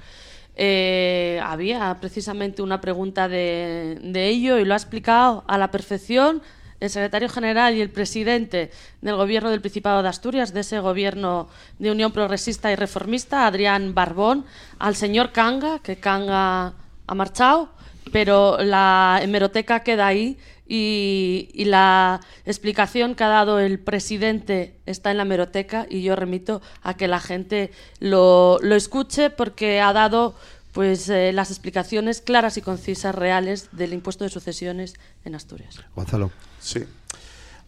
eh, 0.57 1.41
había 1.43 1.97
precisamente 2.01 2.63
una 2.63 2.81
pregunta 2.81 3.29
de, 3.29 3.99
de 4.03 4.29
ello 4.29 4.59
y 4.59 4.65
lo 4.65 4.75
ha 4.75 4.77
explicado 4.77 5.45
a 5.47 5.59
la 5.59 5.71
perfección 5.71 6.43
el 6.83 6.91
secretario 6.91 7.29
general 7.29 7.77
y 7.77 7.81
el 7.81 7.91
presidente 7.91 8.73
del 9.01 9.15
gobierno 9.15 9.51
del 9.51 9.61
Principado 9.61 10.03
de 10.03 10.09
Asturias, 10.09 10.53
de 10.53 10.61
ese 10.61 10.81
gobierno 10.81 11.49
de 11.79 11.93
Unión 11.93 12.11
Progresista 12.11 12.73
y 12.73 12.75
Reformista, 12.75 13.47
Adrián 13.47 13.95
Barbón, 13.95 14.45
al 14.81 14.97
señor 14.97 15.31
Canga, 15.31 15.79
que 15.79 15.97
Canga 15.97 16.73
ha 17.07 17.15
marchado, 17.15 17.71
pero 18.11 18.59
la 18.59 19.21
hemeroteca 19.23 19.85
queda 19.85 20.09
ahí 20.09 20.37
y, 20.75 21.51
y 21.53 21.67
la 21.67 22.23
explicación 22.47 23.15
que 23.15 23.25
ha 23.25 23.29
dado 23.29 23.59
el 23.59 23.79
presidente 23.79 24.81
está 24.87 25.11
en 25.11 25.19
la 25.19 25.25
hemeroteca 25.25 25.87
y 25.91 26.03
yo 26.03 26.17
remito 26.17 26.63
a 26.81 26.97
que 26.97 27.09
la 27.09 27.21
gente 27.21 27.71
lo, 28.01 28.59
lo 28.63 28.75
escuche 28.75 29.29
porque 29.29 29.83
ha 29.83 29.93
dado 29.93 30.35
pues 30.73 31.11
eh, 31.11 31.35
las 31.35 31.51
explicaciones 31.51 32.23
claras 32.23 32.57
y 32.57 32.63
concisas 32.63 33.15
reales 33.15 33.69
del 33.73 33.93
impuesto 33.93 34.25
de 34.25 34.31
sucesiones 34.31 34.95
en 35.27 35.35
Asturias. 35.35 35.79
Gonzalo. 35.95 36.31
Sí. 36.59 36.83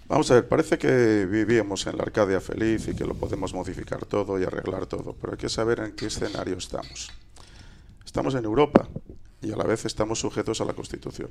Vamos 0.09 0.31
a 0.31 0.37
ver, 0.37 0.49
parece 0.49 0.79
que 0.79 1.27
vivíamos 1.27 1.87
en 1.87 1.99
la 1.99 2.05
Arcadia 2.05 2.41
feliz 2.41 2.89
y 2.89 2.95
que 2.95 3.05
lo 3.05 3.13
podemos 3.13 3.53
modificar 3.53 4.07
todo 4.07 4.41
y 4.41 4.45
arreglar 4.45 4.87
todo, 4.87 5.15
pero 5.21 5.35
hay 5.35 5.39
que 5.39 5.51
saber 5.51 5.81
en 5.81 5.93
qué 5.93 6.07
escenario 6.07 6.57
estamos. 6.57 7.11
Estamos 8.03 8.35
en 8.35 8.47
Europa 8.47 8.89
y 9.43 9.53
a 9.53 9.57
la 9.57 9.65
vez 9.65 9.85
estamos 9.85 10.21
sujetos 10.21 10.63
a 10.63 10.65
la 10.65 10.73
Constitución. 10.73 11.29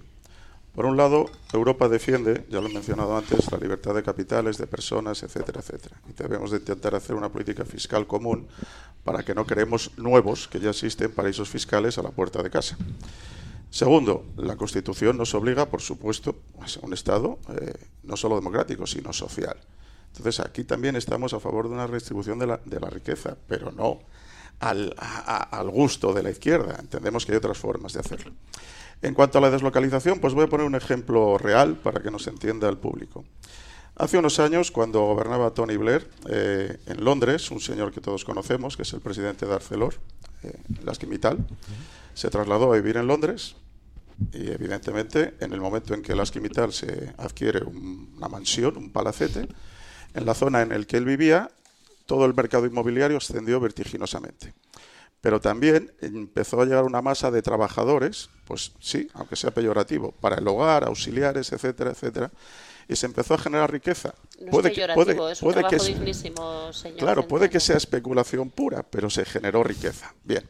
Por 0.76 0.88
un 0.88 0.98
lado, 0.98 1.30
Europa 1.54 1.88
defiende, 1.88 2.46
ya 2.50 2.60
lo 2.60 2.68
he 2.68 2.74
mencionado 2.74 3.16
antes, 3.16 3.52
la 3.52 3.60
libertad 3.60 3.94
de 3.94 4.02
capitales, 4.02 4.58
de 4.58 4.66
personas, 4.66 5.22
etcétera, 5.22 5.60
etcétera. 5.60 5.98
Y 6.10 6.14
debemos 6.14 6.50
de 6.50 6.58
intentar 6.58 6.96
hacer 6.96 7.16
una 7.16 7.30
política 7.30 7.64
fiscal 7.64 8.08
común 8.08 8.48
para 9.04 9.24
que 9.24 9.36
no 9.36 9.46
creemos 9.46 9.92
nuevos, 9.98 10.48
que 10.48 10.60
ya 10.60 10.72
existen 10.72 11.12
paraísos 11.12 11.48
fiscales 11.48 12.00
a 12.00 12.02
la 12.02 12.10
puerta 12.10 12.42
de 12.42 12.50
casa. 12.50 12.76
Segundo, 13.70 14.26
la 14.36 14.56
Constitución 14.56 15.16
nos 15.16 15.36
obliga, 15.36 15.68
por 15.68 15.82
supuesto, 15.82 16.38
a 16.60 16.86
un 16.86 16.94
Estado 16.94 17.38
eh, 17.50 17.74
no 18.02 18.18
solo 18.18 18.36
democrático, 18.36 18.88
sino 18.88 19.14
social. 19.14 19.58
Entonces, 20.08 20.40
aquí 20.40 20.64
también 20.64 20.96
estamos 20.96 21.34
a 21.34 21.40
favor 21.40 21.68
de 21.68 21.76
una 21.76 21.86
redistribución 21.86 22.40
de 22.40 22.48
la, 22.48 22.90
riqueza, 22.90 23.38
pero 23.48 23.72
no 23.72 24.00
al 24.60 25.70
gusto 25.70 26.14
de 26.14 26.24
la 26.24 26.32
izquierda. 26.32 26.78
Entendemos 26.80 27.26
que 27.26 27.34
hay 27.34 27.38
otras 27.38 27.58
formas 27.58 27.94
de 27.94 28.00
hacerlo. 28.00 28.32
En 29.04 29.14
cuanto 29.14 29.38
a 29.38 29.42
la 29.42 29.52
deslocalización, 29.52 30.20
pues 30.20 30.34
voy 30.34 30.46
a 30.46 30.48
poner 30.48 30.66
un 30.66 30.76
ejemplo 30.76 31.38
real 31.38 31.76
para 31.76 32.02
que 32.02 32.10
nos 32.10 32.26
entienda 32.28 32.70
el 32.70 32.78
público. 32.78 33.26
Hace 33.96 34.18
unos 34.18 34.40
años, 34.40 34.72
cuando 34.72 35.02
gobernaba 35.02 35.54
Tony 35.54 35.78
Blair, 35.78 36.10
eh, 36.30 36.78
en 36.88 37.04
Londres, 37.04 37.52
un 37.52 37.60
señor 37.60 37.92
que 37.92 38.02
todos 38.02 38.26
conocemos, 38.26 38.76
que 38.76 38.84
es 38.84 38.94
el 38.94 39.02
presidente 39.02 39.46
de 39.46 39.54
Arcelor, 39.54 39.96
eh, 40.44 40.54
se 42.16 42.30
trasladó 42.30 42.72
a 42.72 42.76
vivir 42.76 42.98
en 42.98 43.08
Londres 43.08 43.56
y 44.32 44.50
evidentemente 44.52 45.34
en 45.40 45.52
el 45.54 45.60
momento 45.60 45.94
en 45.94 46.02
que 46.02 46.16
Lasky 46.16 46.40
Mittal 46.40 46.72
se 46.72 47.14
adquiere 47.18 47.64
un- 47.64 48.14
una 48.18 48.30
mansión, 48.30 48.78
un 48.78 48.90
palacete, 48.90 49.48
en 50.14 50.26
la 50.26 50.34
zona 50.34 50.62
en 50.62 50.72
el 50.72 50.88
que 50.88 50.98
él 50.98 51.06
vivía, 51.06 51.52
todo 52.06 52.26
el 52.26 52.34
mercado 52.34 52.66
inmobiliario 52.66 53.18
ascendió 53.18 53.60
vertiginosamente. 53.60 54.54
Pero 55.24 55.40
también 55.40 55.90
empezó 56.02 56.60
a 56.60 56.66
llegar 56.66 56.84
una 56.84 57.02
masa 57.02 57.32
de 57.32 57.42
trabajadores, 57.42 58.30
pues 58.44 58.74
sí, 58.82 59.08
aunque 59.14 59.38
sea 59.38 59.52
peyorativo, 59.52 60.12
para 60.12 60.36
el 60.36 60.46
hogar, 60.46 60.84
auxiliares, 60.84 61.54
etcétera, 61.54 61.92
etcétera, 61.92 62.30
y 62.90 62.98
se 62.98 63.06
empezó 63.06 63.36
a 63.36 63.38
generar 63.38 63.72
riqueza. 63.72 64.14
No 64.42 64.52
puede 64.52 64.68
es 64.68 64.76
que, 64.76 64.94
puede, 64.94 65.16
puede, 65.16 65.32
es 65.32 65.42
un 65.42 65.54
puede 65.54 65.66
que, 65.70 65.78
dignísimo, 65.78 66.74
señor 66.74 67.00
Claro, 67.00 67.26
puede 67.26 67.50
que 67.50 67.62
sea 67.62 67.78
especulación 67.78 68.50
pura, 68.50 68.84
pero 68.84 69.10
se 69.10 69.24
generó 69.24 69.64
riqueza. 69.64 70.14
Bien. 70.26 70.44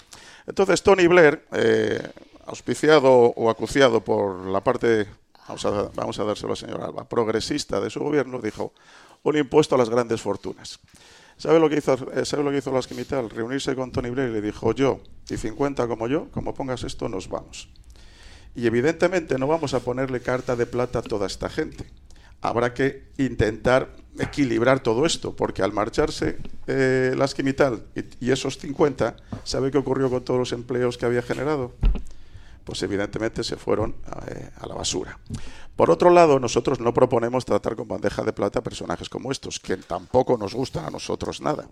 Entonces, 0.48 0.82
Tony 0.82 1.06
Blair, 1.06 1.46
eh, 1.52 2.02
auspiciado 2.48 3.12
o 3.14 3.52
acuciado 3.52 4.04
por 4.04 4.48
la 4.48 4.64
parte, 4.64 5.06
vamos 5.48 5.64
a, 5.68 5.92
vamos 5.94 6.18
a 6.18 6.24
dárselo 6.24 6.54
al 6.54 6.58
señor 6.58 6.82
Alba, 6.82 7.08
progresista 7.08 7.80
de 7.80 7.92
su 7.92 8.00
gobierno, 8.00 8.42
dijo 8.42 8.74
un 9.22 9.38
impuesto 9.38 9.76
a 9.76 9.78
las 9.78 9.92
grandes 9.92 10.20
fortunas. 10.20 10.80
¿Sabe 11.38 11.60
lo 11.60 11.70
que 11.70 11.78
hizo, 11.78 11.94
eh, 12.14 12.26
¿sabe 12.26 12.44
lo 12.44 12.52
que 12.52 12.58
hizo 12.58 12.78
Esquimital? 12.78 13.30
Reunirse 13.30 13.76
con 13.76 13.92
Tony 13.92 14.10
Blair 14.10 14.30
y 14.30 14.34
le 14.34 14.42
dijo, 14.42 14.74
yo 14.74 15.02
y 15.30 15.38
50 15.38 15.88
como 15.88 16.08
yo, 16.08 16.30
como 16.32 16.54
pongas 16.54 16.84
esto, 16.84 17.10
nos 17.10 17.30
vamos. 17.30 17.70
Y 18.56 18.68
evidentemente 18.68 19.38
no 19.38 19.48
vamos 19.48 19.74
a 19.74 19.80
ponerle 19.80 20.22
carta 20.22 20.56
de 20.56 20.66
plata 20.66 21.00
a 21.00 21.02
toda 21.02 21.28
esta 21.28 21.50
gente. 21.50 21.86
Habrá 22.42 22.74
que 22.74 23.08
intentar 23.18 23.96
equilibrar 24.20 24.82
todo 24.82 25.06
esto, 25.06 25.36
porque 25.36 25.64
al 25.64 25.74
marcharse 25.74 26.38
eh, 26.68 27.14
la 27.18 27.26
Esquimital 27.26 27.84
y, 27.96 28.28
y 28.28 28.32
esos 28.32 28.58
50, 28.58 29.16
¿sabe 29.44 29.72
qué 29.72 29.78
ocurrió 29.78 30.10
con 30.10 30.24
todos 30.24 30.40
los 30.40 30.52
empleos 30.52 30.98
que 30.98 31.06
había 31.06 31.22
generado? 31.22 31.74
Pues 32.64 32.82
evidentemente 32.84 33.44
se 33.44 33.58
fueron 33.58 33.96
eh, 34.28 34.50
a 34.60 34.68
la 34.68 34.76
basura. 34.76 35.20
Por 35.76 35.90
otro 35.90 36.10
lado, 36.10 36.40
nosotros 36.40 36.80
no 36.80 36.94
proponemos 36.94 37.46
tratar 37.46 37.76
con 37.76 37.88
bandeja 37.88 38.24
de 38.24 38.34
plata 38.34 38.62
personajes 38.62 39.10
como 39.10 39.32
estos, 39.32 39.60
que 39.60 39.78
tampoco 39.78 40.38
nos 40.38 40.54
gustan 40.54 40.86
a 40.86 40.90
nosotros 40.90 41.42
nada. 41.42 41.68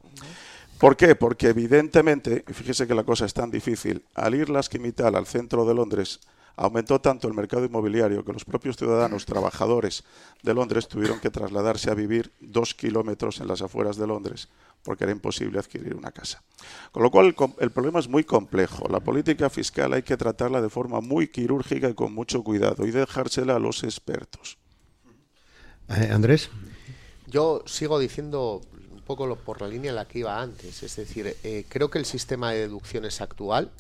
¿Por 0.80 0.98
qué? 0.98 1.16
Porque 1.16 1.50
evidentemente, 1.50 2.44
fíjese 2.48 2.88
que 2.88 2.96
la 2.96 3.04
cosa 3.04 3.26
es 3.26 3.34
tan 3.34 3.52
difícil, 3.52 4.04
al 4.16 4.34
ir 4.34 4.50
la 4.50 4.62
Esquimital 4.62 5.16
al 5.16 5.28
centro 5.28 5.64
de 5.64 5.76
Londres, 5.76 6.20
aumentó 6.56 7.00
tanto 7.00 7.28
el 7.28 7.34
mercado 7.34 7.66
inmobiliario 7.66 8.26
que 8.26 8.34
los 8.34 8.46
propios 8.46 8.78
ciudadanos 8.78 9.26
trabajadores 9.26 10.04
de 10.42 10.54
Londres 10.54 10.88
tuvieron 10.88 11.20
que 11.20 11.30
trasladarse 11.30 11.92
a 11.92 11.96
vivir 11.96 12.32
dos 12.40 12.74
kilómetros 12.74 13.40
en 13.40 13.48
las 13.48 13.62
afueras 13.62 13.98
de 13.98 14.08
Londres 14.08 14.50
porque 14.84 15.04
era 15.04 15.12
imposible 15.12 15.60
adquirir 15.60 15.96
una 15.96 16.12
casa. 16.12 16.44
Con 16.92 17.04
lo 17.04 17.12
cual 17.12 17.36
el, 17.60 17.72
problema 17.72 18.00
es 18.00 18.08
muy 18.08 18.24
complejo. 18.24 18.88
La 18.90 19.00
política 19.00 19.50
fiscal 19.50 19.94
hay 19.94 20.04
que 20.04 20.18
tratarla 20.18 20.62
de 20.62 20.70
forma 20.70 21.02
muy 21.02 21.28
quirúrgica 21.28 21.90
y 21.90 21.94
con 21.94 22.14
mucho 22.14 22.44
cuidado 22.44 22.86
y 22.86 22.92
dejársela 22.92 23.56
a 23.56 23.60
los 23.60 23.84
expertos. 23.84 24.58
Eh, 25.90 26.10
Andrés. 26.12 26.50
Yo 27.28 27.64
sigo 27.66 28.00
diciendo 28.00 28.62
un 28.92 29.02
poco 29.02 29.36
por 29.36 29.62
la 29.62 29.68
línea 29.68 29.90
en 29.90 29.96
la 29.96 30.08
que 30.08 30.20
iba 30.20 30.42
antes. 30.42 30.84
Es 30.84 30.96
decir, 30.96 31.36
eh, 31.44 31.66
creo 31.70 31.90
que 31.90 32.00
el 32.00 32.06
sistema 32.06 32.52
de 32.52 32.60
deducciones 32.60 33.22
actual 33.22 33.72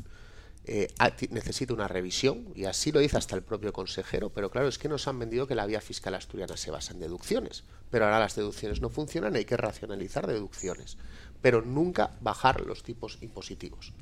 eh, 0.66 0.93
necesita 1.32 1.74
una 1.74 1.88
revisión, 1.88 2.47
y 2.55 2.66
así 2.66 2.91
lo 2.91 2.99
dice 2.99 3.18
hasta 3.18 3.36
el 3.36 3.41
propio 3.41 3.74
consejero, 3.74 4.30
pero 4.30 4.51
claro, 4.51 4.68
es 4.68 4.78
que 4.78 4.89
nos 4.89 5.07
han 5.07 5.18
vendido 5.18 5.47
que 5.47 5.55
la 5.55 5.66
vía 5.66 5.82
fiscal 5.82 6.14
asturiana 6.14 6.55
se 6.57 6.72
basa 6.72 6.93
en 6.93 6.99
deducciones, 6.99 7.64
pero 7.89 8.05
ahora 8.05 8.20
las 8.20 8.36
deducciones 8.36 8.82
no 8.82 8.89
funcionan, 8.89 9.36
hay 9.36 9.45
que 9.45 9.57
racionalizar 9.57 10.28
deducciones, 10.28 10.97
pero 11.41 11.62
nunca 11.62 12.12
bajar 12.22 12.62
los 12.62 12.84
tipos 12.84 13.18
impositivos. 13.22 13.93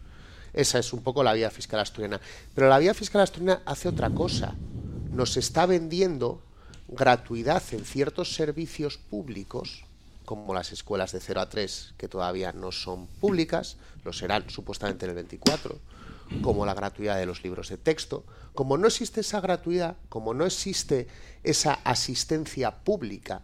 Esa 0.53 0.79
es 0.79 0.93
un 0.93 1.03
poco 1.03 1.23
la 1.23 1.33
vía 1.33 1.51
fiscal 1.51 1.79
asturiana. 1.79 2.19
Pero 2.55 2.69
la 2.69 2.79
vía 2.79 2.93
fiscal 2.93 3.21
asturiana 3.21 3.61
hace 3.65 3.87
otra 3.87 4.09
cosa, 4.09 4.55
nos 5.11 5.37
está 5.37 5.65
vendiendo 5.65 6.41
gratuidad 6.87 7.61
en 7.71 7.85
ciertos 7.85 8.33
servicios 8.33 8.97
públicos, 8.97 9.85
como 10.25 10.53
las 10.53 10.71
escuelas 10.71 11.11
de 11.11 11.19
0 11.19 11.41
a 11.41 11.49
3, 11.49 11.93
que 11.97 12.07
todavía 12.07 12.51
no 12.51 12.71
son 12.71 13.07
públicas, 13.07 13.77
lo 14.03 14.13
serán 14.13 14.49
supuestamente 14.49 15.05
en 15.05 15.09
el 15.09 15.15
24, 15.15 15.79
como 16.41 16.65
la 16.65 16.73
gratuidad 16.73 17.17
de 17.17 17.25
los 17.25 17.43
libros 17.43 17.69
de 17.69 17.77
texto. 17.77 18.25
Como 18.53 18.77
no 18.77 18.87
existe 18.87 19.21
esa 19.21 19.41
gratuidad, 19.41 19.97
como 20.09 20.33
no 20.33 20.45
existe 20.45 21.07
esa 21.43 21.73
asistencia 21.73 22.83
pública 22.83 23.41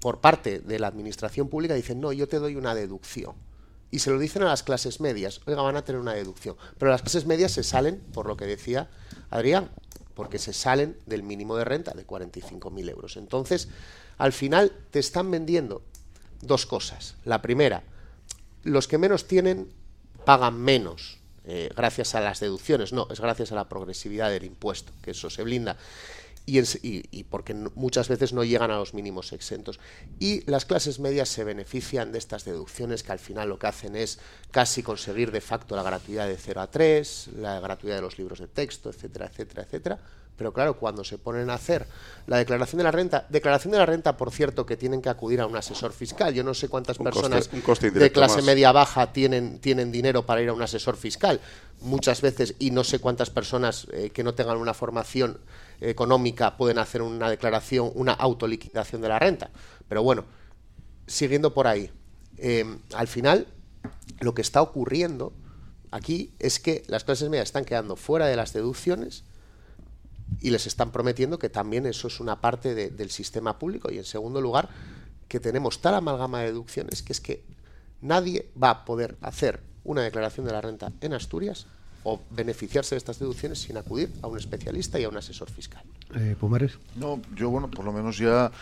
por 0.00 0.20
parte 0.20 0.60
de 0.60 0.78
la 0.78 0.88
administración 0.88 1.48
pública, 1.48 1.74
dicen, 1.74 2.00
no, 2.00 2.12
yo 2.12 2.28
te 2.28 2.38
doy 2.38 2.56
una 2.56 2.74
deducción. 2.74 3.34
Y 3.90 4.00
se 4.00 4.10
lo 4.10 4.18
dicen 4.18 4.42
a 4.42 4.46
las 4.46 4.62
clases 4.62 5.00
medias, 5.00 5.40
oiga, 5.46 5.62
van 5.62 5.76
a 5.76 5.84
tener 5.84 6.00
una 6.00 6.14
deducción. 6.14 6.56
Pero 6.78 6.90
las 6.90 7.02
clases 7.02 7.26
medias 7.26 7.52
se 7.52 7.62
salen, 7.62 8.00
por 8.12 8.26
lo 8.26 8.36
que 8.36 8.44
decía 8.44 8.90
Adrián, 9.30 9.70
porque 10.14 10.38
se 10.38 10.52
salen 10.52 10.96
del 11.06 11.22
mínimo 11.22 11.56
de 11.56 11.64
renta 11.64 11.92
de 11.92 12.06
45.000 12.06 12.90
euros. 12.90 13.16
Entonces, 13.16 13.68
al 14.18 14.32
final 14.32 14.72
te 14.90 14.98
están 14.98 15.30
vendiendo 15.30 15.82
dos 16.42 16.66
cosas. 16.66 17.16
La 17.24 17.40
primera, 17.40 17.84
los 18.62 18.88
que 18.88 18.98
menos 18.98 19.26
tienen 19.26 19.72
pagan 20.24 20.60
menos 20.60 21.18
eh, 21.44 21.70
gracias 21.76 22.14
a 22.14 22.20
las 22.20 22.40
deducciones, 22.40 22.92
no, 22.92 23.06
es 23.10 23.20
gracias 23.20 23.52
a 23.52 23.54
la 23.54 23.68
progresividad 23.68 24.30
del 24.30 24.44
impuesto, 24.44 24.92
que 25.02 25.12
eso 25.12 25.30
se 25.30 25.42
blinda. 25.42 25.76
Y, 26.46 27.24
porque 27.30 27.54
muchas 27.54 28.08
veces 28.08 28.34
no 28.34 28.44
llegan 28.44 28.70
a 28.70 28.76
los 28.76 28.92
mínimos 28.92 29.32
exentos. 29.32 29.80
Y 30.20 30.42
las 30.50 30.66
clases 30.66 31.00
medias 31.00 31.30
se 31.30 31.42
benefician 31.42 32.12
de 32.12 32.18
estas 32.18 32.44
deducciones 32.44 33.02
que 33.02 33.12
al 33.12 33.18
final 33.18 33.48
lo 33.48 33.58
que 33.58 33.66
hacen 33.66 33.96
es 33.96 34.18
casi 34.50 34.82
conseguir 34.82 35.32
de 35.32 35.40
facto 35.40 35.74
la 35.74 35.82
gratuidad 35.82 36.28
de 36.28 36.36
0 36.36 36.60
a 36.60 36.70
3, 36.70 37.30
la 37.38 37.60
gratuidad 37.60 37.96
de 37.96 38.02
los 38.02 38.18
libros 38.18 38.40
de 38.40 38.48
texto, 38.48 38.90
etcétera, 38.90 39.24
etcétera, 39.24 39.62
etcétera 39.62 39.98
pero 40.36 40.52
claro, 40.52 40.78
cuando 40.78 41.04
se 41.04 41.18
ponen 41.18 41.48
a 41.50 41.54
hacer 41.54 41.86
la 42.26 42.38
declaración 42.38 42.78
de 42.78 42.84
la 42.84 42.90
renta, 42.90 43.26
declaración 43.28 43.72
de 43.72 43.78
la 43.78 43.86
renta, 43.86 44.16
por 44.16 44.32
cierto, 44.32 44.66
que 44.66 44.76
tienen 44.76 45.00
que 45.00 45.08
acudir 45.08 45.40
a 45.40 45.46
un 45.46 45.56
asesor 45.56 45.92
fiscal. 45.92 46.34
Yo 46.34 46.42
no 46.42 46.54
sé 46.54 46.68
cuántas 46.68 46.98
personas 46.98 47.48
de 47.50 48.12
clase 48.12 48.42
media 48.42 48.72
baja 48.72 49.12
tienen, 49.12 49.60
tienen 49.60 49.92
dinero 49.92 50.26
para 50.26 50.42
ir 50.42 50.48
a 50.48 50.52
un 50.52 50.62
asesor 50.62 50.96
fiscal. 50.96 51.40
Muchas 51.80 52.20
veces, 52.20 52.54
y 52.58 52.70
no 52.70 52.82
sé 52.82 52.98
cuántas 52.98 53.30
personas 53.30 53.86
eh, 53.92 54.10
que 54.10 54.24
no 54.24 54.34
tengan 54.34 54.56
una 54.56 54.74
formación 54.74 55.38
económica 55.80 56.56
pueden 56.56 56.78
hacer 56.78 57.02
una 57.02 57.30
declaración, 57.30 57.92
una 57.94 58.12
autoliquidación 58.12 59.02
de 59.02 59.08
la 59.08 59.18
renta. 59.18 59.50
Pero 59.88 60.02
bueno, 60.02 60.24
siguiendo 61.06 61.54
por 61.54 61.66
ahí, 61.68 61.90
eh, 62.38 62.64
al 62.94 63.06
final 63.06 63.46
lo 64.20 64.34
que 64.34 64.42
está 64.42 64.62
ocurriendo 64.62 65.32
aquí 65.90 66.32
es 66.40 66.58
que 66.58 66.82
las 66.88 67.04
clases 67.04 67.28
medias 67.28 67.48
están 67.48 67.64
quedando 67.64 67.94
fuera 67.94 68.26
de 68.26 68.34
las 68.34 68.52
deducciones 68.52 69.24
y 70.40 70.50
les 70.50 70.66
están 70.66 70.90
prometiendo 70.90 71.38
que 71.38 71.48
también 71.48 71.86
eso 71.86 72.08
es 72.08 72.20
una 72.20 72.40
parte 72.40 72.74
del 72.90 73.10
sistema 73.10 73.58
público. 73.58 73.90
Y 73.92 73.98
en 73.98 74.04
segundo 74.04 74.40
lugar, 74.40 74.68
que 75.28 75.40
tenemos 75.40 75.80
tal 75.80 75.94
amalgama 75.94 76.40
de 76.40 76.46
deducciones 76.46 77.02
que 77.02 77.12
es 77.12 77.20
que 77.20 77.44
nadie 78.00 78.50
va 78.60 78.70
a 78.70 78.84
poder 78.84 79.16
hacer 79.20 79.60
una 79.84 80.02
declaración 80.02 80.46
de 80.46 80.52
la 80.52 80.60
renta 80.60 80.92
en 81.00 81.12
Asturias 81.12 81.66
o 82.04 82.20
beneficiarse 82.30 82.94
de 82.94 82.98
estas 82.98 83.18
deducciones 83.18 83.60
sin 83.60 83.76
acudir 83.76 84.12
a 84.22 84.26
un 84.26 84.38
especialista 84.38 85.00
y 85.00 85.04
a 85.04 85.08
un 85.08 85.16
asesor 85.16 85.50
fiscal. 85.50 85.82
Eh, 86.14 86.36
Pumares. 86.38 86.78
No, 86.96 87.20
yo 87.34 87.50
bueno, 87.50 87.70
por 87.70 87.84
lo 87.84 87.92
menos 87.92 88.18
ya 88.18 88.52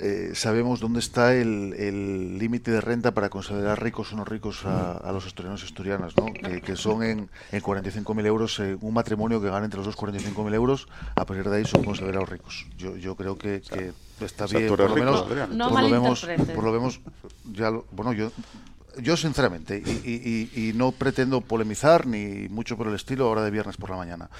eh, 0.00 0.30
sabemos 0.34 0.80
dónde 0.80 1.00
está 1.00 1.34
el 1.34 2.38
límite 2.38 2.70
de 2.70 2.80
renta 2.80 3.12
para 3.12 3.28
considerar 3.28 3.82
ricos 3.82 4.12
o 4.12 4.16
no 4.16 4.24
ricos 4.24 4.64
a, 4.64 5.10
los 5.12 5.26
asturianos 5.26 5.62
y 5.62 5.66
asturianas, 5.66 6.16
¿no? 6.16 6.26
que, 6.32 6.76
son 6.76 7.02
en, 7.02 7.28
en 7.52 7.62
45.000 7.62 8.26
euros, 8.26 8.58
eh, 8.60 8.76
un 8.80 8.94
matrimonio 8.94 9.40
que 9.40 9.48
gana 9.48 9.64
entre 9.64 9.78
los 9.78 9.86
dos 9.86 9.96
45.000 9.96 10.54
euros, 10.54 10.88
a 11.14 11.24
partir 11.26 11.48
de 11.48 11.56
ahí 11.58 11.64
son 11.64 11.84
considerados 11.84 12.28
ricos. 12.28 12.66
Yo, 12.78 12.96
yo 12.96 13.14
creo 13.14 13.36
que, 13.36 13.60
que 13.60 13.92
está 14.24 14.46
bien, 14.46 14.68
por 14.68 14.80
lo 14.80 14.94
menos, 14.94 15.26
no 15.50 15.68
por, 15.68 15.82
lo 15.82 15.90
vemos, 15.90 16.28
por 16.54 16.64
lo 16.64 16.72
vemos, 16.72 17.00
ya 17.52 17.70
bueno, 17.92 18.12
yo 18.12 18.30
yo 18.98 19.16
sinceramente, 19.16 19.76
y, 19.78 20.72
no 20.74 20.92
pretendo 20.92 21.40
polemizar 21.40 22.06
ni 22.06 22.48
mucho 22.48 22.76
por 22.76 22.88
el 22.88 22.94
estilo 22.94 23.26
ahora 23.26 23.42
de 23.42 23.50
viernes 23.50 23.76
por 23.76 23.90
la 23.90 23.96
mañana, 23.96 24.30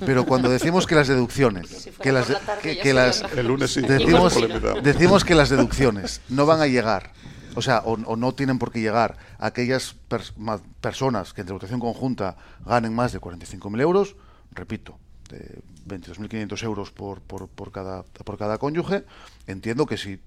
pero 0.00 0.24
cuando 0.26 0.48
decimos 0.48 0.86
que 0.86 0.94
las 0.94 1.08
deducciones, 1.08 1.90
que 2.00 2.12
las, 2.12 2.28
que, 2.62 2.94
las 2.94 3.22
el 3.36 3.46
lunes 3.46 3.74
decimos, 3.74 4.36
decimos 4.82 5.24
que 5.24 5.34
las 5.34 5.48
deducciones 5.48 6.20
no 6.28 6.46
van 6.46 6.60
a 6.60 6.66
llegar, 6.66 7.12
o 7.54 7.62
sea, 7.62 7.82
o, 7.84 8.16
no 8.16 8.34
tienen 8.34 8.58
por 8.58 8.72
qué 8.72 8.80
llegar 8.80 9.16
a 9.38 9.46
aquellas 9.46 9.96
personas 10.80 11.32
que 11.32 11.42
en 11.42 11.46
tributación 11.46 11.80
conjunta 11.80 12.36
ganen 12.64 12.94
más 12.94 13.12
de 13.12 13.20
45.000 13.20 13.80
euros, 13.80 14.16
repito, 14.52 14.98
de 15.30 15.62
22.500 15.86 16.62
euros 16.64 16.90
por, 16.90 17.20
por, 17.20 17.48
por, 17.48 17.72
cada, 17.72 18.02
por 18.02 18.38
cada 18.38 18.58
cónyuge, 18.58 19.04
entiendo 19.46 19.86
que 19.86 19.96
si 19.96 20.20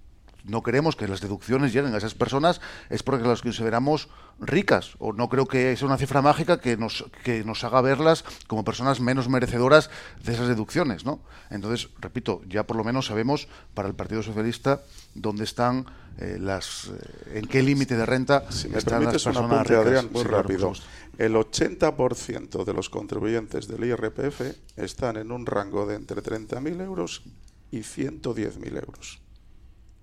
no 0.48 0.64
queremos 0.64 0.96
que 0.96 1.08
las 1.08 1.22
deducciones 1.22 1.74
lleguen 1.74 1.94
a 1.94 1.98
esas 1.98 2.16
personas 2.16 2.62
es 2.90 3.04
porque 3.04 3.28
las 3.28 3.42
consideramos 3.42 4.10
ricas 4.40 4.94
o 5.00 5.14
no 5.14 5.30
creo 5.30 5.46
que 5.46 5.76
sea 5.76 5.88
una 5.88 5.98
cifra 5.98 6.22
mágica 6.22 6.60
que 6.60 6.78
nos, 6.78 7.06
que 7.24 7.44
nos 7.44 7.64
haga 7.64 7.82
verlas 7.82 8.24
como 8.48 8.64
personas 8.64 9.00
menos 9.00 9.30
merecedoras 9.30 9.90
de 10.24 10.34
esas 10.34 10.48
deducciones, 10.48 11.06
¿no? 11.06 11.20
Entonces, 11.50 11.90
repito, 12.00 12.42
ya 12.48 12.66
por 12.66 12.78
lo 12.78 12.84
menos 12.84 13.08
sabemos 13.08 13.48
para 13.74 13.88
el 13.88 13.96
Partido 13.96 14.24
Socialista 14.24 14.82
dónde 15.14 15.44
están 15.44 15.86
eh, 16.20 16.38
las 16.40 16.88
eh, 16.88 17.40
en 17.40 17.48
qué 17.48 17.62
límite 17.62 17.96
de 17.96 18.06
renta 18.06 18.50
si 18.52 18.70
me 18.70 18.78
están 18.78 19.04
las 19.04 19.24
personas 19.24 19.68
ricas. 19.68 20.12
muy 20.12 20.24
rápido. 20.24 20.74
el 21.18 21.36
80% 21.36 22.64
de 22.64 22.74
los 22.74 22.90
contribuyentes 22.90 23.68
del 23.68 23.84
IRPF 23.84 24.42
están 24.78 25.18
en 25.18 25.32
un 25.32 25.46
rango 25.46 25.86
de 25.86 25.96
entre 25.96 26.24
30.000 26.24 26.82
euros 26.82 27.24
y 27.70 27.80
110.000 27.80 28.84
euros. 28.84 29.27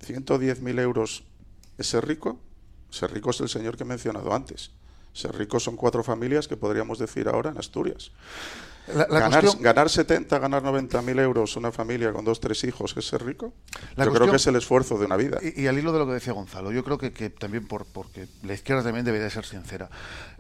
110.000 0.05 0.81
euros 0.81 1.25
es 1.79 1.87
ser 1.87 2.07
rico. 2.07 2.39
Ser 2.91 3.13
rico 3.13 3.31
es 3.31 3.41
el 3.41 3.49
señor 3.49 3.77
que 3.77 3.83
he 3.83 3.87
mencionado 3.87 4.33
antes. 4.33 4.71
Ser 5.13 5.37
rico 5.37 5.61
son 5.61 5.77
cuatro 5.77 6.03
familias 6.03 6.49
que 6.49 6.57
podríamos 6.57 6.99
decir 6.99 7.29
ahora 7.29 7.51
en 7.51 7.59
Asturias. 7.59 8.13
Ganar, 8.87 9.89
70, 9.89 10.39
ganar 10.39 10.63
90 10.63 11.03
mil 11.03 11.19
euros 11.19 11.57
una 11.57 11.73
familia 11.73 12.13
con 12.13 12.25
dos, 12.25 12.41
tres 12.41 12.65
hijos, 12.65 12.95
¿es 12.97 13.07
ser 13.07 13.25
rico? 13.25 13.53
yo 13.97 14.13
creo 14.13 14.31
que 14.31 14.37
es 14.37 14.47
el 14.47 14.57
esfuerzo 14.57 14.99
de 14.99 15.07
una 15.07 15.17
vida. 15.17 15.39
Y, 15.43 15.67
al 15.67 15.79
hilo 15.79 15.93
de 15.93 15.99
lo 15.99 16.07
que 16.07 16.13
decía 16.13 16.33
Gonzalo, 16.33 16.71
yo 16.73 16.85
creo 16.85 16.99
que, 16.99 17.31
también 17.31 17.67
por, 17.67 17.87
porque 17.87 18.29
la 18.43 18.55
izquierda 18.55 18.83
también 18.83 19.05
debería 19.05 19.31
ser 19.31 19.45
sincera. 19.45 19.89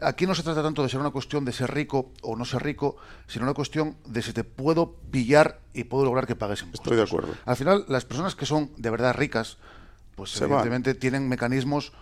Aquí 0.00 0.26
no 0.26 0.34
se 0.34 0.42
trata 0.42 0.62
tanto 0.62 0.82
de 0.82 0.88
ser 0.88 1.00
una 1.00 1.10
cuestión 1.10 1.44
de 1.44 1.52
ser 1.52 1.72
rico 1.72 2.12
o 2.22 2.36
no 2.36 2.44
ser 2.44 2.62
rico, 2.62 2.96
sino 3.26 3.44
una 3.44 3.54
cuestión 3.54 3.96
de 4.06 4.22
si 4.22 4.32
te 4.32 4.44
puedo 4.44 4.94
pillar 5.10 5.60
y 5.72 5.84
puedo 5.84 6.04
lograr 6.04 6.26
que 6.26 6.36
pagues 6.36 6.62
impuestos. 6.62 6.86
Estoy 6.86 6.96
de 6.96 7.02
acuerdo. 7.02 7.34
Al 7.44 7.56
final, 7.56 7.84
las 7.88 8.04
personas 8.04 8.34
que 8.34 8.46
son 8.46 8.70
de 8.76 8.90
verdad 8.90 9.14
ricas, 9.14 9.58
pues 10.14 10.40
evidentemente 10.40 10.94
tienen 10.94 11.28
mecanismos 11.28 11.92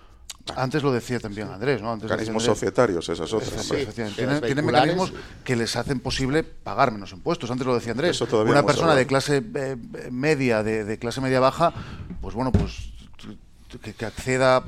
antes 0.57 0.83
lo 0.83 0.93
decía 0.93 1.21
también 1.21 1.49
Andrés, 1.49 1.81
¿no? 1.81 1.97
mecanismos 1.97 2.43
societarios, 2.43 3.09
esas 3.09 3.33
otras. 3.33 3.69
tienen, 3.95 4.67
mecanismos 4.67 5.13
que 5.45 5.57
les 5.57 5.77
hacen 5.77 6.01
posible 6.01 6.43
pagar 6.43 6.91
menos 6.91 7.13
impuestos. 7.13 7.51
Antes 7.51 7.67
lo 7.67 7.75
decía 7.75 7.93
Andrés. 7.93 8.21
Una 8.21 8.65
persona 8.65 8.95
de 8.95 9.07
clase 9.07 9.43
eh, 9.55 9.77
media, 10.11 10.63
de, 10.63 10.99
clase 10.99 11.21
media 11.21 11.41
baja, 11.41 11.73
pues 12.21 12.35
bueno, 12.35 12.51
pues 12.53 12.92
que, 13.81 14.07
acceda, 14.07 14.63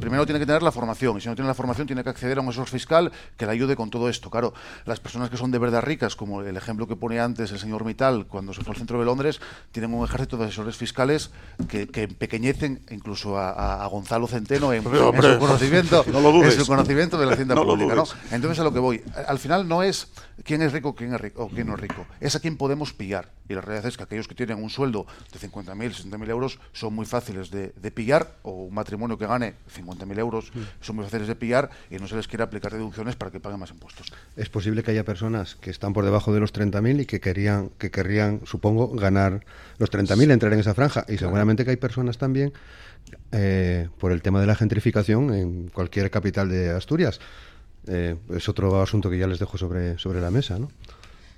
primero 0.00 0.24
tiene 0.26 0.38
que 0.38 0.46
tener 0.46 0.62
la 0.62 0.72
formación, 0.72 1.18
y 1.18 1.20
si 1.20 1.28
no 1.28 1.34
tiene 1.34 1.48
la 1.48 1.54
formación 1.54 1.86
tiene 1.86 2.02
que 2.02 2.10
acceder 2.10 2.38
a 2.38 2.40
un 2.40 2.48
asesor 2.48 2.68
fiscal 2.68 3.12
que 3.36 3.46
le 3.46 3.52
ayude 3.52 3.76
con 3.76 3.90
todo 3.90 4.08
esto. 4.08 4.30
Claro, 4.30 4.54
las 4.86 5.00
personas 5.00 5.30
que 5.30 5.36
son 5.36 5.50
de 5.50 5.58
verdad 5.58 5.82
ricas, 5.82 6.16
como 6.16 6.42
el 6.42 6.56
ejemplo 6.56 6.86
que 6.86 6.96
pone 6.96 7.20
antes 7.20 7.52
el 7.52 7.58
señor 7.58 7.84
Mital 7.84 8.26
cuando 8.26 8.52
se 8.52 8.62
fue 8.62 8.72
al 8.72 8.78
centro 8.78 8.98
de 8.98 9.04
Londres, 9.04 9.40
tienen 9.72 9.92
un 9.94 10.04
ejército 10.04 10.36
de 10.36 10.44
asesores 10.46 10.76
fiscales 10.76 11.30
que, 11.68 11.88
que 11.88 12.04
empequeñecen 12.04 12.80
incluso 12.90 13.38
a, 13.38 13.86
Gonzalo 13.90 14.26
Centeno 14.26 14.72
en, 14.72 14.82
su 14.82 14.90
conocimiento, 14.90 16.04
en 16.06 16.52
su 16.52 16.66
conocimiento 16.66 17.18
de 17.18 17.26
la 17.26 17.32
hacienda 17.32 17.54
pública. 17.62 17.94
¿no? 17.94 18.04
Entonces 18.30 18.58
a 18.60 18.64
lo 18.64 18.72
que 18.72 18.78
voy, 18.78 19.02
al 19.26 19.38
final 19.38 19.68
no 19.68 19.82
es 19.82 20.08
quién 20.44 20.62
es 20.62 20.72
rico, 20.72 20.94
quién 20.94 21.14
es 21.14 21.20
rico 21.20 21.44
o 21.44 21.48
quién 21.48 21.66
no 21.66 21.74
es 21.74 21.80
rico, 21.80 22.06
es 22.20 22.36
a 22.36 22.40
quién 22.40 22.56
podemos 22.56 22.92
pillar. 22.92 23.30
Y 23.48 23.54
la 23.54 23.60
realidad 23.60 23.86
es 23.86 23.96
que 23.96 24.04
aquellos 24.04 24.28
que 24.28 24.34
tienen 24.34 24.62
un 24.62 24.70
sueldo 24.70 25.06
de 25.32 25.40
50.000, 25.40 25.74
60.000 25.74 26.30
euros 26.30 26.60
son 26.72 26.94
muy 26.94 27.04
fáciles 27.04 27.50
de, 27.50 27.72
de 27.76 27.90
pillar 27.90 28.36
o 28.42 28.64
un 28.64 28.74
matrimonio 28.74 29.18
que 29.18 29.26
gane 29.26 29.54
50.000 29.74 30.18
euros 30.18 30.52
son 30.80 30.96
muy 30.96 31.04
fáciles 31.04 31.28
de 31.28 31.36
pillar 31.36 31.70
y 31.90 31.96
no 31.96 32.08
se 32.08 32.16
les 32.16 32.28
quiere 32.28 32.44
aplicar 32.44 32.72
deducciones 32.72 33.16
para 33.16 33.30
que 33.30 33.40
paguen 33.40 33.60
más 33.60 33.70
impuestos. 33.70 34.12
Es 34.36 34.48
posible 34.48 34.82
que 34.82 34.90
haya 34.92 35.04
personas 35.04 35.56
que 35.56 35.70
están 35.70 35.92
por 35.92 36.04
debajo 36.04 36.32
de 36.32 36.40
los 36.40 36.52
30.000 36.52 37.02
y 37.02 37.06
que 37.06 37.20
querían, 37.20 37.70
que 37.78 37.90
querrían, 37.90 38.40
supongo, 38.44 38.88
ganar 38.88 39.44
los 39.78 39.90
30.000, 39.90 40.32
entrar 40.32 40.52
en 40.52 40.60
esa 40.60 40.74
franja. 40.74 41.04
Y 41.08 41.18
seguramente 41.18 41.64
que 41.64 41.70
hay 41.70 41.76
personas 41.76 42.18
también, 42.18 42.52
eh, 43.32 43.88
por 43.98 44.12
el 44.12 44.22
tema 44.22 44.40
de 44.40 44.46
la 44.46 44.54
gentrificación 44.54 45.32
en 45.34 45.68
cualquier 45.68 46.10
capital 46.10 46.48
de 46.48 46.70
Asturias. 46.70 47.20
Eh, 47.86 48.16
es 48.34 48.48
otro 48.48 48.82
asunto 48.82 49.10
que 49.10 49.18
ya 49.18 49.26
les 49.26 49.38
dejo 49.38 49.56
sobre, 49.56 49.98
sobre 49.98 50.20
la 50.20 50.30
mesa, 50.30 50.58
¿no? 50.58 50.70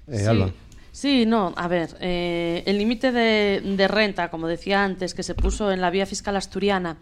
Eh, 0.08 0.26
Alba. 0.26 0.50
Sí, 0.92 1.24
no, 1.24 1.54
a 1.56 1.68
ver, 1.68 1.96
eh, 2.00 2.62
el 2.66 2.76
límite 2.76 3.12
de, 3.12 3.88
renta, 3.88 4.30
como 4.30 4.46
decía 4.46 4.84
antes, 4.84 5.14
que 5.14 5.22
se 5.22 5.34
puso 5.34 5.72
en 5.72 5.80
la 5.80 5.88
vía 5.88 6.04
fiscal 6.04 6.36
asturiana, 6.36 6.98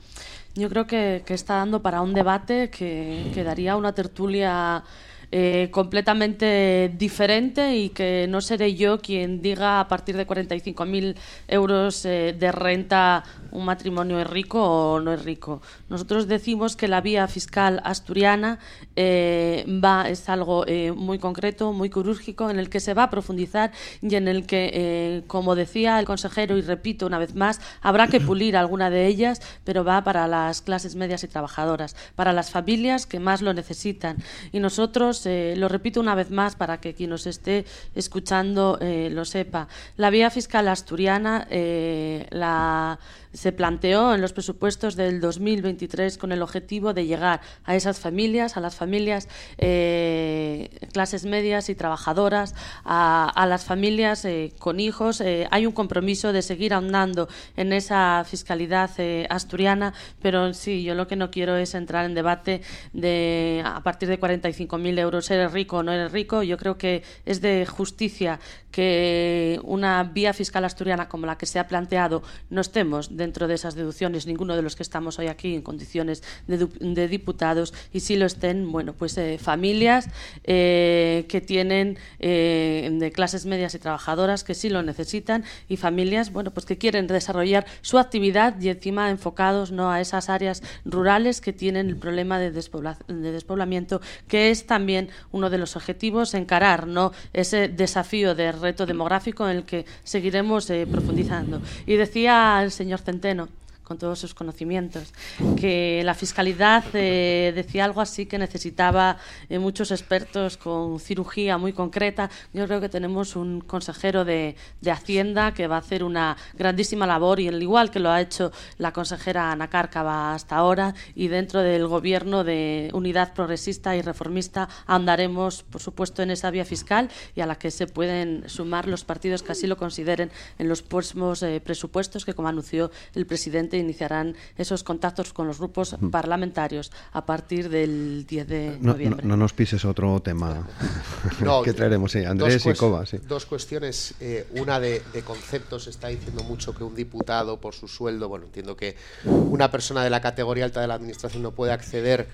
yo 0.55 0.69
creo 0.69 0.87
que, 0.87 1.25
está 1.27 1.57
dando 1.57 1.83
para 1.83 2.01
un 2.01 2.15
debate 2.15 2.71
que, 2.71 3.31
que 3.35 3.43
daría 3.43 3.77
una 3.77 3.93
tertulia 3.93 4.85
eh, 5.33 5.69
completamente 5.71 6.93
diferente 6.99 7.77
y 7.77 7.91
que 7.91 8.27
no 8.29 8.41
seré 8.41 8.75
yo 8.75 8.99
quien 8.99 9.41
diga 9.41 9.79
a 9.79 9.87
partir 9.87 10.17
de 10.17 10.27
45.000 10.27 11.15
euros 11.47 12.05
eh, 12.05 12.35
de 12.37 12.51
renta 12.51 13.23
un 13.53 13.65
matrimonio 13.65 14.19
es 14.19 14.27
rico 14.29 14.61
o 14.61 15.01
no 15.01 15.13
es 15.13 15.25
rico. 15.25 15.63
Nosotros 15.89 16.27
decimos 16.27 16.75
que 16.75 16.89
la 16.89 17.01
vía 17.01 17.29
fiscal 17.29 17.81
asturiana 17.85 18.59
eh, 18.97 19.65
va, 19.85 20.09
es 20.09 20.29
algo 20.29 20.65
muy 20.97 21.19
concreto, 21.19 21.73
muy 21.73 21.91
quirúrgico, 21.91 22.51
en 22.51 22.59
el 22.59 22.69
que 22.69 22.79
se 22.79 22.95
va 22.95 23.05
a 23.05 23.11
profundizar 23.11 23.73
y 24.03 24.15
en 24.15 24.29
el 24.29 24.47
que, 24.47 25.25
como 25.27 25.57
decía 25.57 25.99
el 25.99 26.07
consejero, 26.07 26.57
y 26.59 26.63
repito 26.63 27.07
una 27.07 27.19
vez 27.19 27.35
más, 27.35 27.61
habrá 27.83 28.07
que 28.07 28.21
pulir 28.21 28.57
alguna 28.57 28.89
de 28.89 29.07
ellas, 29.07 29.43
pero 29.65 29.83
va 29.83 30.05
para 30.05 30.29
las 30.29 30.63
clases 30.63 30.95
medias 30.95 31.25
y 31.25 31.29
trabajadoras, 31.29 31.97
para 32.15 32.33
las 32.33 32.51
familias 32.51 33.07
que 33.07 33.19
más 33.19 33.43
lo 33.43 33.53
necesitan. 33.53 34.17
Y 34.53 34.61
nosotros 34.61 35.20
eh, 35.27 35.55
lo 35.57 35.69
repito 35.69 36.01
una 36.01 36.15
vez 36.15 36.31
más 36.31 36.57
para 36.57 36.81
que 36.81 36.95
quien 36.95 37.11
nos 37.11 37.27
esté 37.27 37.65
escuchando 37.95 38.79
eh, 38.81 39.09
lo 39.11 39.25
sepa. 39.25 39.69
La 39.97 40.11
vía 40.11 40.31
fiscal 40.31 40.69
asturiana 40.69 41.47
eh, 41.51 42.27
la 42.31 42.99
se 43.33 43.53
planteó 43.53 44.15
en 44.15 44.21
los 44.21 44.33
presupuestos 44.33 44.97
del 44.97 45.21
2023 45.21 46.19
con 46.19 46.33
el 46.33 46.43
objetivo 46.43 46.93
de 46.95 47.07
llegar 47.07 47.41
a 47.65 47.77
esas 47.77 47.99
familias, 47.99 48.57
a 48.57 48.61
las 48.61 48.75
familias 48.75 49.29
eh, 49.59 50.71
clases 50.93 51.25
medias 51.25 51.69
y 51.69 51.75
trabajadoras, 51.75 52.55
a, 52.85 53.47
las 53.49 53.65
familias 53.65 54.25
eh, 54.25 54.53
con 54.59 54.81
hijos. 54.81 55.21
Eh, 55.21 55.47
hay 55.51 55.67
un 55.67 55.73
compromiso 55.73 56.33
de 56.33 56.43
seguir 56.43 56.75
ahondando 56.75 57.29
en 57.57 57.73
esa 57.73 58.25
fiscalidad 58.29 58.91
asturiana, 59.29 59.95
pero 60.21 60.53
sí, 60.55 60.83
yo 60.83 60.95
lo 60.95 61.07
que 61.07 61.17
no 61.17 61.31
quiero 61.31 61.57
es 61.57 61.75
entrar 61.75 62.05
en 62.05 62.15
debate 62.15 62.63
de 62.93 63.63
a 63.65 63.83
partir 63.83 64.09
de 64.09 64.21
45.000 64.21 64.99
euros, 64.99 65.31
¿eres 65.31 65.53
rico 65.53 65.79
o 65.79 65.83
no 65.83 65.93
eres 65.93 66.13
rico? 66.13 66.43
Yo 66.43 66.57
creo 66.57 66.77
que 66.77 67.03
es 67.25 67.41
de 67.41 67.67
justicia 67.67 68.41
que 68.71 69.61
una 69.65 70.03
vía 70.05 70.33
fiscal 70.33 70.65
asturiana 70.65 71.09
como 71.09 71.27
la 71.27 71.37
que 71.37 71.47
se 71.47 71.59
ha 71.59 71.67
planteado 71.67 72.23
no 72.51 72.61
estemos 72.61 73.17
dentro 73.21 73.47
de 73.47 73.55
esas 73.55 73.75
deducciones, 73.77 74.27
ninguno 74.27 74.57
de 74.57 74.63
los 74.63 74.75
que 74.75 74.83
estamos 74.83 75.19
hoy 75.19 75.29
aquí 75.29 75.55
en 75.55 75.63
condiciones 75.63 76.23
de, 76.49 77.09
diputados, 77.09 77.73
y 77.93 78.01
si 78.01 78.17
lo 78.17 78.27
estén, 78.27 78.73
bueno, 78.73 78.95
pues 78.95 79.17
eh, 79.19 79.39
familias 79.39 80.09
eh, 80.45 81.27
que 81.29 81.41
tienen 81.41 81.99
eh, 82.19 82.89
de 82.91 83.13
clases 83.13 83.45
medias 83.47 83.75
y 83.75 83.79
trabajadoras 83.79 84.43
que 84.43 84.55
sí 84.55 84.71
lo 84.71 84.83
necesitan 84.83 85.45
y 85.69 85.77
familias, 85.77 86.33
bueno, 86.33 86.51
pues 86.51 86.67
que 86.67 86.79
quieren 86.79 87.07
desarrollar 87.07 87.67
su 87.83 87.99
actividad 87.99 88.59
y 88.61 88.71
encima 88.71 89.11
enfocados 89.11 89.71
no 89.71 89.91
a 89.91 90.01
esas 90.01 90.31
áreas 90.31 90.63
rurales 90.85 91.41
que 91.41 91.53
tienen 91.53 91.89
el 91.89 91.97
problema 91.97 92.39
de, 92.39 92.51
de 92.51 93.33
despoblamiento, 93.33 94.01
que 94.29 94.51
es 94.51 94.67
también 94.67 95.11
uno 95.31 95.51
de 95.51 95.59
los 95.59 95.77
objetivos, 95.77 96.33
encarar 96.33 96.87
no 96.87 97.13
ese 97.35 97.69
desafío 97.69 98.35
de 98.35 98.53
reto 98.53 98.87
demográfico 98.87 99.49
en 99.49 99.59
el 99.59 99.65
que 99.65 99.85
seguiremos 100.05 100.73
profundizando. 100.91 101.61
Y 101.87 101.97
decía 101.97 102.63
el 102.63 102.71
señor 102.71 103.03
Centeno, 103.11 103.49
con 103.91 103.99
todos 103.99 104.21
sus 104.21 104.35
conocimientos, 104.35 105.13
que 105.57 106.03
la 106.05 106.15
fiscalidad 106.15 106.85
eh, 106.95 107.51
decía 107.53 107.85
algo 107.85 108.01
así 108.01 108.25
que 108.25 108.39
necesitaba 108.39 109.17
eh, 109.49 109.59
muchos 109.59 109.91
expertos 109.91 110.57
con 110.57 111.01
cirugía 111.01 111.59
muy 111.59 111.73
concreta. 111.73 112.31
Yo 112.53 112.67
creo 112.69 112.81
que 112.81 112.89
tenemos 112.89 113.35
un 113.35 113.61
consejero 113.61 114.25
de, 114.25 114.55
Hacienda 114.89 115.55
que 115.55 115.67
va 115.67 115.77
a 115.77 115.79
hacer 115.81 116.05
una 116.05 116.37
grandísima 116.55 117.07
labor 117.07 117.41
y 117.41 117.49
al 117.49 117.61
igual 117.63 117.91
que 117.91 117.99
lo 117.99 118.11
ha 118.11 118.21
hecho 118.21 118.53
la 118.79 118.93
consejera 118.93 119.51
Ana 119.51 119.69
Cárcava 119.69 120.35
hasta 120.35 120.57
ahora 120.57 120.95
y 121.15 121.29
dentro 121.29 121.61
del 121.61 121.87
gobierno 121.87 122.45
de 122.45 122.91
unidad 122.93 123.33
progresista 123.33 123.97
y 123.97 124.03
reformista 124.03 124.69
andaremos, 124.87 125.63
por 125.65 125.81
supuesto, 125.81 126.23
en 126.23 126.31
esa 126.31 126.51
vía 126.51 126.65
fiscal 126.65 127.09
y 127.35 127.41
a 127.41 127.47
la 127.47 127.57
que 127.57 127.71
se 127.71 127.87
pueden 127.87 128.49
sumar 128.49 128.87
los 128.87 129.05
partidos 129.05 129.43
que 129.43 129.53
así 129.53 129.67
lo 129.67 129.77
consideren 129.77 130.31
en 130.59 130.69
los 130.69 130.83
próximos 130.83 131.43
eh, 131.43 131.61
presupuestos 131.65 132.25
que, 132.25 132.35
como 132.35 132.49
anunció 132.49 132.91
el 133.15 133.27
presidente, 133.27 133.80
iniciarán 133.81 134.37
esos 134.57 134.85
contactos 134.85 135.33
con 135.33 135.47
los 135.47 135.59
grupos 135.59 135.97
parlamentarios 136.11 136.93
a 137.13 137.25
partir 137.27 137.69
del 137.69 138.27
10 138.27 138.49
de 138.49 138.79
noviembre. 138.81 139.27
No, 139.27 139.37
nos 139.37 139.53
pises 139.53 139.85
otro 139.85 140.21
tema 140.21 140.67
que 141.65 141.73
traeremos, 141.73 142.13
sí. 142.13 142.25
Andrés 142.25 142.65
y 142.67 142.75
Cova. 142.75 143.05
Dos 143.27 143.47
cuestiones. 143.47 144.15
Eh, 144.21 144.47
una 144.57 144.81
de, 144.81 145.03
de 145.13 145.23
conceptos. 145.23 145.87
Está 145.87 146.09
diciendo 146.09 146.43
mucho 146.45 146.75
que 146.75 146.85
un 146.85 146.95
diputado, 146.95 147.61
por 147.61 147.75
su 147.75 147.89
sueldo, 147.89 148.29
bueno, 148.29 148.47
entiendo 148.47 148.77
que 148.77 148.97
una 149.25 149.71
persona 149.71 150.05
de 150.05 150.11
la 150.11 150.21
categoría 150.21 150.65
alta 150.65 150.81
de 150.81 150.87
la 150.87 150.95
administración 150.95 151.43
no 151.43 151.53
puede 151.53 151.73
acceder 151.73 152.29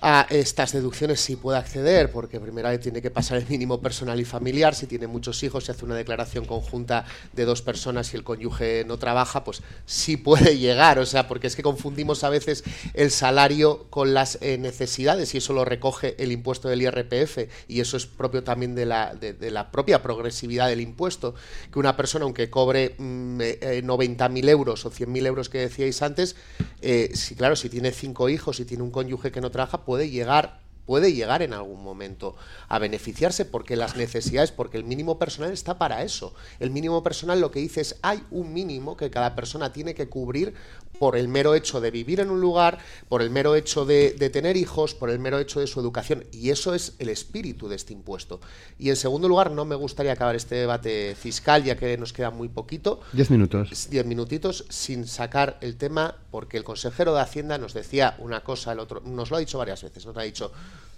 a 0.00 0.26
estas 0.30 0.72
deducciones 0.72 1.20
sí 1.20 1.36
puede 1.36 1.58
acceder, 1.58 2.12
porque 2.12 2.38
primero 2.38 2.68
tiene 2.78 3.02
que 3.02 3.10
pasar 3.10 3.38
el 3.38 3.48
mínimo 3.48 3.80
personal 3.80 4.20
y 4.20 4.24
familiar, 4.24 4.74
si 4.74 4.86
tiene 4.86 5.06
muchos 5.06 5.42
hijos, 5.42 5.64
si 5.64 5.72
hace 5.72 5.84
una 5.84 5.96
declaración 5.96 6.44
conjunta 6.44 7.04
de 7.32 7.44
dos 7.44 7.62
personas 7.62 8.12
y 8.12 8.16
el 8.16 8.24
cónyuge 8.24 8.84
no 8.86 8.98
trabaja, 8.98 9.44
pues 9.44 9.62
sí 9.86 10.16
puede 10.16 10.58
llegar, 10.58 10.98
o 10.98 11.06
sea, 11.06 11.26
porque 11.26 11.46
es 11.46 11.56
que 11.56 11.62
confundimos 11.62 12.24
a 12.24 12.28
veces 12.28 12.64
el 12.94 13.10
salario 13.10 13.86
con 13.90 14.14
las 14.14 14.38
eh, 14.40 14.58
necesidades 14.58 15.34
y 15.34 15.38
eso 15.38 15.52
lo 15.52 15.64
recoge 15.64 16.14
el 16.22 16.32
impuesto 16.32 16.68
del 16.68 16.82
IRPF 16.82 17.48
y 17.68 17.80
eso 17.80 17.96
es 17.96 18.06
propio 18.06 18.44
también 18.44 18.74
de 18.74 18.86
la, 18.86 19.14
de, 19.14 19.50
la 19.50 19.70
propia 19.70 20.02
progresividad 20.02 20.68
del 20.68 20.80
impuesto, 20.80 21.34
que 21.72 21.78
una 21.78 21.96
persona, 21.96 22.24
aunque 22.24 22.50
cobre 22.50 22.96
90.000 22.98 22.98
mm, 22.98 23.40
eh, 23.40 24.50
euros 24.50 24.84
o 24.84 24.90
100.000 24.90 25.26
euros 25.26 25.48
que 25.48 25.58
decíais 25.58 26.02
antes, 26.02 26.36
eh, 26.80 27.10
si 27.14 27.34
claro, 27.34 27.56
si 27.56 27.68
tiene 27.68 27.90
cinco 27.92 28.28
hijos 28.28 28.60
y 28.60 28.64
tiene 28.64 28.82
un 28.82 28.90
cónyuge 28.90 29.32
que 29.32 29.40
no 29.40 29.50
trabaja, 29.50 29.84
puede 29.88 30.10
llegar 30.10 30.60
puede 30.84 31.14
llegar 31.14 31.40
en 31.42 31.54
algún 31.54 31.82
momento 31.82 32.34
a 32.68 32.78
beneficiarse 32.78 33.44
porque 33.44 33.76
las 33.76 33.96
necesidades, 33.96 34.52
porque 34.52 34.78
el 34.78 34.84
mínimo 34.84 35.18
personal 35.18 35.52
está 35.52 35.76
para 35.76 36.02
eso. 36.02 36.34
El 36.60 36.70
mínimo 36.70 37.02
personal 37.02 37.42
lo 37.42 37.50
que 37.50 37.60
dice 37.60 37.82
es 37.82 37.96
hay 38.00 38.22
un 38.30 38.54
mínimo 38.54 38.96
que 38.96 39.10
cada 39.10 39.34
persona 39.34 39.70
tiene 39.70 39.94
que 39.94 40.08
cubrir 40.08 40.54
por 40.98 41.16
el 41.16 41.28
mero 41.28 41.54
hecho 41.54 41.80
de 41.80 41.90
vivir 41.90 42.20
en 42.20 42.30
un 42.30 42.40
lugar, 42.40 42.78
por 43.08 43.22
el 43.22 43.30
mero 43.30 43.54
hecho 43.54 43.84
de, 43.84 44.12
tener 44.32 44.56
hijos, 44.56 44.94
por 44.94 45.10
el 45.10 45.18
mero 45.18 45.38
hecho 45.38 45.60
de 45.60 45.66
su 45.66 45.80
educación. 45.80 46.24
Y 46.32 46.50
eso 46.50 46.74
es 46.74 46.94
el 46.98 47.08
espíritu 47.08 47.68
de 47.68 47.76
este 47.76 47.92
impuesto. 47.92 48.40
Y 48.78 48.90
en 48.90 48.96
segundo 48.96 49.28
lugar, 49.28 49.50
no 49.50 49.64
me 49.64 49.74
gustaría 49.74 50.12
acabar 50.12 50.36
este 50.36 50.56
debate 50.56 51.14
fiscal, 51.14 51.64
ya 51.64 51.76
que 51.76 51.96
nos 51.96 52.12
queda 52.12 52.30
muy 52.30 52.48
poquito. 52.48 53.00
Diez 53.12 53.30
minutos. 53.30 53.88
Diez 53.90 54.06
minutitos, 54.06 54.64
sin 54.68 55.06
sacar 55.06 55.58
el 55.60 55.76
tema, 55.76 56.16
porque 56.30 56.56
el 56.56 56.64
consejero 56.64 57.14
de 57.14 57.20
Hacienda 57.20 57.58
nos 57.58 57.74
decía 57.74 58.16
una 58.18 58.42
cosa, 58.42 58.72
el 58.72 58.80
otro, 58.80 59.00
nos 59.00 59.30
lo 59.30 59.36
ha 59.36 59.40
dicho 59.40 59.58
varias 59.58 59.82
veces, 59.82 60.04
nos 60.04 60.16
ha 60.16 60.22
dicho, 60.22 60.52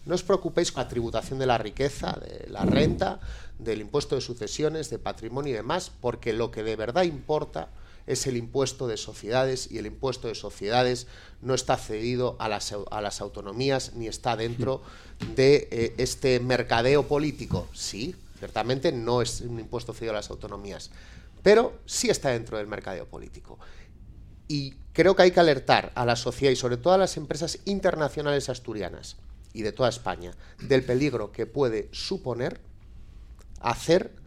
no 0.06 0.14
os 0.14 0.22
preocupéis 0.22 0.72
con 0.72 0.82
la 0.82 0.88
tributación 0.88 1.38
de 1.38 1.46
la 1.46 1.58
riqueza, 1.58 2.18
de 2.20 2.48
la 2.48 2.64
renta, 2.64 3.20
del 3.58 3.82
impuesto 3.82 4.14
de 4.14 4.22
sucesiones, 4.22 4.88
de 4.88 4.98
patrimonio 4.98 5.52
y 5.52 5.56
demás, 5.56 5.92
porque 6.00 6.32
lo 6.32 6.50
que 6.50 6.62
de 6.62 6.76
verdad 6.76 7.02
importa 7.02 7.68
es 8.10 8.26
el 8.26 8.36
impuesto 8.36 8.88
de 8.88 8.96
sociedades 8.96 9.70
y 9.70 9.78
el 9.78 9.86
impuesto 9.86 10.28
de 10.28 10.34
sociedades 10.34 11.06
no 11.42 11.54
está 11.54 11.76
cedido 11.76 12.36
a 12.40 12.48
las, 12.48 12.74
a 12.90 13.00
las 13.00 13.20
autonomías 13.20 13.94
ni 13.94 14.08
está 14.08 14.36
dentro 14.36 14.82
de 15.36 15.68
eh, 15.70 15.94
este 15.98 16.40
mercadeo 16.40 17.06
político. 17.06 17.68
Sí, 17.72 18.16
ciertamente 18.38 18.92
no 18.92 19.22
es 19.22 19.40
un 19.40 19.60
impuesto 19.60 19.92
cedido 19.92 20.12
a 20.12 20.16
las 20.16 20.30
autonomías, 20.30 20.90
pero 21.42 21.78
sí 21.86 22.10
está 22.10 22.30
dentro 22.30 22.58
del 22.58 22.66
mercadeo 22.66 23.06
político. 23.06 23.58
Y 24.48 24.74
creo 24.92 25.14
que 25.14 25.22
hay 25.22 25.30
que 25.30 25.40
alertar 25.40 25.92
a 25.94 26.04
la 26.04 26.16
sociedad 26.16 26.52
y 26.52 26.56
sobre 26.56 26.76
todo 26.76 26.94
a 26.94 26.98
las 26.98 27.16
empresas 27.16 27.60
internacionales 27.64 28.48
asturianas 28.48 29.16
y 29.52 29.62
de 29.62 29.72
toda 29.72 29.88
España 29.88 30.32
del 30.60 30.84
peligro 30.84 31.30
que 31.30 31.46
puede 31.46 31.88
suponer 31.92 32.60
hacer 33.60 34.19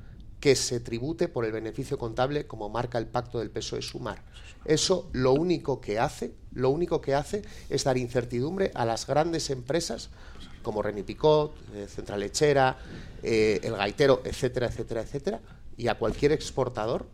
que 0.44 0.58
se 0.58 0.82
tribute 0.82 1.30
por 1.30 1.46
el 1.46 1.54
beneficio 1.54 1.98
contable 1.98 2.48
como 2.48 2.68
marca 2.68 2.98
el 2.98 3.08
pacto 3.08 3.40
del 3.40 3.50
peso 3.50 3.78
de 3.78 3.82
sumar. 3.82 4.22
Eso 4.66 5.10
lo 5.14 5.32
único 5.32 5.80
que 5.80 6.00
hace, 6.00 6.34
lo 6.52 6.70
único 6.70 7.00
que 7.00 7.16
hace 7.16 7.44
es 7.70 7.86
dar 7.86 7.98
incertidumbre 7.98 8.70
a 8.74 8.84
las 8.84 9.08
grandes 9.08 9.50
empresas 9.52 10.10
como 10.62 10.82
Reni 10.82 11.02
Picot, 11.02 11.56
eh, 11.74 11.88
Central 11.88 12.20
Lechera, 12.20 12.78
eh, 13.24 13.62
El 13.64 13.78
Gaitero, 13.78 14.22
etcétera, 14.26 14.68
etcétera, 14.68 15.04
etcétera, 15.04 15.40
y 15.78 15.88
a 15.88 15.98
cualquier 15.98 16.34
exportador 16.34 17.06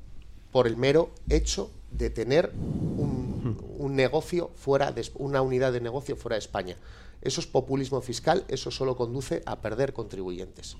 por 0.51 0.65
el 0.65 0.75
mero 0.75 1.11
hecho 1.29 1.69
de 1.91 2.09
tener 2.09 2.51
un, 2.55 3.63
un 3.77 3.95
negocio 3.95 4.49
fuera 4.55 4.91
de 4.91 5.07
una 5.13 5.43
unidad 5.43 5.71
de 5.71 5.81
negocio 5.81 6.15
fuera 6.15 6.33
de 6.33 6.39
España. 6.39 6.77
Eso 7.21 7.41
es 7.41 7.47
populismo 7.47 8.01
fiscal, 8.01 8.45
eso 8.47 8.71
solo 8.71 8.95
conduce 8.95 9.41
a 9.45 9.59
perder 9.59 9.93
contribuyentes. 9.93 10.77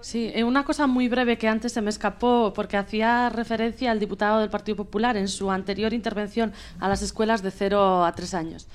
Sí, 0.00 0.30
eh, 0.34 0.44
una 0.44 0.64
cosa 0.64 0.86
muy 0.86 1.08
breve 1.08 1.36
que 1.38 1.48
antes 1.48 1.72
se 1.72 1.82
me 1.82 1.90
escapó, 1.90 2.52
porque 2.54 2.76
hacía 2.76 3.28
referencia 3.28 3.90
al 3.90 4.00
diputado 4.00 4.40
del 4.40 4.50
Partido 4.50 4.76
Popular 4.76 5.16
en 5.16 5.28
su 5.28 5.50
anterior 5.50 5.92
intervención 5.92 6.52
a 6.78 6.88
las 6.88 7.02
escuelas 7.02 7.42
de 7.42 7.50
0 7.50 8.04
a 8.04 8.12
3 8.12 8.34
años. 8.34 8.68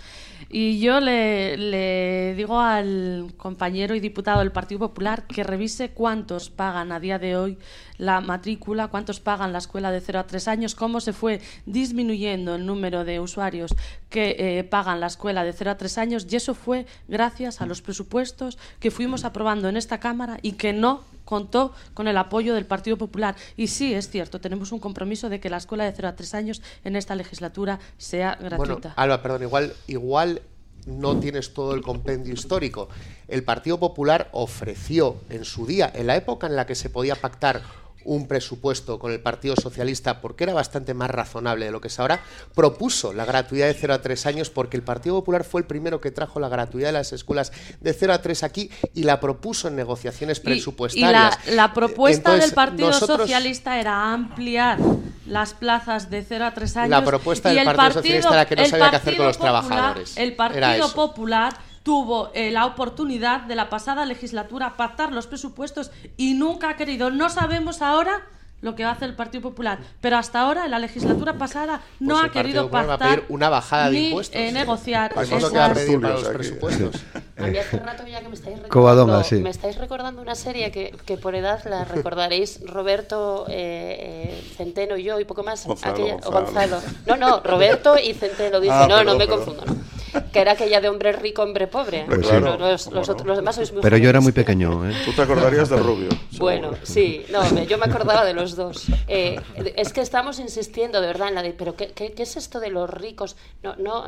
Y 0.50 0.80
yo 0.80 1.00
le, 1.00 2.34
digo 2.36 2.60
al 2.60 3.34
compañero 3.38 3.94
y 3.94 4.00
diputado 4.00 4.40
del 4.40 4.52
Partido 4.52 4.80
Popular 4.80 5.28
que 5.28 5.44
revise 5.44 5.92
cuántos 5.92 6.50
pagan 6.50 6.92
a 6.92 7.00
día 7.00 7.20
de 7.20 7.38
hoy 7.38 7.58
la 7.98 8.22
matrícula, 8.22 8.88
cuántos 8.88 9.20
pagan 9.20 9.52
la 9.52 9.60
escuela 9.60 9.92
de 9.92 10.02
0 10.02 10.20
a 10.20 10.28
3 10.28 10.48
años, 10.48 10.76
cómo 10.76 11.02
se 11.02 11.14
fue 11.14 11.42
disminuyendo 11.66 12.56
el 12.56 12.66
número 12.66 13.04
de 13.04 13.20
usuarios 13.20 13.76
que 14.10 14.36
eh, 14.40 14.64
pagan 14.64 15.02
la 15.02 15.08
escuela 15.08 15.44
de 15.44 15.54
0 15.54 15.72
a 15.72 15.78
3 15.78 15.98
años 15.98 16.28
y 16.30 16.36
eso 16.36 16.56
fue 16.56 16.88
gracias 17.08 17.62
a 17.62 17.66
los 17.66 17.82
presupuestos 17.82 18.58
que 18.80 18.92
fuimos 18.92 19.26
aprobando 19.26 19.70
en 19.70 19.78
esta 19.78 20.00
Cámara 20.00 20.40
y 20.42 20.54
que 20.54 20.74
no 20.74 21.04
contó 21.26 21.74
con 21.94 22.08
el 22.08 22.18
apoyo 22.18 22.56
del 22.56 22.66
Partido 22.66 22.98
Popular. 22.98 23.36
Y 23.56 23.68
sí, 23.68 23.94
es 23.94 24.10
cierto, 24.10 24.42
tenemos 24.42 24.72
un 24.72 24.80
compromiso 24.80 25.30
de 25.30 25.40
que 25.40 25.50
la 25.50 25.58
escuela 25.58 25.86
de 25.86 25.94
0 25.94 26.08
a 26.08 26.16
3 26.16 26.34
años 26.34 26.62
en 26.84 26.96
esta 26.96 27.16
legislatura 27.16 27.80
sea 27.98 28.36
gratuita. 28.36 28.58
Bueno, 28.58 28.94
Alba, 28.96 29.22
perdón, 29.22 29.44
igual, 29.44 29.74
igual 29.88 30.42
no 30.88 31.20
tienes 31.20 31.54
todo 31.54 31.76
el 31.76 31.82
compendio 31.82 32.34
histórico. 32.34 32.90
El 33.28 33.44
Partido 33.44 33.80
Popular 33.80 34.30
ofreció 34.32 35.18
en 35.30 35.46
su 35.46 35.66
día, 35.66 35.92
en 35.94 36.08
la 36.08 36.16
época 36.16 36.48
en 36.48 36.56
la 36.56 36.66
que 36.66 36.76
se 36.76 36.90
podía 36.90 37.16
pactar 37.16 37.62
un 38.10 38.28
presupuesto 38.28 38.98
con 38.98 39.12
el 39.12 39.20
Partido 39.20 39.56
Socialista 39.56 40.20
porque 40.20 40.44
era 40.46 40.54
bastante 40.54 40.96
más 40.96 41.12
razonable 41.12 41.66
de 41.66 41.72
lo 41.72 41.80
que 41.80 41.90
es 41.90 42.00
ahora, 42.00 42.22
propuso 42.56 43.14
la 43.14 43.24
gratuidad 43.24 43.68
de 43.68 43.76
0 43.76 43.94
a 43.94 44.02
3 44.02 44.26
años 44.26 44.50
porque 44.50 44.78
el 44.78 44.84
Partido 44.84 45.16
Popular 45.16 45.44
fue 45.44 45.62
el 45.62 45.68
primero 45.68 46.02
que 46.02 46.10
trajo 46.10 46.40
la 46.40 46.50
gratuidad 46.50 46.88
de 46.88 46.94
las 46.94 47.14
escuelas 47.14 47.52
de 47.80 47.94
0 47.94 48.14
a 48.14 48.22
3 48.22 48.44
aquí 48.44 48.72
y 48.96 49.04
la 49.04 49.20
propuso 49.20 49.68
en 49.68 49.76
negociaciones 49.76 50.40
presupuestarias. 50.40 51.38
Y, 51.48 51.52
la, 51.52 51.72
propuesta 51.72 52.34
del 52.34 52.52
Partido 52.52 52.92
Socialista 52.94 53.80
era 53.80 54.12
ampliar 54.12 54.80
las 55.28 55.54
plazas 55.54 56.10
de 56.10 56.24
0 56.24 56.46
a 56.46 56.54
3 56.56 56.78
años. 56.78 56.90
La 56.90 57.06
propuesta 57.06 57.50
del 57.50 57.64
Partido, 57.64 57.94
Socialista 57.94 58.34
era 58.34 58.46
que 58.48 58.56
no 58.56 58.66
sabía 58.66 58.90
qué 58.90 58.96
hacer 58.96 59.18
con 59.18 59.26
los 59.28 59.38
trabajadores. 59.38 60.18
El 60.18 60.36
Partido 60.36 60.92
Popular 60.94 61.69
tuvo 61.84 62.32
eh, 62.34 62.52
la 62.52 62.66
oportunidad 62.66 63.42
de 63.42 63.56
la 63.56 63.70
pasada 63.70 64.06
legislatura 64.06 64.78
pactar 64.78 65.12
los 65.12 65.28
presupuestos 65.28 65.92
y 66.18 66.34
nunca 66.34 66.70
ha 66.70 66.76
querido. 66.76 67.10
No 67.10 67.30
sabemos 67.30 67.82
ahora 67.82 68.24
lo 68.62 68.76
que 68.76 68.84
hace 68.84 69.06
el 69.06 69.16
Partido 69.16 69.42
Popular, 69.42 69.80
pero 70.02 70.18
hasta 70.18 70.42
ahora 70.42 70.66
en 70.66 70.72
la 70.72 70.80
legislatura 70.80 71.34
pasada 71.34 71.82
no 72.00 72.16
pues 72.16 72.26
ha 72.26 72.32
querido 72.32 72.70
pactar 72.70 73.24
una 73.30 73.50
bajada 73.50 73.90
de 73.90 74.00
impuestos, 74.00 74.36
eh, 74.36 74.52
negociar 74.52 75.14
pues 75.14 75.32
es 75.32 75.42
lo 75.42 75.50
que 75.50 75.58
va 75.58 75.66
a 75.68 75.74
pedir 75.74 76.02
para 76.02 76.14
los 76.16 76.28
presupuestos. 76.28 76.96
A 77.38 77.44
mí 77.44 77.58
hace 77.58 77.80
rato 77.80 78.06
ya 78.06 78.20
que 78.20 78.28
me 78.28 78.36
estáis 78.36 78.62
recordando, 78.62 79.24
me 79.42 79.50
estáis 79.50 79.78
recordando 79.78 80.22
una 80.22 80.36
serie 80.36 80.72
que, 80.72 80.94
que, 81.06 81.16
por 81.16 81.36
edad 81.36 81.64
la 81.70 81.86
recordaréis 81.86 82.60
Roberto, 82.66 83.46
eh, 83.48 84.34
eh 84.34 84.44
Centeno 84.58 84.98
y 84.98 85.04
yo 85.04 85.22
y 85.22 85.24
poco 85.24 85.44
más. 85.44 85.66
Gonzalo, 85.66 86.20
Gonzalo. 86.20 86.82
No, 87.06 87.16
no, 87.16 87.40
Roberto 87.40 87.98
y 87.98 88.14
Centeno. 88.14 88.60
Dice, 88.60 88.74
ah, 88.74 88.88
no, 88.90 89.06
no 89.06 89.16
me 89.16 89.26
confundo. 89.26 89.64
No 89.66 89.99
que 90.34 90.40
era 90.40 90.54
aquella 90.54 90.82
de 90.82 90.90
hombre 90.90 91.12
rico, 91.12 91.44
hombre 91.44 91.68
pobre. 91.68 92.06
Pues 92.08 92.30
los, 92.92 93.36
demás 93.38 93.56
sois 93.56 93.72
muy 93.74 93.82
Pero 93.82 93.98
yo 93.98 94.10
era 94.10 94.22
muy 94.22 94.32
pequeño. 94.32 94.90
¿eh? 94.90 94.94
Tú 95.06 95.14
te 95.14 95.22
acordarías 95.22 95.70
de 95.70 95.78
Rubio. 95.78 96.10
Bueno, 96.40 96.72
sí, 96.84 97.26
no, 97.32 97.44
yo 97.66 97.78
me 97.78 97.86
acordaba 97.86 98.24
de 98.24 98.34
los 98.34 98.56
dos. 98.56 98.88
Eh, 99.10 99.42
es 99.76 99.92
que 99.92 100.00
estamos 100.00 100.40
insistiendo 100.40 101.02
de 101.02 101.08
verdad 101.08 101.28
en 101.28 101.36
la 101.36 101.42
de, 101.42 101.52
pero 101.52 101.76
¿qué, 101.76 101.90
qué, 101.90 102.14
es 102.18 102.38
esto 102.38 102.62
de 102.62 102.70
los 102.70 102.90
ricos? 102.90 103.36
No, 103.62 103.76
no, 103.76 104.06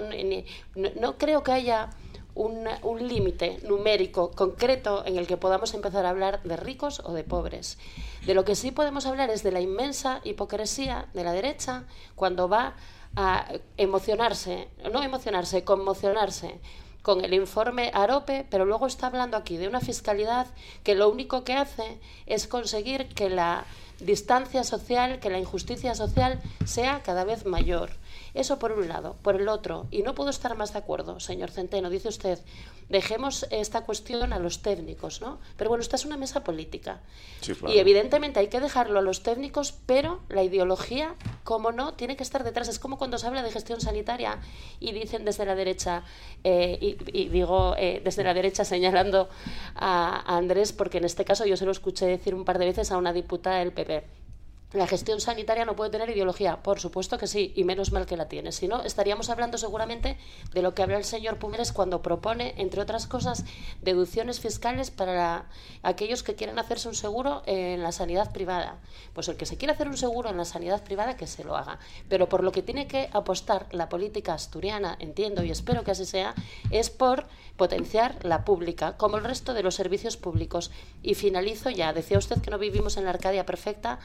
no, 0.99 1.17
creo 1.17 1.43
que 1.43 1.51
haya 1.51 1.89
un, 2.36 3.07
límite 3.07 3.59
numérico 3.63 4.32
concreto 4.32 5.03
en 5.05 5.17
el 5.17 5.27
que 5.27 5.38
podamos 5.38 5.73
empezar 5.73 6.05
a 6.05 6.09
hablar 6.09 6.41
de 6.43 6.57
ricos 6.57 7.01
o 7.03 7.13
de 7.13 7.23
pobres. 7.23 7.77
De 8.25 8.34
lo 8.34 8.45
que 8.45 8.55
sí 8.55 8.71
podemos 8.71 9.05
hablar 9.05 9.29
es 9.29 9.43
de 9.43 9.51
la 9.51 9.61
inmensa 9.61 10.21
hipocresía 10.23 11.07
de 11.13 11.23
la 11.23 11.34
derecha 11.34 11.84
cuando 12.15 12.47
va 12.47 12.75
a 13.15 13.47
emocionarse, 13.77 14.69
no 14.91 15.03
emocionarse, 15.03 15.63
conmocionarse 15.63 16.59
con 17.01 17.25
el 17.25 17.34
informe 17.34 17.91
AROPE, 17.93 18.45
pero 18.49 18.65
luego 18.65 18.88
está 18.88 19.07
hablando 19.07 19.36
aquí 19.36 19.57
de 19.57 19.67
una 19.67 19.82
fiscalidad 19.82 20.47
que 20.84 20.95
lo 20.95 21.09
único 21.09 21.43
que 21.43 21.53
hace 21.53 21.99
es 22.27 22.47
conseguir 22.47 23.07
que 23.09 23.29
la 23.29 23.65
distancia 23.99 24.63
social, 24.63 25.19
que 25.19 25.29
la 25.29 25.39
injusticia 25.39 25.95
social 25.95 26.39
sea 26.65 27.01
cada 27.03 27.23
vez 27.23 27.45
mayor. 27.45 27.91
Eso 28.34 28.59
por 28.59 28.71
un 28.71 28.88
lado. 28.88 29.15
Por 29.21 29.36
el 29.36 29.47
otro, 29.47 29.88
y 29.91 30.03
no 30.03 30.15
puedo 30.15 30.29
estar 30.29 30.55
más 30.55 30.73
de 30.73 30.79
acuerdo, 30.79 31.19
señor 31.19 31.51
Centeno, 31.51 31.89
dice 31.89 32.07
usted, 32.07 32.39
dejemos 32.89 33.45
esta 33.51 33.82
cuestión 33.82 34.34
a 34.34 34.39
los 34.39 34.61
técnicos, 34.61 35.21
¿no? 35.21 35.39
Pero 35.57 35.69
bueno, 35.69 35.82
esta 35.82 35.95
es 35.95 36.05
una 36.05 36.17
mesa 36.17 36.43
política. 36.43 37.01
Y 37.67 37.77
evidentemente 37.79 38.39
hay 38.39 38.47
que 38.47 38.59
dejarlo 38.59 38.99
a 38.99 39.01
los 39.01 39.23
técnicos, 39.23 39.73
pero 39.86 40.19
la 40.29 40.43
ideología, 40.43 41.15
como 41.43 41.71
no, 41.71 41.93
tiene 41.93 42.15
que 42.15 42.23
estar 42.23 42.43
detrás. 42.43 42.67
Es 42.67 42.79
como 42.79 42.97
cuando 42.97 43.17
se 43.17 43.27
habla 43.27 43.43
de 43.43 43.51
gestión 43.51 43.82
sanitaria 43.82 44.39
y 44.79 44.91
dicen 44.91 45.25
desde 45.25 45.45
la 45.45 45.55
derecha, 45.55 46.03
eh, 46.43 46.77
y, 46.82 47.29
digo 47.29 47.75
eh, 47.77 48.01
desde 48.03 48.23
la 48.23 48.34
derecha 48.34 48.65
señalando 48.65 49.29
a, 49.75 50.23
a 50.25 50.38
Andrés, 50.38 50.73
porque 50.73 50.97
en 50.97 51.05
este 51.05 51.25
caso 51.25 51.45
yo 51.45 51.57
se 51.57 51.65
lo 51.65 51.71
escuché 51.71 52.05
decir 52.05 52.36
un 52.36 52.45
par 52.45 52.59
de 52.59 52.65
veces 52.65 52.91
a 52.91 52.97
una 52.97 53.13
diputada 53.13 53.59
del 53.59 53.71
PP 53.71 54.20
la 54.74 54.88
gestión 54.88 55.19
sanitaria 55.19 55.65
no 55.65 55.76
puede 55.76 55.91
tener 55.91 56.09
ideología, 56.09 56.63
por 56.63 56.80
supuesto 56.80 57.17
que 57.17 57.28
sí, 57.28 57.51
y 57.55 57.65
menos 57.65 57.91
mal 57.91 58.05
que 58.05 58.15
la 58.15 58.30
tiene. 58.30 58.53
Si 58.53 58.67
no, 58.67 58.84
estaríamos 58.84 59.30
hablando 59.30 59.57
seguramente 59.57 60.17
de 60.53 60.61
lo 60.61 60.74
que 60.74 60.82
habla 60.82 60.97
el 60.97 61.03
señor 61.03 61.39
Pumeres 61.39 61.74
cuando 61.74 62.01
propone, 62.01 62.53
entre 62.57 62.82
otras 62.82 63.05
cosas, 63.05 63.43
deducciones 63.82 64.39
fiscales 64.39 64.89
para 64.89 65.49
aquellos 65.84 66.24
que 66.24 66.36
quieren 66.36 66.57
hacerse 66.57 66.88
un 66.88 66.95
seguro 66.95 67.43
en 67.45 67.84
la 67.84 67.91
sanidad 67.91 68.32
privada. 68.32 68.80
Pues 69.13 69.28
el 69.28 69.36
que 69.36 69.45
se 69.45 69.57
quiera 69.57 69.74
hacer 69.74 69.89
un 69.89 69.97
seguro 69.97 70.30
en 70.30 70.38
la 70.38 70.45
sanidad 70.45 70.84
privada, 70.84 71.17
que 71.17 71.28
se 71.28 71.43
lo 71.43 71.57
haga. 71.57 71.80
Pero 72.07 72.30
por 72.30 72.43
lo 72.43 72.53
que 72.53 72.61
tiene 72.61 72.88
que 72.88 73.09
apostar 73.11 73.67
la 73.72 73.89
política 73.89 74.34
asturiana, 74.34 74.95
entiendo 74.99 75.43
y 75.43 75.51
espero 75.51 75.84
que 75.84 75.91
así 75.91 76.05
sea, 76.05 76.34
es 76.69 76.89
por 76.89 77.28
potenciar 77.57 78.24
la 78.24 78.45
pública, 78.45 78.95
como 78.95 79.17
el 79.17 79.26
resto 79.26 79.53
de 79.53 79.63
los 79.63 79.76
servicios 79.76 80.15
públicos. 80.15 80.72
Y 81.03 81.15
finalizo 81.15 81.69
ya. 81.69 81.91
Decía 81.91 82.17
usted 82.17 82.41
que 82.41 82.51
no 82.51 82.57
vivimos 82.57 82.95
en 82.95 83.03
la 83.03 83.09
Arcadia 83.09 83.45
perfecta 83.45 83.99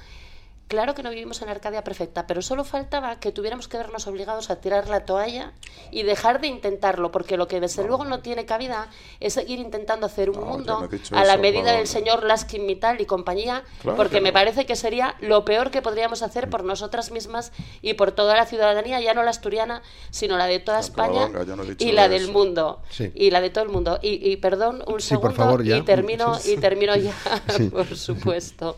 Claro 0.69 0.95
que 0.95 1.05
no 1.05 1.11
vivimos 1.11 1.41
en 1.43 1.49
Arcadia 1.49 1.85
perfecta, 1.85 2.27
pero 2.27 2.43
solo 2.43 2.64
faltaba 2.64 3.21
que 3.21 3.31
tuviéramos 3.31 3.69
que 3.69 3.77
vernos 3.77 4.09
obligados 4.09 4.51
a 4.51 4.57
tirar 4.57 4.89
la 4.89 5.05
toalla 5.05 5.53
y 5.93 6.03
dejar 6.03 6.41
de 6.41 6.49
intentarlo, 6.49 7.12
porque 7.12 7.37
lo 7.37 7.47
que 7.47 7.61
desde 7.61 7.85
luego 7.85 8.05
no 8.05 8.19
tiene 8.19 8.47
cabida 8.47 8.89
es 9.21 9.35
seguir 9.35 9.61
intentando 9.61 10.07
hacer 10.07 10.29
un 10.29 10.45
mundo 10.45 10.89
a 11.12 11.25
la 11.25 11.37
medida 11.37 11.73
del 11.73 11.87
señor 11.87 12.25
Laskin 12.25 12.67
Mittal 12.67 13.01
y 13.01 13.07
compañía, 13.07 13.62
porque 13.97 14.21
me 14.21 14.33
parece 14.33 14.67
que 14.67 14.75
sería 14.75 15.14
lo 15.21 15.45
peor 15.45 15.71
que 15.71 15.83
podríamos 15.83 16.23
hacer 16.23 16.51
por 16.51 16.64
nosotras 16.64 17.12
mismas 17.12 17.53
y 17.81 17.95
por 17.95 18.11
toda 18.11 18.35
la 18.35 18.45
ciudadanía, 18.45 19.01
ya 19.01 19.14
no 19.14 19.23
la 19.23 19.31
asturiana, 19.31 19.83
sino 20.11 20.37
la 20.37 20.47
de 20.47 20.59
toda 20.59 20.81
España 20.81 21.31
y 21.79 21.93
la 21.93 22.09
del 22.09 22.33
mundo. 22.33 22.83
Y 23.14 23.31
la 23.31 23.41
de 23.41 23.51
todo 23.51 23.62
el 23.62 23.71
mundo. 23.71 24.01
Y, 24.03 24.37
perdón, 24.39 24.83
un 24.89 25.01
segundo 25.01 25.62
y 25.62 25.81
termino, 25.83 26.37
y 26.45 26.57
termino 26.57 26.97
ya, 26.97 27.14
por 27.71 27.97
supuesto. 27.97 28.77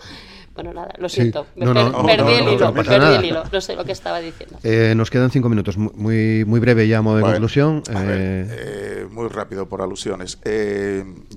Bueno, 0.58 0.74
nada, 0.74 0.92
lo 0.98 1.08
siento. 1.08 1.46
Me 1.54 1.66
perdí 1.66 2.32
el 2.32 2.48
hilo, 2.54 2.74
perdí 2.74 3.14
el 3.14 3.24
hilo. 3.26 3.44
No 3.52 3.60
sé 3.60 3.76
lo 3.76 3.84
que 3.84 3.92
estaba 3.92 4.18
diciendo. 4.18 4.58
Eh, 4.64 4.92
nos 4.96 5.08
quedan 5.08 5.30
cinco 5.30 5.48
minutos. 5.48 5.76
Muy, 5.76 6.44
muy 6.44 6.58
breve 6.58 6.88
ya, 6.88 7.00
modo 7.00 7.18
de 7.18 7.22
conclusión. 7.22 7.84
Eh, 7.88 8.48
eh, 8.50 9.06
muy 9.08 9.28
rápido 9.28 9.68
por 9.68 9.82
alusiones. 9.82 10.36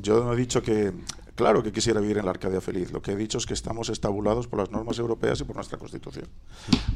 yo 0.02 0.24
no 0.24 0.34
he 0.34 0.36
dicho 0.36 0.64
que 0.64 0.92
Claro 1.36 1.64
que 1.64 1.72
quisiera 1.72 2.02
vivir 2.02 2.18
en 2.18 2.26
la 2.26 2.32
Arcadia 2.32 2.62
feliz. 2.62 2.92
Lo 2.92 3.02
que 3.02 3.14
he 3.14 3.16
dicho 3.16 3.38
es 3.38 3.46
que 3.46 3.54
estamos 3.54 3.90
estabulados 3.90 4.48
por 4.48 4.60
las 4.60 4.70
normas 4.70 5.00
europeas 5.00 5.40
y 5.40 5.44
por 5.44 5.56
nuestra 5.56 5.78
Constitución. 5.78 6.28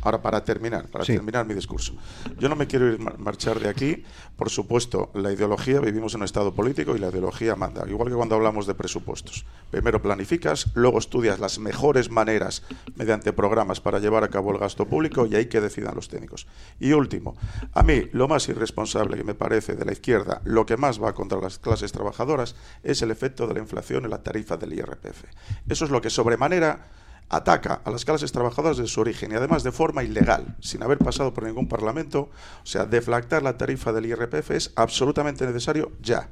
Ahora, 0.01 0.21
para 0.21 0.43
terminar, 0.43 0.88
para 0.89 1.05
terminar 1.05 1.45
mi 1.45 1.53
discurso, 1.53 1.93
yo 2.38 2.49
no 2.49 2.55
me 2.55 2.67
quiero 2.67 2.91
ir 2.91 2.99
marchar 2.99 3.59
de 3.59 3.69
aquí. 3.69 4.03
Por 4.36 4.49
supuesto, 4.49 5.09
la 5.13 5.31
ideología, 5.31 5.79
vivimos 5.79 6.13
en 6.13 6.21
un 6.21 6.25
Estado 6.25 6.53
político 6.53 6.95
y 6.95 6.99
la 6.99 7.09
ideología 7.09 7.55
manda. 7.55 7.88
Igual 7.88 8.09
que 8.09 8.15
cuando 8.15 8.36
hablamos 8.36 8.67
de 8.67 8.75
presupuestos. 8.75 9.45
Primero 9.71 10.01
planificas, 10.01 10.67
luego 10.73 10.99
estudias 10.99 11.39
las 11.39 11.57
mejores 11.57 12.11
maneras 12.11 12.63
mediante 12.95 13.33
programas 13.33 13.79
para 13.79 13.99
llevar 13.99 14.23
a 14.23 14.29
cabo 14.29 14.51
el 14.51 14.57
gasto 14.57 14.86
público 14.86 15.25
y 15.25 15.36
ahí 15.36 15.45
que 15.45 15.61
decidan 15.61 15.95
los 15.95 16.09
técnicos. 16.09 16.47
Y 16.79 16.91
último, 16.91 17.36
a 17.73 17.83
mí 17.83 18.09
lo 18.11 18.27
más 18.27 18.47
irresponsable 18.49 19.17
que 19.17 19.23
me 19.23 19.33
parece 19.33 19.75
de 19.75 19.86
la 19.86 19.93
izquierda, 19.93 20.41
lo 20.43 20.65
que 20.65 20.77
más 20.77 21.01
va 21.01 21.13
contra 21.13 21.39
las 21.39 21.57
clases 21.57 21.91
trabajadoras, 21.91 22.55
es 22.83 23.01
el 23.01 23.11
efecto 23.11 23.47
de 23.47 23.53
la 23.53 23.59
inflación 23.61 24.03
en 24.03 24.11
la 24.11 24.24
tarifa 24.26 24.57
del 24.57 24.73
IRPF. 24.73 25.23
Eso 25.69 25.86
es 25.86 25.91
lo 25.91 26.01
que 26.01 26.09
sobremanera 26.09 26.89
ataca 27.30 27.82
a 27.84 27.91
las 27.91 28.05
clases 28.05 28.32
trabajadoras 28.32 28.78
de 28.78 28.88
su 28.88 29.01
origen 29.01 29.32
y 29.32 29.36
además 29.36 29.63
de 29.63 29.71
forma 29.71 30.03
ilegal, 30.03 30.55
sin 30.59 30.84
haber 30.84 30.97
pasado 30.97 31.34
por 31.34 31.43
ningún 31.45 31.67
parlamento. 31.67 32.30
O 32.63 32.65
sea, 32.65 32.86
deflactar 32.86 33.41
la 33.41 33.57
tarifa 33.57 33.93
del 33.93 34.05
IRPF 34.07 34.51
es 34.51 34.71
absolutamente 34.76 35.45
necesario 35.45 35.91
ya. 36.01 36.30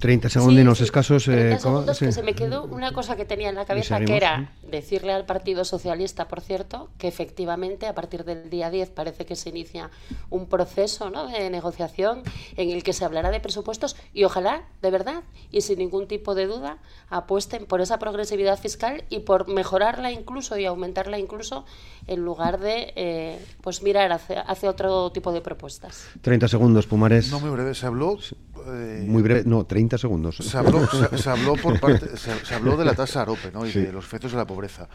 Mm. 0.00 0.10
30 0.10 0.28
segundos 0.28 0.80
escasos. 0.80 1.24
30 1.24 1.54
eh, 1.54 1.58
segundos 1.58 1.98
que 1.98 2.12
se 2.12 2.22
me 2.22 2.34
quedó 2.34 2.64
una 2.64 2.92
cosa 2.92 3.16
que 3.16 3.24
tenía 3.24 3.50
en 3.50 3.54
la 3.54 3.66
cabeza, 3.66 4.00
que 4.00 4.16
era 4.16 4.52
decirle 4.70 5.12
al 5.12 5.26
Partido 5.26 5.64
Socialista, 5.64 6.26
por 6.26 6.40
cierto, 6.40 6.88
que 6.98 7.08
efectivamente 7.08 7.86
a 7.86 7.94
partir 7.94 8.24
del 8.24 8.48
día 8.50 8.70
10 8.70 8.90
parece 8.90 9.26
que 9.26 9.36
se 9.36 9.50
inicia 9.50 9.90
un 10.30 10.46
proceso 10.46 11.10
¿no? 11.10 11.28
de 11.28 11.50
negociación 11.50 12.22
en 12.56 12.70
el 12.70 12.82
que 12.82 12.92
se 12.92 13.04
hablará 13.04 13.30
de 13.30 13.40
presupuestos 13.40 13.96
y 14.14 14.24
ojalá, 14.24 14.62
de 14.80 14.90
verdad, 14.90 15.22
y 15.50 15.60
sin 15.60 15.78
ningún 15.78 16.08
tipo 16.08 16.34
de 16.34 16.46
duda, 16.46 16.78
apuesten 17.08 17.66
por 17.66 17.80
esa 17.80 17.98
progresividad 17.98 18.58
fiscal 18.58 19.04
y 19.10 19.20
por 19.20 19.48
mejorarla 19.48 20.12
incluso 20.12 20.56
y 20.56 20.64
aumentarla 20.64 21.18
incluso 21.18 21.64
en 22.06 22.20
lugar 22.20 22.58
de 22.60 22.92
eh, 22.96 23.44
pues 23.60 23.82
mirar 23.82 24.12
hacia, 24.12 24.40
hacia, 24.42 24.70
otro 24.70 25.10
tipo 25.12 25.32
de 25.32 25.40
propuestas. 25.40 26.06
30 26.22 26.48
segundos, 26.48 26.86
Pumares. 26.86 27.30
No 27.30 27.40
muy 27.40 27.50
breve, 27.50 27.74
se 27.74 27.86
habló... 27.86 28.18
Eh, 28.66 29.04
muy 29.06 29.22
breve, 29.22 29.42
no, 29.46 29.64
30 29.64 29.98
segundos. 29.98 30.36
Se 30.36 30.56
habló, 30.56 30.86
se, 31.16 31.30
habló, 31.30 31.54
por 31.56 31.78
parte, 31.80 32.16
se, 32.16 32.54
habló 32.54 32.76
de 32.76 32.84
la 32.84 32.94
tasa 32.94 33.22
AROPE 33.22 33.50
¿no? 33.52 33.66
y 33.66 33.72
de 33.72 33.92
los 33.92 34.04
efectos 34.04 34.32
de 34.32 34.38
la 34.38 34.46
pobreza. 34.46 34.88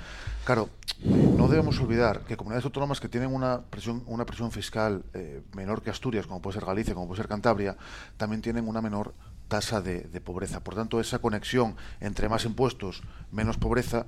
Claro, 0.44 0.70
no 1.04 1.48
debemos 1.48 1.80
olvidar 1.80 2.22
que 2.22 2.38
comunidades 2.38 2.66
autónomas 2.66 3.00
que 3.00 3.10
tienen 3.10 3.34
una 3.34 3.62
presión, 3.62 4.04
una 4.08 4.26
presión 4.26 4.52
fiscal 4.52 5.04
eh, 5.14 5.42
menor 5.54 5.82
que 5.82 5.90
Asturias, 5.90 6.28
como 6.28 6.42
puede 6.42 6.56
ser 6.56 6.66
Galicia, 6.66 6.94
como 6.94 7.08
puede 7.08 7.22
ser 7.22 7.28
Cantabria, 7.28 7.78
también 8.18 8.42
tienen 8.42 8.68
una 8.68 8.82
menor 8.82 9.14
tasa 9.48 9.82
de, 9.82 10.02
de 10.02 10.22
pobreza. 10.22 10.64
Por 10.64 10.76
tanto, 10.76 11.00
esa 11.00 11.20
conexión 11.20 11.76
entre 12.02 12.30
más 12.30 12.46
impuestos, 12.46 13.02
menos 13.32 13.58
pobreza, 13.58 14.06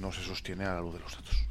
no 0.00 0.12
se 0.12 0.22
sostiene 0.22 0.64
a 0.64 0.74
la 0.74 0.80
luz 0.80 0.94
de 0.94 1.00
los 1.00 1.12
datos. 1.12 1.46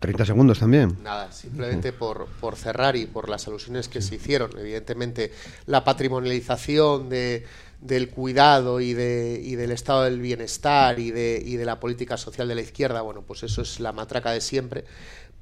30 0.00 0.24
segundos 0.26 0.58
también. 0.58 0.96
Nada, 1.02 1.32
simplemente 1.32 1.92
por, 1.92 2.26
por 2.40 2.56
cerrar 2.56 2.96
y 2.96 3.06
por 3.06 3.28
las 3.28 3.46
alusiones 3.48 3.88
que 3.88 4.00
se 4.00 4.16
hicieron. 4.16 4.50
Evidentemente, 4.58 5.32
la 5.66 5.84
patrimonialización 5.84 7.08
de, 7.08 7.44
del 7.80 8.10
cuidado 8.10 8.80
y, 8.80 8.94
de, 8.94 9.40
y 9.42 9.54
del 9.54 9.70
estado 9.70 10.04
del 10.04 10.20
bienestar 10.20 10.98
y 10.98 11.10
de, 11.10 11.64
la 11.64 11.80
política 11.80 12.16
social 12.16 12.48
de 12.48 12.54
la 12.54 12.60
izquierda, 12.60 13.02
bueno, 13.02 13.22
pues 13.22 13.42
eso 13.42 13.62
es 13.62 13.80
la 13.80 13.92
matraca 13.92 14.32
de 14.32 14.40
siempre. 14.40 14.84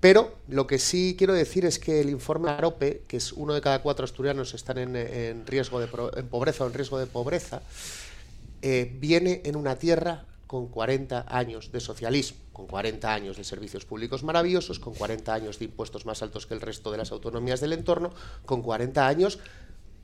Pero 0.00 0.36
lo 0.48 0.66
que 0.66 0.78
sí 0.78 1.14
quiero 1.16 1.32
decir 1.32 1.64
es 1.64 1.78
que 1.78 2.00
el 2.00 2.10
informe 2.10 2.50
AROPE, 2.50 3.02
que 3.08 3.16
es 3.16 3.32
uno 3.32 3.54
de 3.54 3.62
cada 3.62 3.80
cuatro 3.80 4.04
asturianos 4.04 4.52
están 4.52 4.78
en, 4.78 4.94
en 4.94 5.46
riesgo 5.46 5.80
de 5.80 5.88
en 6.16 6.28
pobreza 6.28 6.64
o 6.64 6.66
en 6.66 6.74
riesgo 6.74 6.98
de 6.98 7.06
pobreza, 7.06 7.62
eh, 8.60 8.92
viene 8.98 9.40
en 9.44 9.56
una 9.56 9.76
tierra 9.76 10.24
con 10.46 10.68
40 10.68 11.26
años 11.28 11.72
de 11.72 11.80
socialismo, 11.80 12.38
con 12.52 12.66
40 12.66 13.12
años 13.12 13.36
de 13.36 13.44
servicios 13.44 13.84
públicos 13.84 14.22
maravillosos, 14.22 14.78
con 14.78 14.94
40 14.94 15.34
años 15.34 15.58
de 15.58 15.66
impuestos 15.66 16.06
más 16.06 16.22
altos 16.22 16.46
que 16.46 16.54
el 16.54 16.60
resto 16.60 16.92
de 16.92 16.98
las 16.98 17.12
autonomías 17.12 17.60
del 17.60 17.72
entorno, 17.72 18.12
con 18.44 18.62
40 18.62 19.06
años 19.06 19.38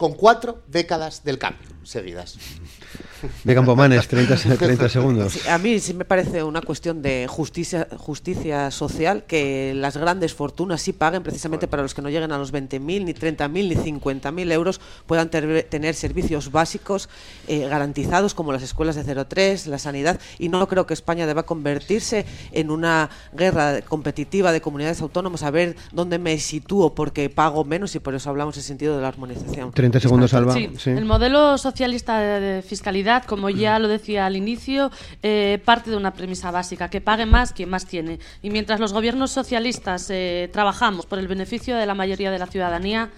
con 0.02 0.14
cuatro 0.14 0.64
décadas 0.66 1.22
del 1.22 1.38
cambio 1.38 1.72
seguidas. 1.84 2.36
De 3.44 3.54
Campomanes, 3.54 4.08
30, 4.08 4.36
30 4.58 4.88
segundos. 4.88 5.46
a 5.46 5.56
mí 5.58 5.78
sí 5.78 5.94
me 5.94 6.04
parece 6.04 6.42
una 6.42 6.60
cuestión 6.60 7.02
de 7.02 7.28
justicia, 7.28 7.86
justicia 7.96 8.72
social 8.72 9.24
que 9.24 9.74
las 9.76 9.96
grandes 9.96 10.34
fortunas 10.34 10.82
sí 10.82 10.92
paguen 10.92 11.22
precisamente 11.22 11.68
para 11.68 11.84
los 11.84 11.94
que 11.94 12.02
no 12.02 12.10
lleguen 12.10 12.32
a 12.32 12.38
los 12.38 12.52
20.000, 12.52 12.80
ni 12.80 13.14
30.000, 13.14 13.48
ni 13.48 13.76
50.000 13.76 14.52
euros 14.52 14.80
puedan 15.06 15.30
tener 15.30 15.94
servicios 15.94 16.50
básicos 16.50 17.08
eh, 17.46 17.68
garantizados 17.68 18.34
como 18.34 18.52
las 18.52 18.64
escuelas 18.64 18.96
de 18.96 19.24
03, 19.24 19.68
la 19.68 19.78
sanidad 19.78 20.18
y 20.40 20.48
no 20.48 20.66
creo 20.66 20.86
que 20.86 20.94
España 20.94 21.24
deba 21.24 21.44
convertirse 21.44 22.26
en 22.50 22.72
una 22.72 23.08
guerra 23.32 23.82
competitiva 23.82 24.50
de 24.50 24.60
comunidades 24.60 25.00
autónomas 25.00 25.44
a 25.44 25.52
ver 25.52 25.76
dónde 25.92 26.18
me 26.18 26.36
sitúo 26.38 26.96
porque 26.96 27.30
pago 27.30 27.64
menos 27.64 27.94
y 27.94 28.00
por 28.00 28.16
eso 28.16 28.30
hablamos 28.30 28.56
en 28.56 28.64
sentido 28.64 28.96
de 28.96 29.02
la 29.02 29.08
armonización. 29.08 29.70
30 29.70 29.91
segundos, 30.00 30.34
Alba. 30.34 30.54
Sí, 30.54 30.70
El 30.86 31.04
modelo 31.04 31.58
socialista 31.58 32.18
de 32.18 32.62
fiscalidad, 32.62 33.24
como 33.24 33.50
ya 33.50 33.78
lo 33.78 33.88
decía 33.88 34.26
al 34.26 34.36
inicio, 34.36 34.90
eh, 35.22 35.60
parte 35.64 35.90
de 35.90 35.96
una 35.96 36.12
premisa 36.12 36.50
básica, 36.50 36.88
que 36.88 37.00
pague 37.00 37.26
más 37.26 37.52
quien 37.52 37.68
más 37.68 37.86
tiene. 37.86 38.18
Y 38.42 38.50
mientras 38.50 38.80
los 38.80 38.92
gobiernos 38.92 39.30
socialistas 39.30 40.08
eh, 40.10 40.48
trabajamos 40.52 41.06
por 41.06 41.18
el 41.18 41.28
beneficio 41.28 41.76
de 41.76 41.86
la 41.86 41.94
mayoría 41.94 42.30
de 42.30 42.38
la 42.38 42.46
ciudadanía, 42.46 43.10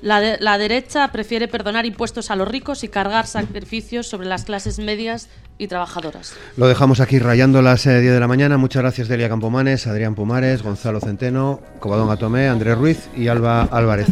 la, 0.00 0.36
la, 0.40 0.58
derecha 0.58 1.12
prefiere 1.12 1.46
perdonar 1.46 1.86
impuestos 1.86 2.32
a 2.32 2.36
los 2.36 2.48
ricos 2.48 2.82
y 2.82 2.88
cargar 2.88 3.28
sacrificios 3.28 4.08
sobre 4.08 4.26
las 4.26 4.44
clases 4.44 4.80
medias 4.80 5.28
y 5.58 5.68
trabajadoras. 5.68 6.34
Lo 6.56 6.66
dejamos 6.66 6.98
aquí 7.00 7.20
rayando 7.20 7.62
las 7.62 7.84
10 7.84 7.96
eh, 7.96 8.00
de 8.00 8.20
la 8.20 8.26
mañana. 8.26 8.58
Muchas 8.58 8.82
gracias 8.82 9.08
Delia 9.08 9.28
Campomanes, 9.28 9.86
Adrián 9.86 10.14
Pumares, 10.14 10.62
Gonzalo 10.62 11.00
Centeno, 11.00 11.60
Cobadón 11.78 12.10
Atomé, 12.10 12.48
Andrés 12.48 12.76
Ruiz 12.76 13.08
y 13.16 13.28
Alba 13.28 13.62
Álvarez. 13.70 14.08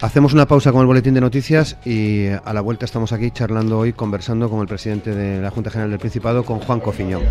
Hacemos 0.00 0.32
una 0.32 0.46
pausa 0.46 0.70
con 0.70 0.82
el 0.82 0.86
boletín 0.86 1.14
de 1.14 1.20
noticias 1.20 1.76
y 1.84 2.28
a 2.28 2.52
la 2.52 2.60
vuelta 2.60 2.84
estamos 2.84 3.12
aquí 3.12 3.32
charlando 3.32 3.80
hoy, 3.80 3.92
conversando 3.92 4.48
con 4.48 4.60
el 4.60 4.68
presidente 4.68 5.12
de 5.12 5.42
la 5.42 5.50
Junta 5.50 5.70
General 5.70 5.90
del 5.90 5.98
Principado, 5.98 6.44
con 6.44 6.60
Juan 6.60 6.78
Cofiñón. 6.78 7.22